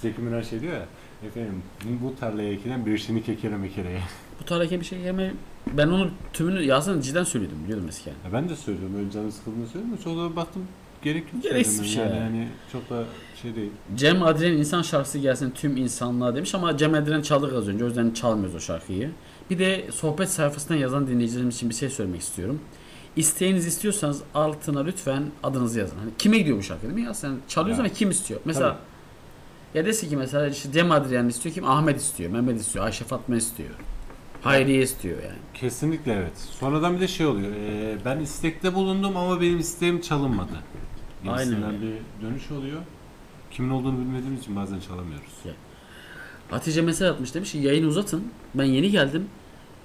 [0.00, 0.86] Zeki Müren şey diyor ya
[1.28, 4.00] efendim bu tarlaya ekilen bir şinik ekeri mekereye.
[4.40, 5.34] Bu tarlayken bir şey yeme.
[5.72, 8.14] Ben onu tümünü Yasin cidden söylüyordum biliyordum eskiden.
[8.24, 10.62] Ya ben de söylüyorum öyle canım sıkıldığını söylüyorum da baktım
[11.02, 11.42] gerek yok.
[11.42, 12.24] Gereksiz bir şey Yani ya.
[12.24, 13.04] hani çok da
[13.42, 13.70] şey değil.
[13.96, 17.86] Cem Adrian insan şarkısı gelsin tüm insanlığa demiş ama Cem Adrian çaldık az önce o
[17.86, 19.10] yüzden çalmıyoruz o şarkıyı.
[19.50, 22.60] Bir de sohbet sayfasından yazan dinleyicilerimiz için bir şey söylemek istiyorum.
[23.18, 25.98] İsteğiniz istiyorsanız altına lütfen adınızı yazın.
[25.98, 27.14] Hani kime gidiyor bu şarkı değil mi ya?
[27.14, 28.40] Sen çalıyorsun ama kim istiyor?
[28.44, 28.78] Mesela
[29.74, 31.64] ya desin ki mesela işte Cem Adrian istiyor kim?
[31.64, 33.70] Ahmet istiyor, Mehmet istiyor, Ayşe Fatma istiyor.
[34.42, 35.38] Hayriye istiyor yani.
[35.54, 36.38] Kesinlikle evet.
[36.38, 37.52] Sonradan bir de şey oluyor.
[37.52, 40.52] e, ben istekte bulundum ama benim isteğim çalınmadı.
[41.28, 41.82] Aynen Gibisinden öyle.
[41.82, 42.80] bir dönüş oluyor.
[43.50, 45.32] Kimin olduğunu bilmediğimiz için bazen çalamıyoruz.
[46.50, 48.24] Hatice mesaj atmış demiş ki yayını uzatın.
[48.54, 49.26] Ben yeni geldim.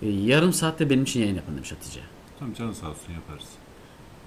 [0.02, 2.00] E, yarım saatte benim için yayın yapın demiş Hatice.
[2.44, 3.48] Tamam canın sağ olsun yaparız.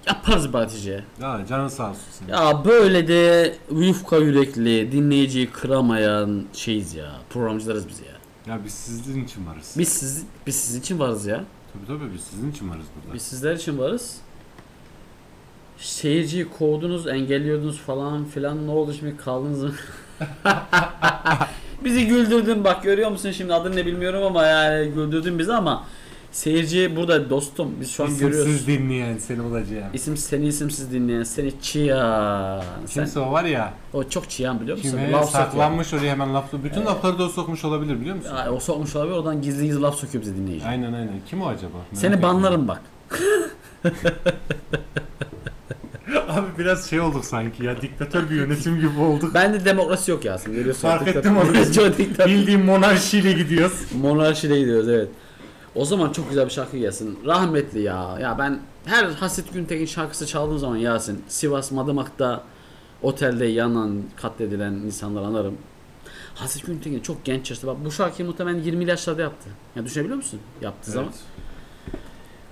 [0.07, 1.03] Yaparız be Hatice.
[1.21, 2.01] Ya canın sağ olsun.
[2.11, 2.29] senin.
[2.29, 7.11] Ya böyle de yufka yürekli, dinleyiciyi kıramayan şeyiz ya.
[7.29, 8.53] Programcılarız biz ya.
[8.53, 9.75] Ya biz sizin için varız.
[9.77, 11.43] Biz siz, biz sizin için varız ya.
[11.73, 13.13] Tabii tabii biz sizin için varız burada.
[13.15, 14.17] Biz sizler için varız.
[15.77, 18.67] Seyirciyi kovdunuz, engelliyordunuz falan filan.
[18.67, 19.73] Ne oldu şimdi kaldınız mı?
[21.83, 25.83] bizi güldürdün bak görüyor musun şimdi adını ne bilmiyorum ama yani güldürdün bizi ama
[26.31, 28.47] seyirci burada dostum biz şu an görüyoruz.
[28.47, 29.89] İsimsiz dinleyen seni olacağım.
[29.93, 32.63] İsim seni isimsiz dinleyen seni çiyan.
[32.85, 33.73] Sen, Kimse o var ya.
[33.93, 34.89] o çok çiyan biliyor musun?
[34.91, 35.45] Kime Laf sokuyor.
[35.45, 38.35] saklanmış oraya hemen laf Bütün lafları da o sokmuş olabilir biliyor musun?
[38.35, 40.65] Ya, o sokmuş olabilir oradan gizli gizli laf sokuyor bize dinleyici.
[40.65, 41.19] Aynen aynen.
[41.29, 41.77] Kim o acaba?
[41.91, 42.81] Merak Seni banlarım bak.
[46.29, 47.81] Abi biraz şey olduk sanki ya.
[47.81, 49.33] Diktatör bir yönetim gibi olduk.
[49.33, 50.81] Bende demokrasi yok Yasin görüyorsun.
[50.81, 51.53] Fark ettim onu.
[52.27, 53.77] Bildiğim monarşiyle gidiyoruz.
[54.01, 55.09] Monarşide gidiyoruz evet.
[55.77, 57.19] O zaman çok güzel bir şarkı gelsin.
[57.25, 58.17] Rahmetli ya.
[58.21, 62.43] Ya ben her Hasit Güntekin şarkısı çaldığım zaman Yasin Sivas Madımak'ta
[63.01, 65.57] otelde yanan, katledilen insanlar anarım.
[66.35, 67.67] Hasit Güntekin çok genç yaşta.
[67.67, 69.49] Bak bu şarkıyı muhtemelen 20 yaşlarda yaptı.
[69.75, 70.39] Ya düşünebiliyor musun?
[70.61, 71.11] Yaptığı zaman.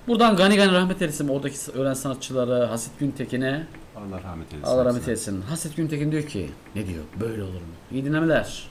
[0.08, 3.66] Buradan gani gani rahmet eylesin oradaki ölen sanatçılara, Hasit Güntekin'e
[3.96, 4.72] Allah rahmet eylesin.
[4.72, 5.42] Allah rahmet eylesin.
[5.42, 7.04] Hasit Güntekin diyor ki ne diyor?
[7.20, 7.74] Böyle olur mu?
[7.92, 8.68] İyi dinlemeler.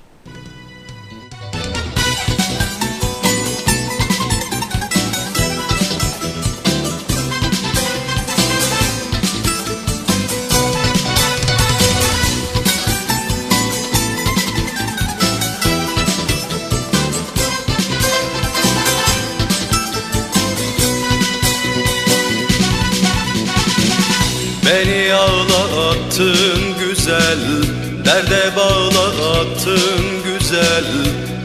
[28.06, 30.86] Derde bağlattın güzel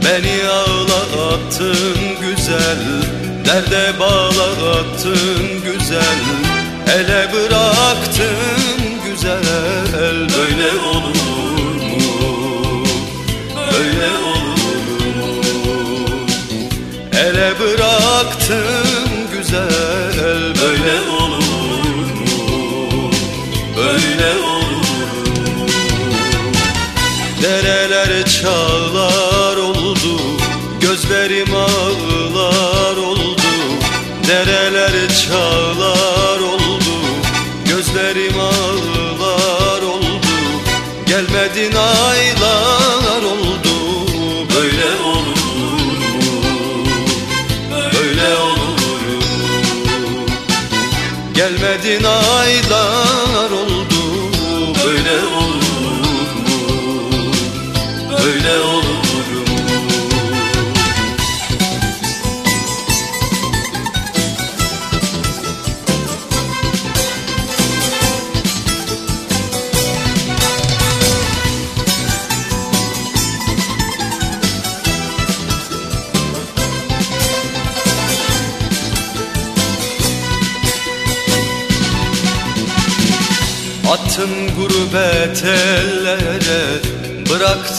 [0.05, 2.78] Beni ağlattın güzel
[3.47, 6.20] Derde bağlattın güzel
[6.95, 12.85] Ele bıraktın güzel Böyle olur mu?
[13.57, 15.35] Böyle olur mu?
[17.12, 18.80] Ele bıraktın
[27.62, 30.20] Dereler çağlar oldu
[30.81, 33.41] Gözlerim ağlar oldu.
[34.28, 34.60] Dereler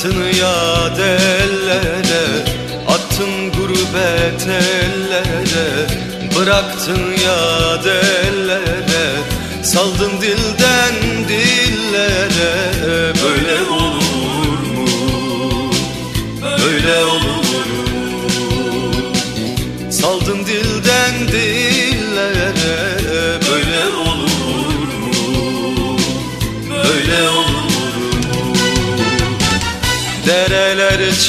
[0.02, 2.26] Bıraktın yad ellere
[2.88, 5.88] Attın gurbet ellere
[6.36, 9.06] Bıraktın yad ellere
[9.64, 10.51] Saldın dilden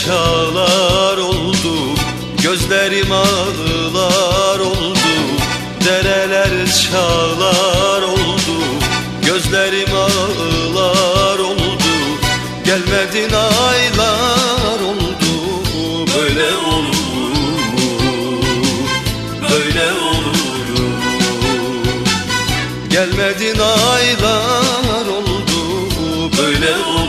[0.05, 1.75] çağlar oldu
[2.43, 5.13] Gözlerim ağlar oldu
[5.85, 6.51] Dereler
[6.91, 8.59] çağlar oldu
[9.27, 11.93] Gözlerim ağlar oldu
[12.65, 15.33] Gelmedin aylar oldu
[16.17, 16.83] Böyle olur
[17.73, 17.93] mu?
[19.51, 20.91] Böyle olur mu?
[22.91, 25.91] Gelmedin aylar oldu
[26.39, 27.02] Böyle olur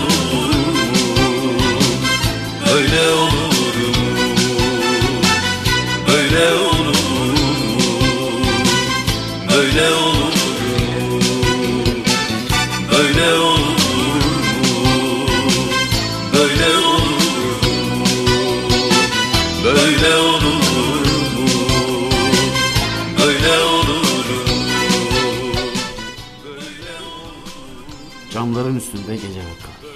[28.94, 29.92] üstünde gece kar.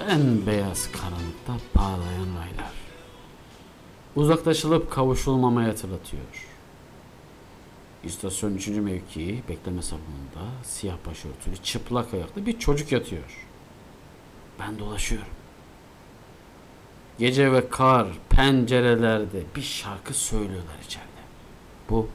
[0.00, 2.72] Ben beyaz karanlıkta parlayan raylar.
[4.16, 6.22] Uzaklaşılıp kavuşulmamayı hatırlatıyor.
[8.04, 8.68] İstasyon 3.
[8.68, 13.46] mevkii bekleme salonunda siyah başörtülü çıplak ayaklı bir çocuk yatıyor.
[14.60, 15.28] Ben dolaşıyorum.
[17.18, 21.08] Gece ve kar pencerelerde bir şarkı söylüyorlar içeride.
[21.90, 22.08] Bu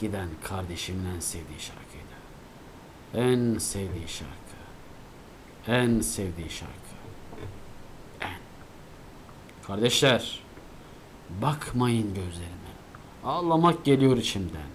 [0.00, 2.14] giden kardeşimin en sevdiği şarkıydı.
[3.14, 4.41] En sevdiği şarkı.
[5.68, 6.72] En sevdiği şarkı.
[8.20, 8.40] En.
[9.66, 10.40] Kardeşler,
[11.42, 12.72] bakmayın gözlerime.
[13.24, 14.72] Ağlamak geliyor içimden.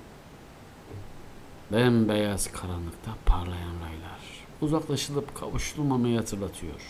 [1.72, 4.20] Bembeyaz karanlıkta parlayan raylar.
[4.62, 6.82] Uzaklaşılıp kavuşulmamayı hatırlatıyor.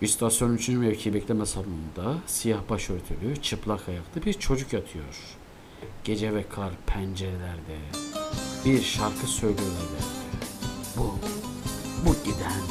[0.00, 0.68] İstasyon 3.
[0.68, 5.36] mevki bekleme salonunda siyah başörtülü, çıplak ayaklı bir çocuk yatıyor.
[6.04, 7.78] Gece ve kar pencerelerde
[8.64, 9.86] bir şarkı söylüyorlar.
[10.96, 11.14] Bu,
[12.06, 12.62] bu giden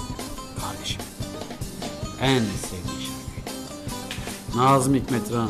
[0.62, 1.02] kardeşim.
[2.22, 4.58] En sevdiği şarkı.
[4.58, 5.50] Nazım Hikmet Ran.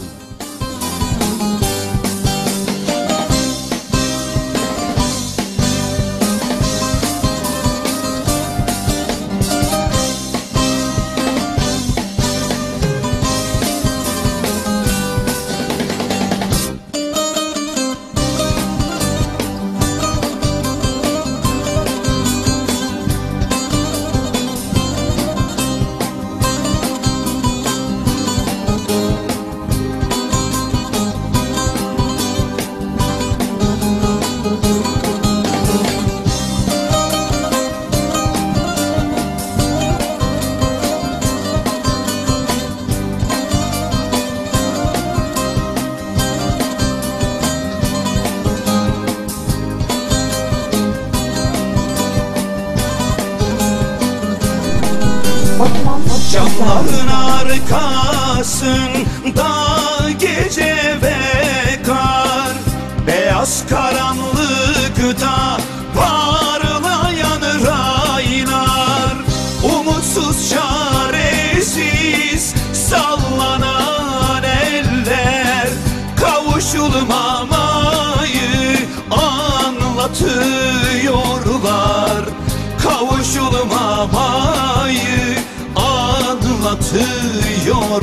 [86.94, 88.01] batıyor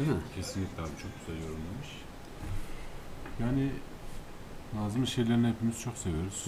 [0.00, 0.22] değil mi?
[0.36, 1.88] Kesinlikle abi çok güzel yorumlamış.
[3.40, 3.70] Yani
[4.74, 6.46] Nazım'ın şiirlerini hepimiz çok seviyoruz.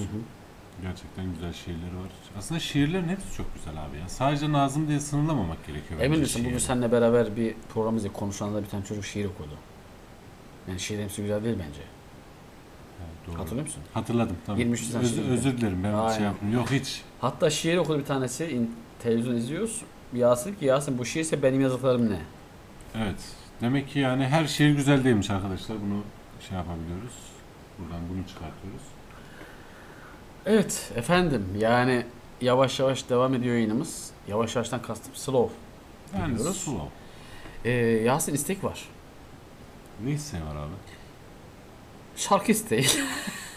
[0.82, 2.10] Gerçekten güzel şiirleri var.
[2.38, 4.08] Aslında şiirlerin hepsi çok güzel abi ya.
[4.08, 6.00] Sadece Nazım diye sınırlamamak gerekiyor.
[6.00, 9.54] Emin misin bugün seninle beraber bir programımızda konuşanda bir tane çocuk şiir okudu.
[10.68, 11.80] Yani şiir hepsi güzel değil bence.
[13.26, 13.38] Doğru.
[13.38, 13.82] Hatırlıyor musun?
[13.94, 14.58] Hatırladım tamam.
[14.58, 16.16] 23 Nisan Öz- özür dilerim ben Aynen.
[16.16, 16.52] şey yaptım.
[16.52, 17.02] Yok hiç.
[17.20, 18.66] Hatta şiir okudu bir tanesi.
[19.02, 19.82] televizyon izliyoruz.
[20.14, 22.18] Yasin ki Yasin bu şiirse benim yazdıklarım ne?
[22.96, 23.16] Evet.
[23.62, 25.76] Demek ki yani her şiir güzel değilmiş arkadaşlar.
[25.80, 26.02] Bunu
[26.48, 27.12] şey yapabiliyoruz.
[27.78, 28.82] Buradan bunu çıkartıyoruz.
[30.46, 32.06] Evet efendim yani
[32.40, 34.10] yavaş yavaş devam ediyor yayınımız.
[34.28, 35.54] Yavaş yavaştan kastım slow.
[36.18, 36.56] Yani diyoruz.
[36.56, 36.88] slow.
[37.64, 37.70] Ee,
[38.04, 38.88] Yasin istek var.
[40.04, 40.72] Ne isteği var abi?
[42.16, 42.86] Şarkı isteği.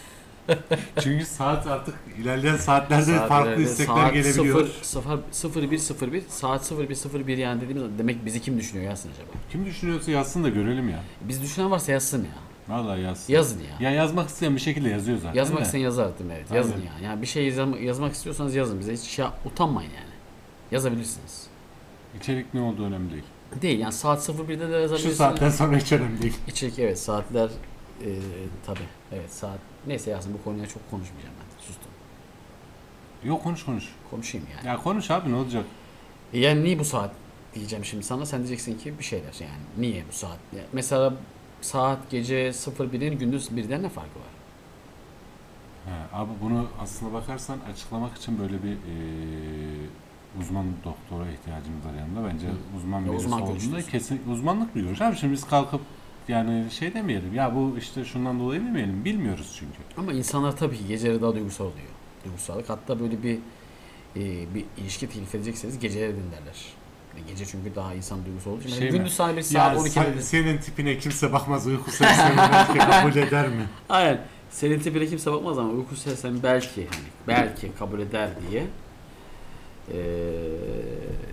[1.00, 4.68] Çünkü saat artık ilerleyen saatlerde farklı Saatlerde istekler saat gelebiliyor.
[4.82, 9.28] 0, 0, 0101 saat 0101 yani dediğimiz zaman demek bizi kim düşünüyor Yasin acaba?
[9.52, 11.00] Kim düşünüyorsa yazsın da görelim ya.
[11.20, 12.30] Biz düşünen varsa yazsın ya.
[12.68, 13.32] Vallahi yazsın.
[13.32, 13.90] Yazın ya.
[13.90, 15.34] Ya yazmak isteyen bir şekilde yazıyor zaten.
[15.34, 16.36] Yazmak isteyen yazar değil mi?
[16.36, 16.50] Evet.
[16.52, 16.84] Yazın Aynen.
[16.84, 16.92] ya.
[17.10, 18.92] Yani bir şey yazma- yazmak istiyorsanız yazın bize.
[18.92, 20.14] Hiç şey utanmayın yani.
[20.70, 21.46] Yazabilirsiniz.
[22.20, 23.24] İçerik ne olduğu önemli değil.
[23.62, 25.14] Değil yani saat 01'de de yazabilirsiniz.
[25.14, 26.36] Şu saatten sonra hiç önemli değil.
[26.48, 27.50] İçerik evet saatler
[28.04, 28.10] e,
[28.66, 28.80] tabi
[29.12, 31.90] evet saat neyse Yasin bu konuya çok konuşmayacağım ben sustum.
[33.24, 33.84] Yok konuş konuş.
[34.10, 34.66] Konuşayım yani.
[34.66, 35.64] Ya konuş abi ne olacak?
[36.32, 37.10] E Yani niye bu saat
[37.54, 40.38] diyeceğim şimdi sana sen diyeceksin ki bir şeyler yani niye bu saat?
[40.56, 41.14] Ya mesela
[41.60, 44.26] saat gece 01'in gündüz 1'den ne farkı var?
[45.86, 48.76] He, abi bunu aslına bakarsan açıklamak için böyle bir eee,
[50.40, 52.28] uzman doktora ihtiyacımız var yanında.
[52.32, 52.46] Bence
[52.76, 55.00] uzman birisi uzman olduğunda kesin uzmanlık bir görüş.
[55.02, 55.80] Abi şimdi biz kalkıp
[56.28, 59.04] yani şey demeyelim ya bu işte şundan dolayı demeyelim.
[59.04, 59.72] Bilmiyoruz çünkü.
[59.96, 61.86] Ama insanlar tabii ki geceleri daha duygusal oluyor.
[62.24, 63.38] Duygusallık hatta böyle bir
[64.16, 66.64] e, bir ilişki teklif edecekseniz geceleri edin derler.
[67.16, 68.70] E, Gece çünkü daha insan duygusal olduğu için.
[68.70, 68.98] Şey Yani mi?
[68.98, 73.16] gündüz saat 1 Ya saat 12'de sen- senin tipine kimse bakmaz uyku seslerini belki kabul
[73.16, 73.66] eder mi?
[73.88, 74.20] Aynen.
[74.50, 78.64] Senin tipine kimse bakmaz ama uyku seslen belki hani belki kabul eder diye
[79.92, 79.98] eee,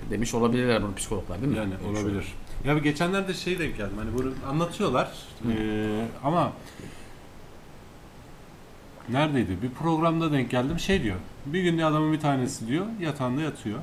[0.10, 1.58] demiş olabilirler bunu psikologlar değil mi?
[1.58, 2.34] Yani şey olabilir.
[2.66, 3.98] Ya bir geçenlerde şey denk geldim.
[3.98, 5.12] Hani bunu anlatıyorlar.
[5.52, 6.52] Ee, ama
[9.10, 9.62] neredeydi?
[9.62, 10.80] Bir programda denk geldim.
[10.80, 11.16] Şey diyor.
[11.46, 13.80] Bir gün adamın bir tanesi diyor yatağında yatıyor.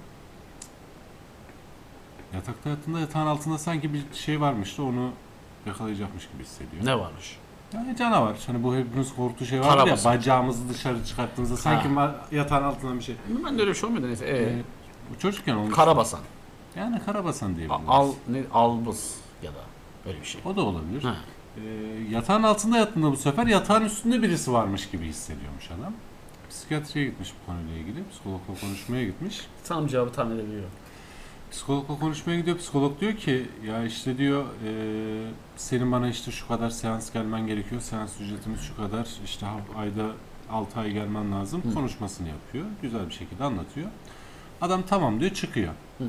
[2.34, 5.10] Yatakta yattığında yatağın altında sanki bir şey varmış da onu
[5.66, 6.84] yakalayacakmış gibi hissediyor.
[6.86, 7.36] Ne varmış?
[7.74, 8.36] Yani canavar.
[8.46, 10.14] Hani bu hepimiz korktuğu şey var ya Karabasan.
[10.14, 13.14] bacağımızı dışarı çıkarttığımızda sanki ma- yatağın altından bir şey.
[13.44, 14.26] Ben de öyle bir şey olmuyordu neyse.
[14.26, 14.62] Ee, Ee,
[15.18, 15.74] çocukken olmuş.
[15.76, 16.20] Karabasan.
[16.76, 17.84] Yani karabasan diyebiliriz.
[17.88, 19.64] Al ne albız ya da
[20.06, 20.40] öyle bir şey.
[20.44, 21.02] O da olabilir.
[21.02, 21.16] Ha.
[21.56, 21.60] Ee,
[22.10, 25.92] yatağın altında yattığında bu sefer yatağın üstünde birisi varmış gibi hissediyormuş adam.
[26.50, 28.08] Psikiyatriye gitmiş bu konuyla ilgili.
[28.10, 29.40] Psikologla konuşmaya gitmiş.
[29.64, 30.70] Sanırım cevabı tahmin edebiliyorum.
[31.50, 32.58] Psikologla konuşmaya gidiyor.
[32.58, 34.72] Psikolog diyor ki ya işte diyor e,
[35.56, 37.80] senin bana işte şu kadar seans gelmen gerekiyor.
[37.80, 39.08] Seans ücretimiz şu kadar.
[39.24, 40.06] İşte ayda
[40.50, 41.62] 6 ay gelmen lazım.
[41.64, 41.74] Hı.
[41.74, 42.66] Konuşmasını yapıyor.
[42.82, 43.88] Güzel bir şekilde anlatıyor.
[44.60, 45.72] Adam tamam diyor çıkıyor.
[45.98, 46.04] Hı.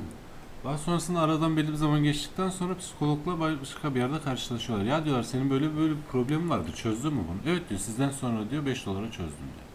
[0.63, 4.85] Daha sonrasında aradan belli bir zaman geçtikten sonra psikologla başka bir yerde karşılaşıyorlar.
[4.85, 6.69] Ya diyorlar senin böyle böyle bir problemin vardı.
[6.75, 7.53] Çözdün mü bunu?
[7.53, 9.67] Evet diyor sizden sonra diyor 5 dolara çözdüm diyor.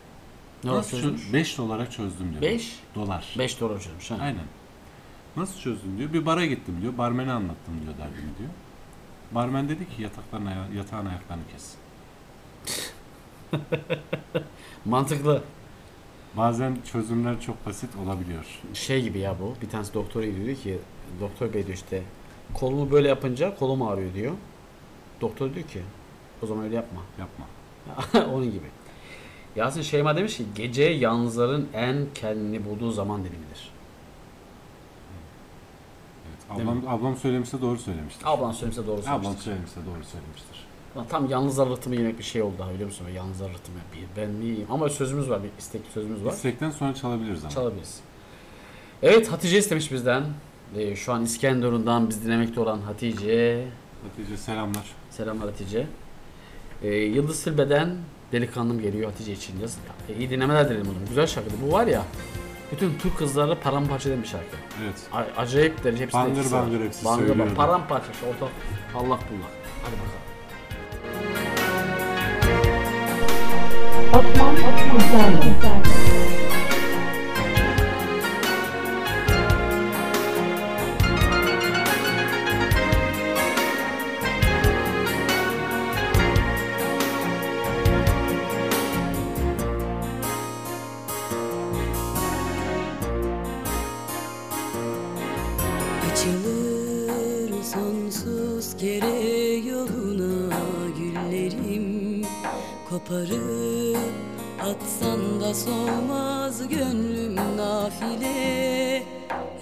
[0.64, 1.32] Ne oldu çözmüş?
[1.32, 2.42] 5 dolara çözdüm diyor.
[2.42, 2.80] Beş?
[2.94, 3.34] Dolar.
[3.38, 4.10] 5 dolar çözmüş.
[4.10, 4.16] Ha.
[4.20, 4.44] Aynen.
[5.36, 6.12] Nasıl çözdün diyor.
[6.12, 6.98] Bir bara gittim diyor.
[6.98, 8.50] Barmene anlattım diyor derdimi diyor.
[9.32, 11.74] Barmen dedi ki yatakların aya- yatağın ayaklarını kes.
[14.84, 15.42] Mantıklı.
[16.36, 18.44] Bazen çözümler çok basit olabiliyor.
[18.74, 19.54] Şey gibi ya bu.
[19.62, 20.78] Bir tanesi doktora diyor ki
[21.20, 22.02] doktor bey diyor işte
[22.54, 24.32] kolumu böyle yapınca kolum ağrıyor diyor.
[25.20, 25.82] Doktor diyor ki
[26.42, 27.00] o zaman öyle yapma.
[27.18, 27.46] Yapma.
[28.34, 28.66] Onun gibi.
[29.56, 33.70] Yasin Şeyma demiş ki gece yalnızların en kendini bulduğu zaman dilimidir.
[36.28, 38.22] Evet, ablam, ablam söylemişse doğru söylemiştir.
[38.26, 39.44] Ablan söylemişse doğru Ablam söylemiştir.
[39.44, 40.55] söylemişse doğru söylemiştir.
[40.96, 43.06] Lan tam yalnızlar rıhtımı yemek bir şey oldu ha biliyor musun?
[43.14, 43.78] Yalnızlar rıhtımı.
[43.94, 44.66] Bir, ben miyim?
[44.70, 45.42] Ama sözümüz var.
[45.42, 46.32] Bir istekli sözümüz var.
[46.32, 47.50] İstekten sonra çalabiliriz ama.
[47.50, 48.00] Çalabiliriz.
[49.02, 50.24] Evet Hatice istemiş bizden.
[50.76, 53.64] Ee, şu an İskenderun'dan biz dinlemekte olan Hatice.
[54.08, 54.84] Hatice selamlar.
[55.10, 55.86] Selamlar Hatice.
[56.82, 57.96] Ee, Yıldız Silbe'den
[58.32, 59.60] Delikanlım geliyor Hatice için.
[59.60, 59.78] Yaz.
[60.08, 61.06] E, iyi dinlemeler dilerim oğlum.
[61.08, 61.56] Güzel şarkıydı.
[61.66, 62.02] Bu var ya
[62.72, 64.56] bütün Türk kızları paramparça bir şarkı.
[64.84, 64.94] Evet.
[65.12, 67.40] A- acayip derece hepsi Bangır bangır hepsi Bangır söylüyordu.
[67.40, 67.56] bangır.
[67.56, 68.06] Paramparça.
[68.30, 68.46] Orta
[68.98, 69.50] allak bullak.
[69.84, 70.25] Hadi bakalım.
[74.16, 74.56] Osman.
[96.12, 100.58] Açılır sonsuz kere yoluna
[100.98, 102.22] güllerim
[102.90, 103.75] Koparıp
[104.66, 109.02] atsan da solmaz gönlüm nafile.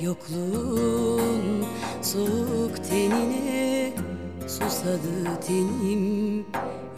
[0.01, 1.65] Yokluğun
[2.03, 3.93] soğuk tenine
[4.41, 6.47] susadı tenim.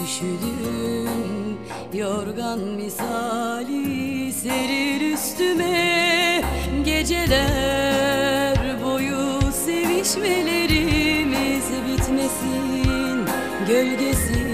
[0.05, 1.57] Üşüdüm
[1.95, 6.43] yorgan misali serir üstüme.
[6.85, 13.27] Geceler boyu sevişmelerimiz bitmesin.
[13.69, 14.47] Gölgesi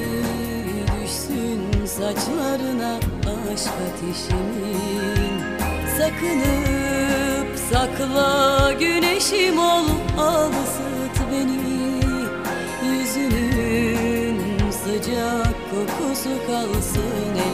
[1.02, 3.01] düşsün saçlarına
[3.52, 5.34] aşk ateşimin
[5.98, 9.86] Sakınıp sakla güneşim ol
[10.18, 11.62] al ısıt beni.
[12.86, 17.51] Yüzünün sıcak kokusu kalsın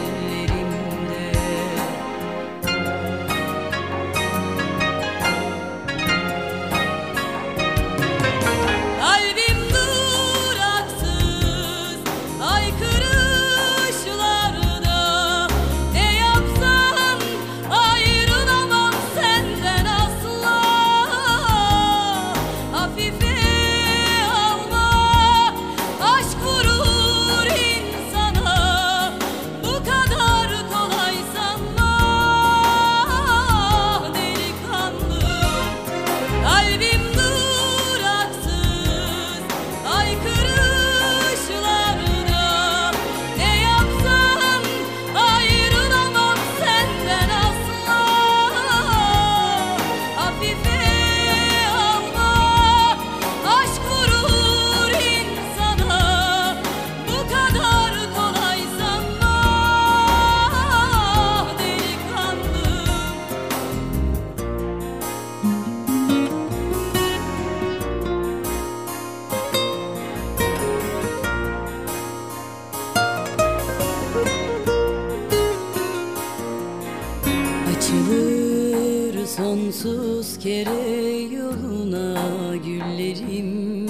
[80.48, 83.86] kere yoluna güllerim.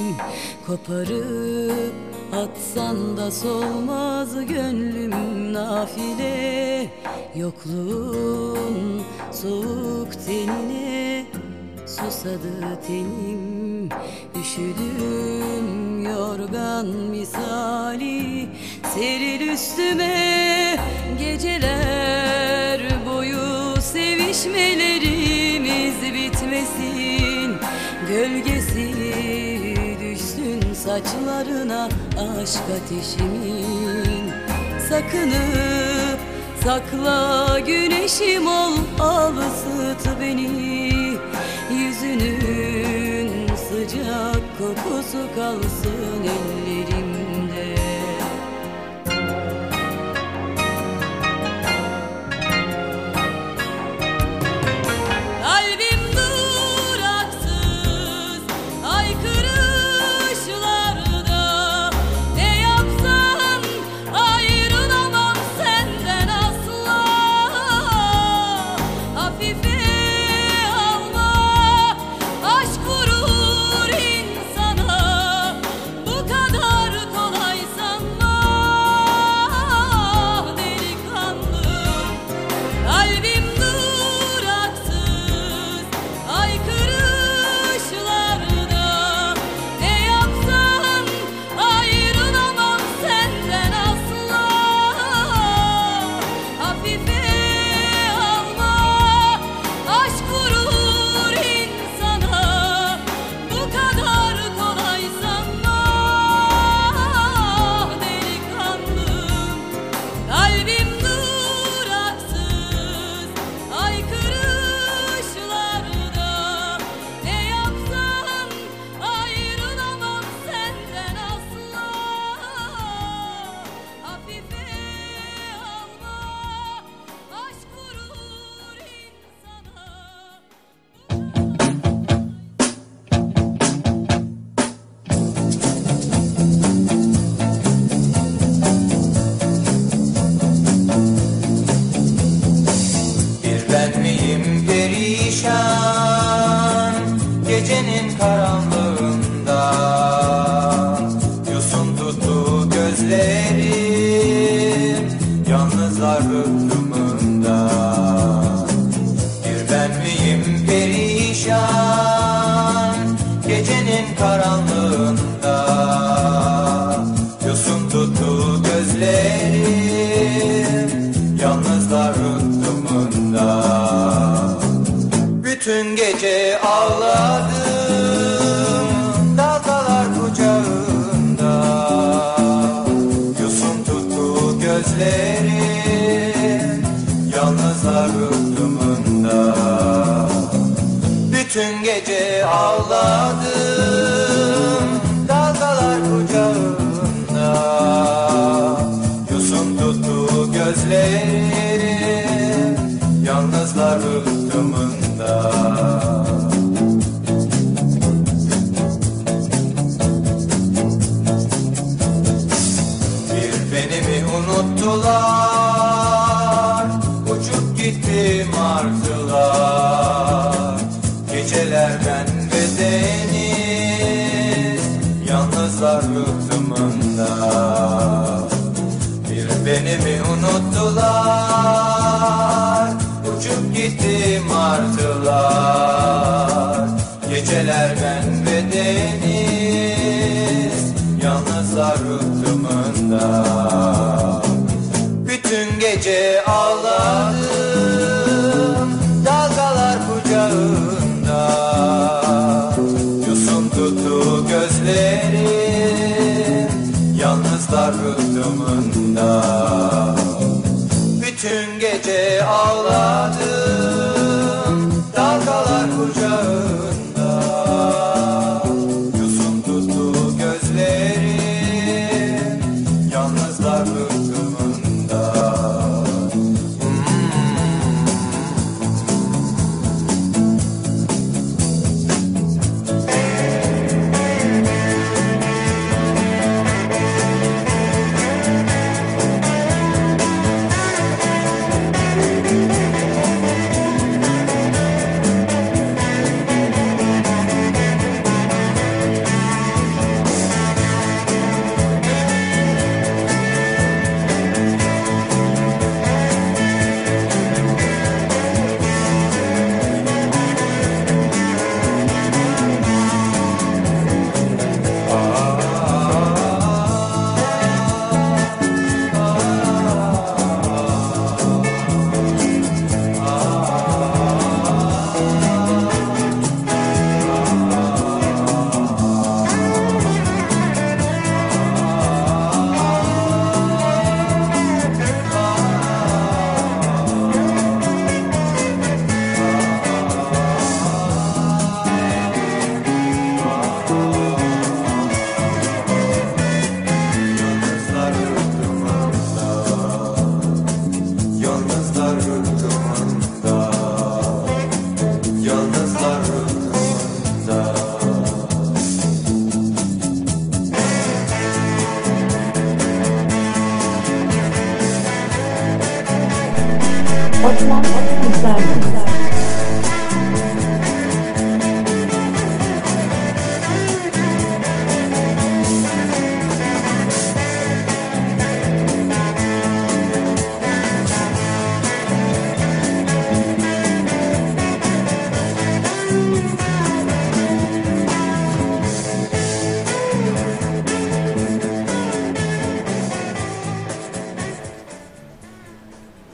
[0.66, 1.94] Koparıp
[2.32, 6.86] atsan da solmaz gönlüm nafile.
[7.36, 11.26] Yokluğun soğuk tenine
[11.86, 13.88] susadı tenim.
[14.40, 18.48] Üşüdüm yorgan misali
[18.94, 20.76] seril üstüme
[21.18, 23.58] Geceler boyu
[25.88, 27.56] sevişmelerimiz bitmesin.
[28.08, 28.94] Gölgesi
[30.00, 34.32] düşsün saçlarına aşk ateşimin.
[34.88, 36.18] Sakınıp
[36.64, 40.48] Sakla güneşim ol al ısıt beni.
[41.70, 46.57] Yüzünün sıcak kokusu kalsın ellerimde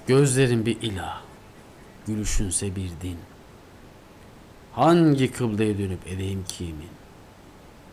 [0.06, 1.13] Gözlerin bir ilah,
[2.06, 3.18] gülüşünse bir din.
[4.72, 6.88] Hangi kıbleye dönüp edeyim kimin?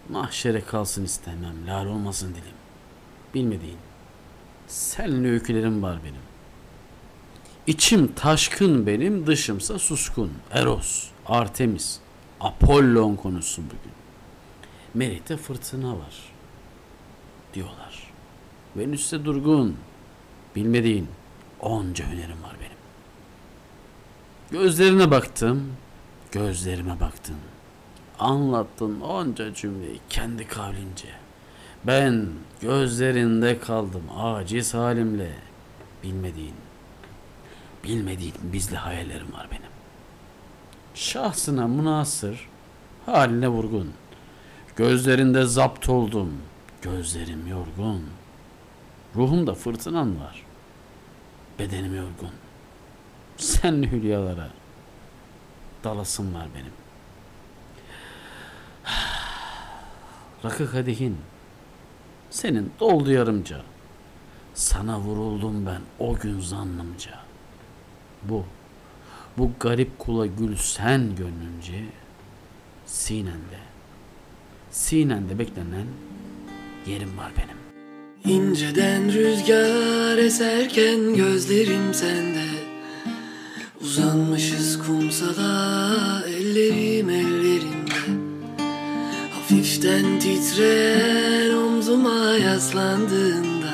[0.09, 2.55] Mahşere kalsın istemem, lal olmasın dilim.
[3.33, 3.77] Bilmediğin,
[4.67, 6.21] senle öykülerim var benim.
[7.67, 10.31] İçim taşkın benim, dışımsa suskun.
[10.51, 11.99] Eros, Artemis,
[12.39, 13.91] Apollon konusu bugün.
[14.93, 16.15] Merih'te fırtına var,
[17.53, 18.11] diyorlar.
[18.75, 19.77] Venüs'te durgun,
[20.55, 21.07] bilmediğin
[21.59, 22.60] onca hünerim var.
[24.51, 25.73] Gözlerine baktım,
[26.31, 27.35] gözlerime baktın.
[28.19, 31.07] Anlattın onca cümleyi kendi kavlince.
[31.87, 32.29] Ben
[32.61, 35.33] gözlerinde kaldım aciz halimle.
[36.03, 36.53] Bilmediğin,
[37.83, 39.71] bilmediğin bizli hayallerim var benim.
[40.93, 42.49] Şahsına münasır,
[43.05, 43.91] haline vurgun.
[44.75, 46.33] Gözlerinde zapt oldum,
[46.81, 48.03] gözlerim yorgun.
[49.15, 50.45] Ruhumda fırtınam var,
[51.59, 52.40] bedenim yorgun.
[53.41, 54.49] Senli hülyalara
[55.83, 56.73] dalasım var benim.
[60.45, 61.17] Rakı kadehin
[62.29, 63.61] senin doldu yarımca.
[64.53, 67.11] Sana vuruldum ben o gün zannımca.
[68.23, 68.45] Bu,
[69.37, 71.85] bu garip kula gül sen gönlünce
[72.85, 73.59] sinende,
[74.71, 75.87] sinende beklenen
[76.87, 77.61] yerim var benim.
[78.37, 82.70] İnceden rüzgar eserken gözlerim sende
[83.83, 88.01] Uzanmışız kumsala ellerim ellerinde.
[89.33, 93.73] Hafiften titreyen omzuma yaslandığında.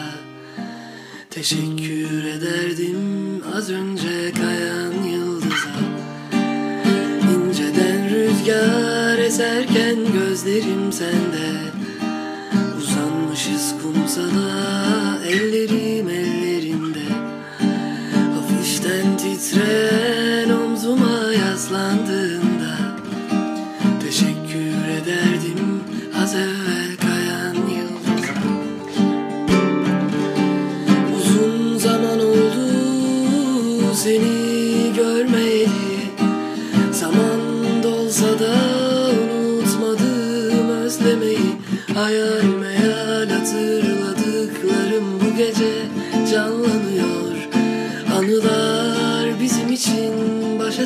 [1.29, 2.97] Teşekkür ederdim
[3.55, 5.79] az önce kayan yıldıza.
[7.33, 11.57] İnceden rüzgar eserken gözlerim sende.
[12.77, 16.36] Uzanmışız kumsala ellerim ellerinde
[19.57, 20.16] Hafiften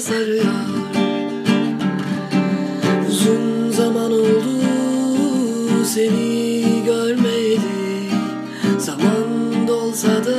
[0.01, 0.45] sarıyor.
[3.09, 4.61] Uzun zaman oldu
[5.85, 8.09] seni görmeyeli
[8.77, 10.37] Zaman dolsa da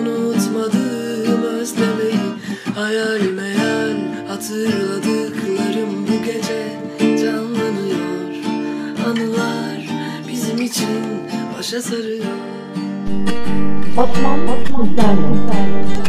[0.00, 2.28] unutmadım özlemeyi.
[2.74, 3.96] Hayal meyal
[4.28, 6.78] hatırladıklarım bu gece
[7.22, 8.30] canlanıyor.
[9.06, 9.88] Anılar
[10.28, 10.88] bizim için
[11.58, 12.24] başa sarıyor.
[13.96, 16.07] Batman Otmuşlarla İnceden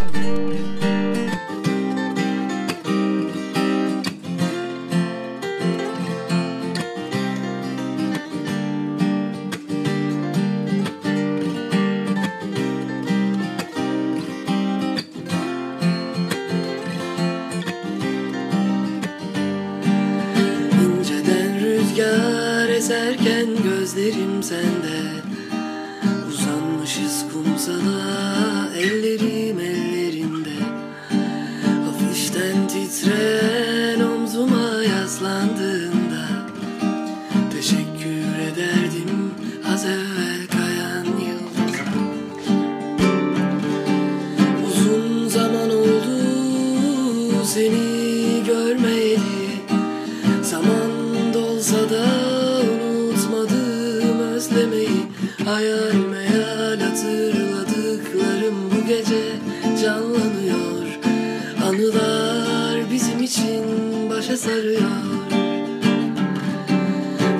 [64.50, 65.04] sarıyor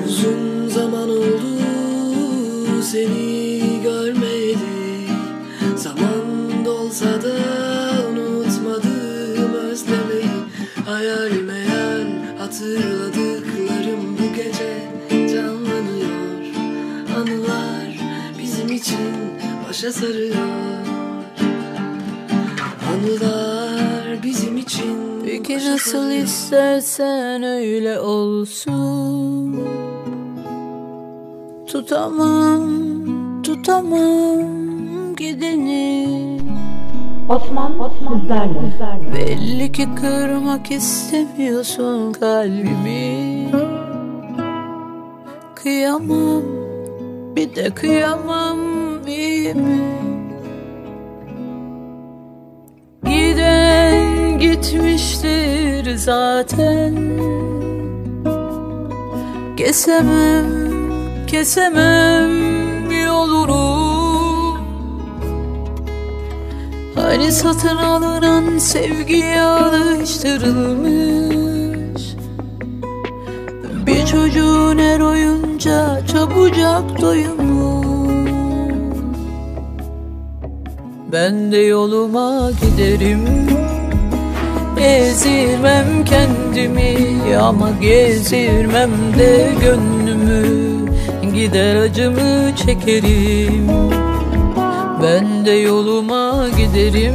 [0.06, 1.62] Uzun zaman oldu
[2.82, 5.06] seni görmeyeli
[5.76, 7.36] Zaman dolsa da
[8.10, 10.30] unutmadım özlemeyi
[10.86, 12.06] Hayal meyal
[12.38, 14.88] hatırladıklarım bu gece
[15.34, 16.40] canlanıyor.
[17.16, 18.00] Anılar
[18.38, 18.98] bizim için
[19.68, 20.36] başa sarıyor.
[22.90, 23.39] Anılar
[25.50, 29.60] Peki nasıl istersen öyle olsun
[31.66, 32.62] Tutamam,
[33.42, 36.38] tutamam gideni
[37.28, 38.72] Osman sizlerle.
[39.14, 43.48] Belli ki kırmak istemiyorsun kalbimi
[45.54, 46.42] Kıyamam,
[47.36, 48.58] bir de kıyamam
[49.06, 50.09] iyi mi?
[54.60, 56.94] Giden gitmiştir zaten.
[59.56, 60.46] Kesemem,
[61.26, 62.30] kesemem
[63.06, 63.90] yolunu.
[66.94, 72.02] Hani satın alınan sevgiye alıştırılmış?
[73.86, 77.84] Bir çocuğun her oyunca çabucak doyumu
[81.12, 83.20] Ben de yoluma giderim
[84.80, 86.96] Ezirmem kendimi
[87.40, 90.70] ama gezirmem de gönlümü.
[91.34, 93.68] Gider acımı çekerim.
[95.02, 97.14] Ben de yoluma giderim.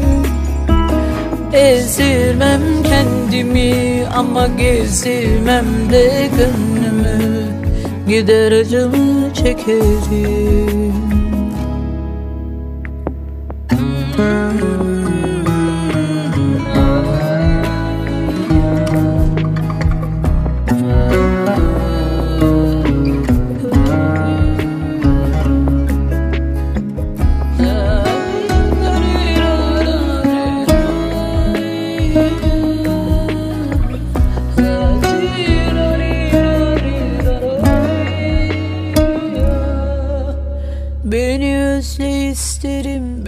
[1.54, 7.46] Ezirmem kendimi ama gezirmem de gönlümü.
[8.08, 10.85] Gider acımı çekerim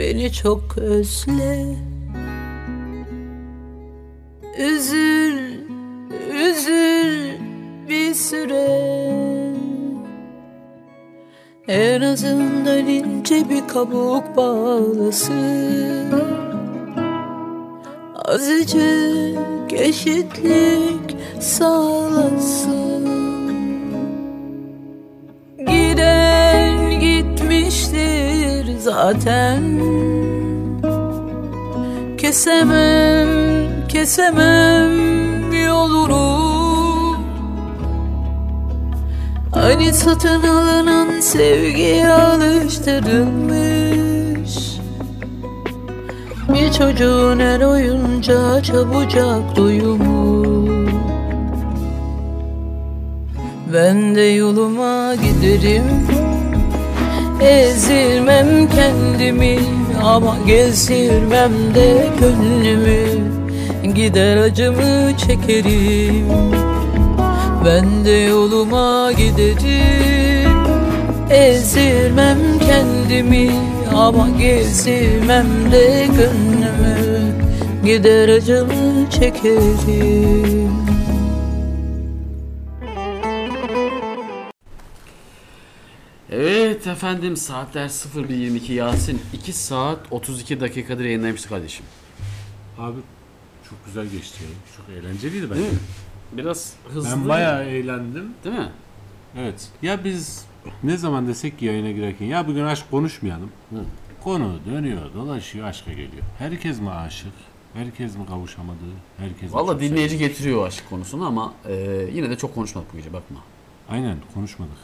[0.08, 1.66] beni çok özle.
[4.58, 5.40] Üzül,
[6.32, 7.32] üzül
[7.90, 8.68] bir süre.
[11.68, 16.12] En azından ince bir kabuk bağlasın.
[18.16, 22.87] Azıcık eşitlik sağlasın
[28.88, 29.62] zaten.
[32.18, 33.28] Kesemem,
[33.88, 36.48] kesemem yolunu.
[39.52, 44.78] Hani satın alınan sevgiye alıştırılmış.
[46.54, 50.68] Bir çocuğun her oyunca çabucak doyumu
[53.74, 56.27] Ben de yoluma giderim
[57.42, 59.60] Ezirmem kendimi
[60.04, 63.28] ama gezirmem de gönlümü.
[63.96, 66.28] Gider acımı çekerim.
[67.66, 70.58] Ben de yoluma giderim.
[71.30, 73.52] Ezirmem kendimi
[73.96, 77.34] ama gezirmem de gönlümü.
[77.86, 80.72] Gider acımı çekerim.
[86.32, 91.86] Evet efendim saatler 01.22 Yasin 2 saat 32 dakikadır yayınlamıştık kardeşim.
[92.80, 92.98] Abi
[93.70, 94.50] çok güzel geçti ya.
[94.78, 95.62] Çok eğlenceliydi bence.
[95.62, 95.80] Değil mi?
[96.34, 97.10] Biraz hızlı.
[97.12, 98.34] Ben bayağı eğlendim.
[98.44, 98.70] Değil mi?
[99.38, 99.68] Evet.
[99.82, 100.46] Ya biz
[100.84, 103.50] ne zaman desek ki yayına girerken ya bugün aşk konuşmayalım.
[104.24, 106.24] Konu dönüyor, dolaşıyor, aşka geliyor.
[106.40, 107.34] Herkes mi aşık?
[107.74, 108.78] Herkes mi kavuşamadı?
[109.18, 110.28] Herkes mi Valla çok dinleyici sevdi?
[110.28, 111.74] getiriyor aşk konusunu ama e,
[112.14, 113.40] yine de çok konuşmadık bu gece bakma.
[113.90, 114.78] Aynen konuşmadık.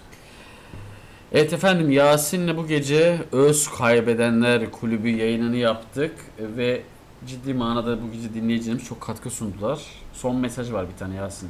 [1.34, 6.82] Evet efendim Yasin'le bu gece Öz Kaybedenler Kulübü yayınını yaptık ve
[7.28, 9.82] ciddi manada bu gece dinleyicilerimiz çok katkı sundular.
[10.14, 11.50] Son mesaj var bir tane Yasin.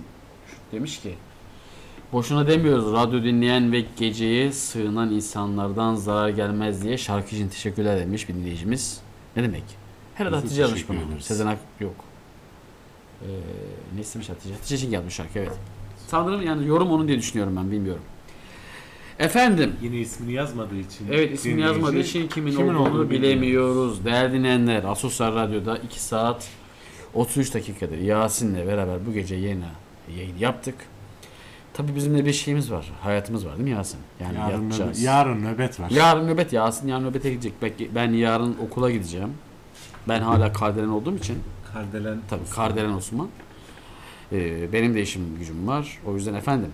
[0.72, 1.16] Demiş ki
[2.14, 8.30] Boşuna demiyoruz radyo dinleyen ve geceye sığınan insanlardan zarar gelmez diye şarkı için teşekkürler demiş
[8.30, 9.02] bir dinleyicimiz.
[9.36, 9.64] Ne demek?
[10.16, 10.98] Herhalde Hatice yazmış bunu.
[11.20, 11.96] Sezen Ak yok.
[13.22, 13.26] Ee,
[13.96, 14.54] ne istemiş Hatice?
[14.54, 15.52] Hatice için gelmiş şarkı evet.
[16.08, 18.04] Sanırım yani yorum onun diye düşünüyorum ben bilmiyorum.
[19.20, 19.74] Efendim.
[19.82, 21.08] Yine ismini yazmadığı için.
[21.12, 24.06] Evet ismini dinleyici, yazmadığı için kimin, kimin olduğunu, olduğunu bilemiyoruz.
[24.06, 26.48] Değerli dinleyenler Asosyal Radyo'da 2 saat
[27.14, 29.70] 33 dakikadır Yasin'le beraber bu gece yayına
[30.18, 30.76] yayın yaptık.
[31.74, 32.92] Tabii bizim de bir şeyimiz var.
[33.02, 34.00] Hayatımız var değil mi Yasin?
[34.22, 34.98] Yani Yarın yatacağız.
[35.00, 35.90] nöbet- yarın nöbet var.
[35.90, 37.54] Yarın nöbet Yasin yarın nöbete gidecek.
[37.96, 39.30] Ben yarın okula gideceğim.
[40.10, 41.38] Ben hala kardelen olduğum için.
[41.74, 42.56] Kardelen Tabii Osman.
[42.56, 43.28] kardelen Osman.
[44.32, 46.00] Ee, benim de işim gücüm var.
[46.06, 46.70] O yüzden efendim.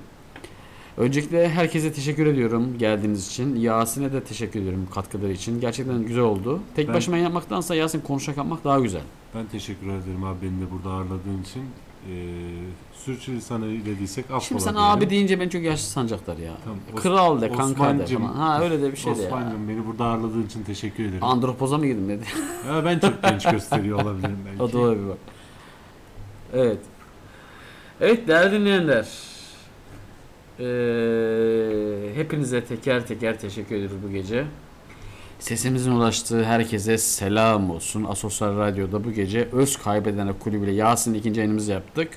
[1.00, 3.56] Öncelikle herkese teşekkür ediyorum geldiğiniz için.
[3.56, 5.61] Yasin'e de teşekkür ediyorum katkıları için.
[5.61, 6.60] Gerçekten güzel oldu.
[6.76, 9.02] Tek Ben- başıma yapmaktansa Yasin konuşarak yapmak daha güzel.
[9.36, 11.64] Ben teşekkür ederim abi beni de burada ağırladığın için.
[12.10, 12.11] Ee,
[12.94, 14.92] sürçülisan dediysek affola Şimdi sen diyelim.
[14.92, 16.52] abi deyince beni çok yaşlı sanacaklar ya.
[16.95, 18.34] Os- Kral de kanka de falan.
[18.34, 19.28] Ha öyle de bir şey de ya.
[19.28, 21.24] Osman'cım beni burada ağırladığın için teşekkür ederim.
[21.24, 22.24] Andropoza mı girdim dedi.
[22.68, 24.64] Ya ben çok genç gösteriyor olabilirim belki.
[24.64, 25.18] o da olabilir bak.
[26.53, 26.78] Evet.
[28.02, 29.08] Evet değerli dinleyenler.
[30.60, 34.46] Ee, hepinize teker teker teşekkür ediyoruz bu gece.
[35.40, 38.04] Sesimizin ulaştığı herkese selam olsun.
[38.04, 42.10] Asosyal Radyo'da bu gece Öz Kaybedenler Kulübü'yle Yasin ikinci yayınımızı yaptık.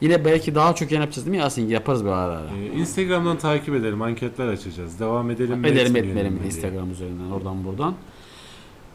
[0.00, 1.68] Yine belki daha çok yayın yapacağız değil mi Yasin?
[1.68, 2.48] Yaparız bir ara ara.
[2.58, 5.00] Ee, Instagram'dan takip edelim, anketler açacağız.
[5.00, 5.68] Devam edelim mi?
[5.68, 6.40] Edelim etmeyelim.
[6.46, 7.94] Instagram üzerinden oradan buradan.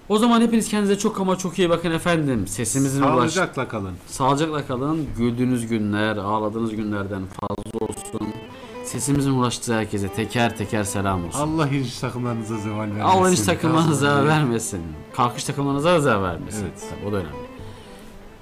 [0.09, 2.47] O zaman hepiniz kendinize çok ama çok iyi bakın efendim.
[2.47, 3.93] Sesimizin ulaş- Sağlıcakla kalın.
[4.07, 5.07] Sağlıcakla kalın.
[5.17, 8.27] Güldüğünüz günler, ağladığınız günlerden fazla olsun.
[8.91, 11.39] Sesimizin ulaştığı herkese teker teker selam olsun.
[11.39, 13.01] Allah hiç takımlarınıza zeval vermesin.
[13.01, 14.81] Allah hiç takımlarınıza vermesin.
[15.15, 16.61] Kalkış takımlarınıza da zarar vermesin.
[16.63, 16.83] Evet.
[16.89, 17.35] Tabii, o da önemli.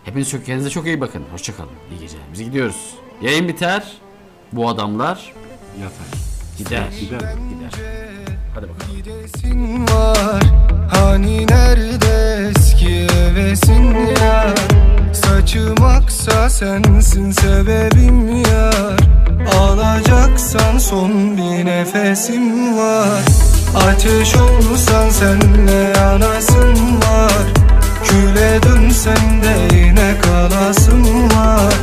[0.03, 1.24] Hepiniz çok kendinize çok iyi bakın.
[1.32, 1.69] Hoşçakalın.
[1.92, 2.24] İyi geceler.
[2.34, 2.95] Biz gidiyoruz.
[3.22, 3.84] Yayın biter.
[4.51, 5.34] Bu adamlar
[5.82, 6.08] Yatar.
[6.58, 6.88] gider.
[7.00, 7.19] Gider.
[7.19, 7.72] Gider.
[8.56, 8.95] Hadi bakalım.
[8.98, 10.42] Gidesin var
[10.92, 14.56] Hani nerede eski hevesin ya
[15.18, 19.00] Saçım aksa sensin sebebim yar.
[19.58, 23.22] Ağlayacaksan son bir nefesim var.
[23.76, 27.44] Ateş olsan senle yanasın var.
[28.04, 31.74] Küle dönsen de yine kalasın var.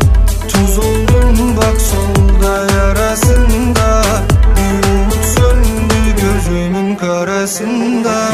[0.48, 4.02] Tuz oldun bak solda yarasında.
[4.56, 8.30] Bir umut söndü gözümün karasında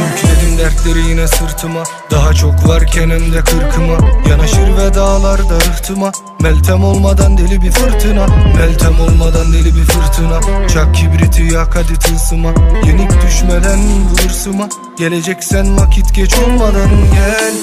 [0.61, 1.83] dertleri yine sırtıma.
[2.11, 3.99] Daha çok varken hem de kırkıma.
[4.31, 6.13] Yanaşır ve dağlarda rıhtıma.
[6.41, 8.27] Meltem olmadan deli bir fırtına.
[8.57, 10.69] Meltem olmadan deli bir fırtına.
[10.69, 12.53] Çak kibriti yak hadi tılsıma.
[12.87, 13.79] Yenik düşmeden
[14.11, 17.55] bu hırsıma Geleceksen vakit geç olmadan gel.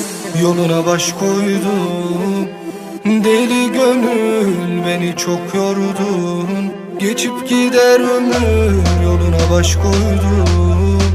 [0.42, 2.48] Yoluna baş koydum.
[3.06, 11.07] Deli gönül beni çok yordun Geçip gider ömür yoluna baş koydum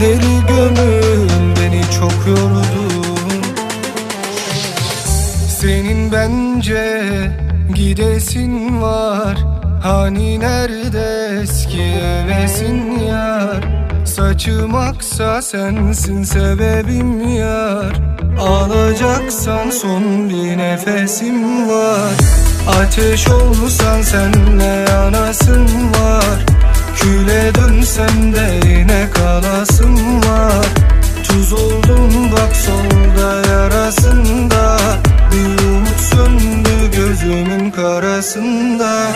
[0.00, 1.28] Deli gönül
[1.60, 3.42] beni çok yordun.
[5.60, 7.10] Senin bence
[7.74, 9.38] gidesin var.
[9.82, 13.64] Hani nerede eski hevesin yar?
[14.04, 18.00] Saçım aksa sensin sebebim yar.
[18.40, 22.12] Ağlayacaksan son bir nefesim var.
[22.80, 26.51] Ateş olsan senle yanasın var
[26.96, 30.66] Küle dönsem de yine kalasın var.
[31.24, 34.78] Tuz oldun bak solda yarasında.
[35.32, 39.12] Bir umut söndü gözümün karasında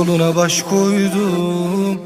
[0.00, 2.00] Yoluna baş koydum.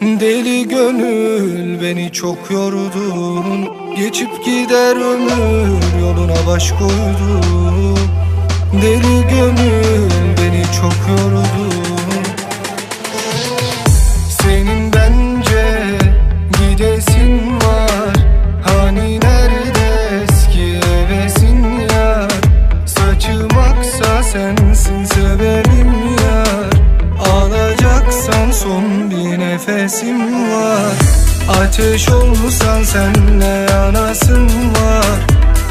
[0.00, 7.98] Deli gönül beni çok yordun Geçip gider ömür yoluna baş koydum.
[8.82, 11.65] Deli gönül beni çok yordun
[29.68, 30.92] nefesim var.
[31.48, 35.20] Ateş olsan senle yanasın var.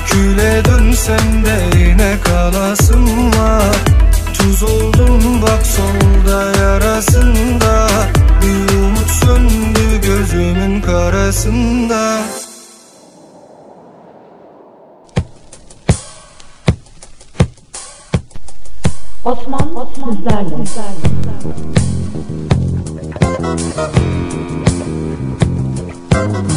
[0.05, 3.75] Küle dönsem de yine kalasın var.
[4.33, 7.87] Tuz oldun bak solda yarasında.
[8.41, 12.21] Bir umut söndü gözümün karasında.
[19.25, 20.17] Osman, Osman
[23.57, 23.91] sizlerle.
[26.09, 26.54] Pencerede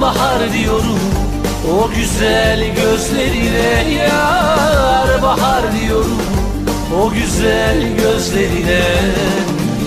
[0.00, 0.98] bahar diyorum.
[1.72, 6.22] O güzel gözlerine Yar bahar diyorum.
[7.02, 8.82] O güzel gözlerine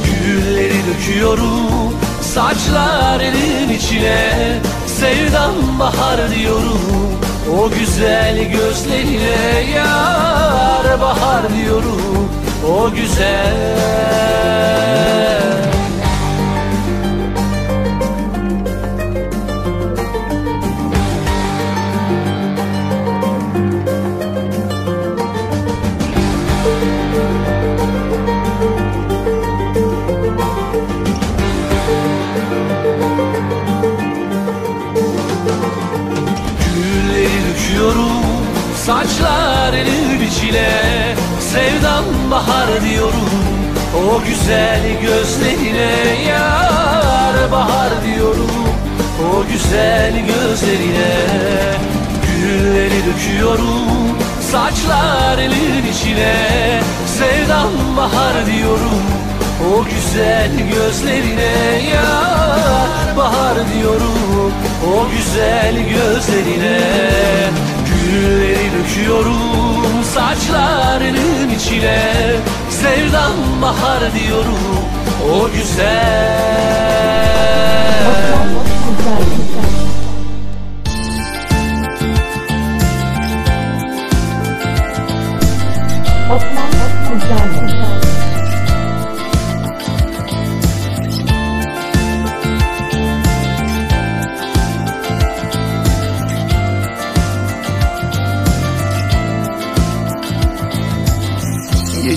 [0.06, 1.96] Gülleri döküyorum.
[2.22, 6.82] Saçlarının içine Sevdam bahar diyorum.
[7.60, 12.30] O güzel gözlerine Yar bahar diyorum.
[12.70, 13.56] O güzel
[38.92, 40.70] saçlarının içine.
[41.40, 43.30] Sevdam bahar diyorum
[43.96, 46.22] o güzel gözlerine.
[46.28, 48.52] Yar bahar diyorum
[49.34, 51.12] o güzel gözlerine.
[52.28, 54.18] Gülleri döküyorum
[54.52, 56.34] saçlarının içine.
[57.06, 59.04] Sevdam bahar diyorum
[59.74, 61.82] o güzel gözlerine.
[61.94, 64.54] Yar bahar diyorum
[64.88, 67.51] o güzel gözlerine
[68.12, 72.36] Gülleri döküyorum saçlarının içine.
[72.70, 74.60] Sevdam bahar diyorum
[75.34, 76.92] o güzel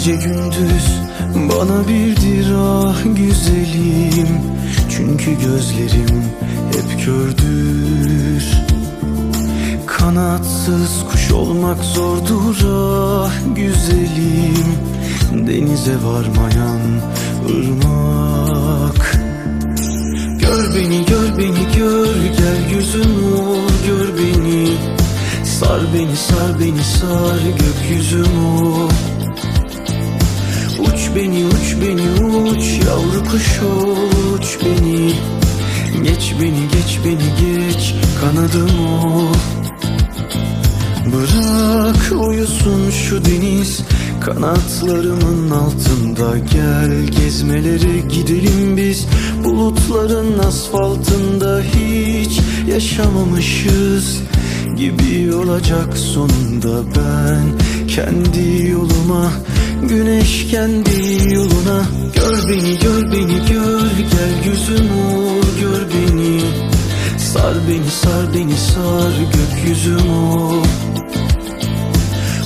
[0.05, 0.87] Gece gündüz
[1.35, 4.29] bana birdir ah güzelim.
[4.91, 6.25] Çünkü gözlerim
[6.67, 8.45] hep kördür.
[9.87, 14.77] Kanatsız kuş olmak zordur ah güzelim.
[15.33, 16.81] Denize varmayan
[17.49, 19.17] ırmak.
[20.41, 22.17] Gör beni gör beni gör.
[22.39, 24.69] Gel yüzüm ol gör beni.
[25.45, 27.39] Sar beni sar beni sar.
[27.59, 29.14] Gökyüzüm Uç
[31.17, 32.65] beni uç beni uç.
[32.87, 33.61] Yavru kuş
[34.35, 35.13] uç beni.
[36.05, 37.95] Geç beni geç beni geç.
[38.21, 38.71] Kanadım
[39.05, 39.33] o.
[41.13, 43.81] Bırak uyusun şu deniz.
[44.25, 47.07] Kanatlarımın altında Gel.
[47.07, 49.07] Gezmelere gidelim biz.
[49.45, 54.23] Bulutların asfaltında Hiç yaşamamışız
[54.77, 57.45] gibi olacak sonunda ben
[57.89, 59.33] Kendi yoluma
[59.89, 61.83] güneş kendi yoluna.
[62.15, 63.91] Gör beni gör beni gör.
[64.13, 66.41] Gel yüzüm ol gör beni.
[67.19, 69.13] Sar beni sar beni sar.
[69.35, 70.65] Gökyüzüm ol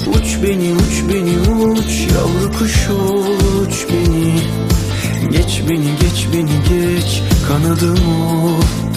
[0.07, 2.07] Uç beni uç beni uç.
[2.15, 4.35] Yavru kuş uç beni.
[5.31, 7.23] Geç beni geç beni geç.
[7.49, 7.99] Kanadım
[8.45, 8.88] ol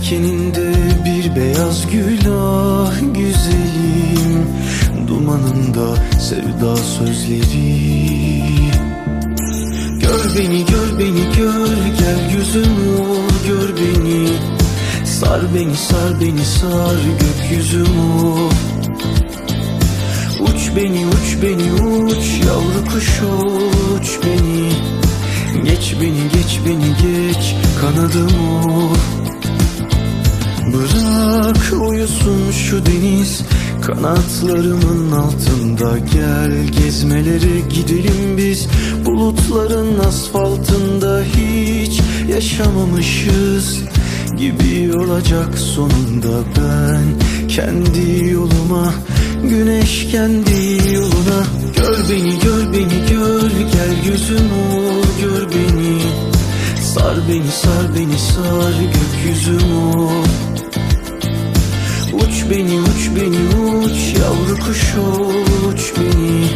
[0.00, 0.72] Yelkeninde
[1.04, 4.46] bir beyaz gül ah güzelim.
[5.08, 8.42] Dumanında sevda sözleri.
[10.00, 11.76] Gör beni gör beni gör.
[11.98, 14.28] Gel yüzüm ol gör beni.
[15.06, 18.50] Sar beni sar beni sar gökyüzüm ol.
[20.40, 22.40] Uç beni uç beni uç.
[22.46, 24.72] Yavru kuş uç beni.
[25.64, 27.54] Geç beni geç beni geç.
[27.80, 28.30] Kanadım
[28.64, 29.19] ol
[32.00, 33.42] uyusun şu deniz
[33.82, 38.68] kanatlarımın altında Gel gezmelere gidelim biz
[39.06, 43.78] bulutların asfaltında Hiç yaşamamışız
[44.36, 47.04] gibi olacak sonunda ben
[47.48, 48.94] kendi yoluma
[49.44, 51.44] Güneş kendi yoluna.
[51.76, 56.00] Gör beni gör beni gör Gel gözüm ol gör beni.
[56.82, 60.24] Sar beni sar beni sar gökyüzüm ol
[62.50, 64.14] beni uç beni uç.
[64.20, 64.94] Yavru kuş
[65.68, 66.48] uç beni.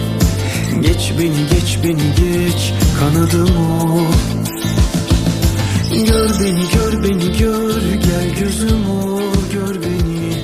[0.82, 2.72] Geç beni geç beni geç.
[3.00, 4.12] Kanadım ol
[6.06, 7.82] Gör beni gör beni gör.
[7.92, 9.20] Gel gözüm ol
[9.52, 10.34] gör beni.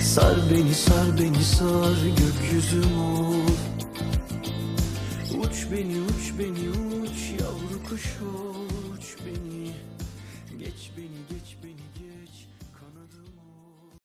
[0.00, 1.96] Sar beni sar beni sar.
[2.06, 3.34] Gökyüzüm ol
[5.38, 7.40] Uç beni uç beni uç.
[7.40, 8.35] Yavru kuş ol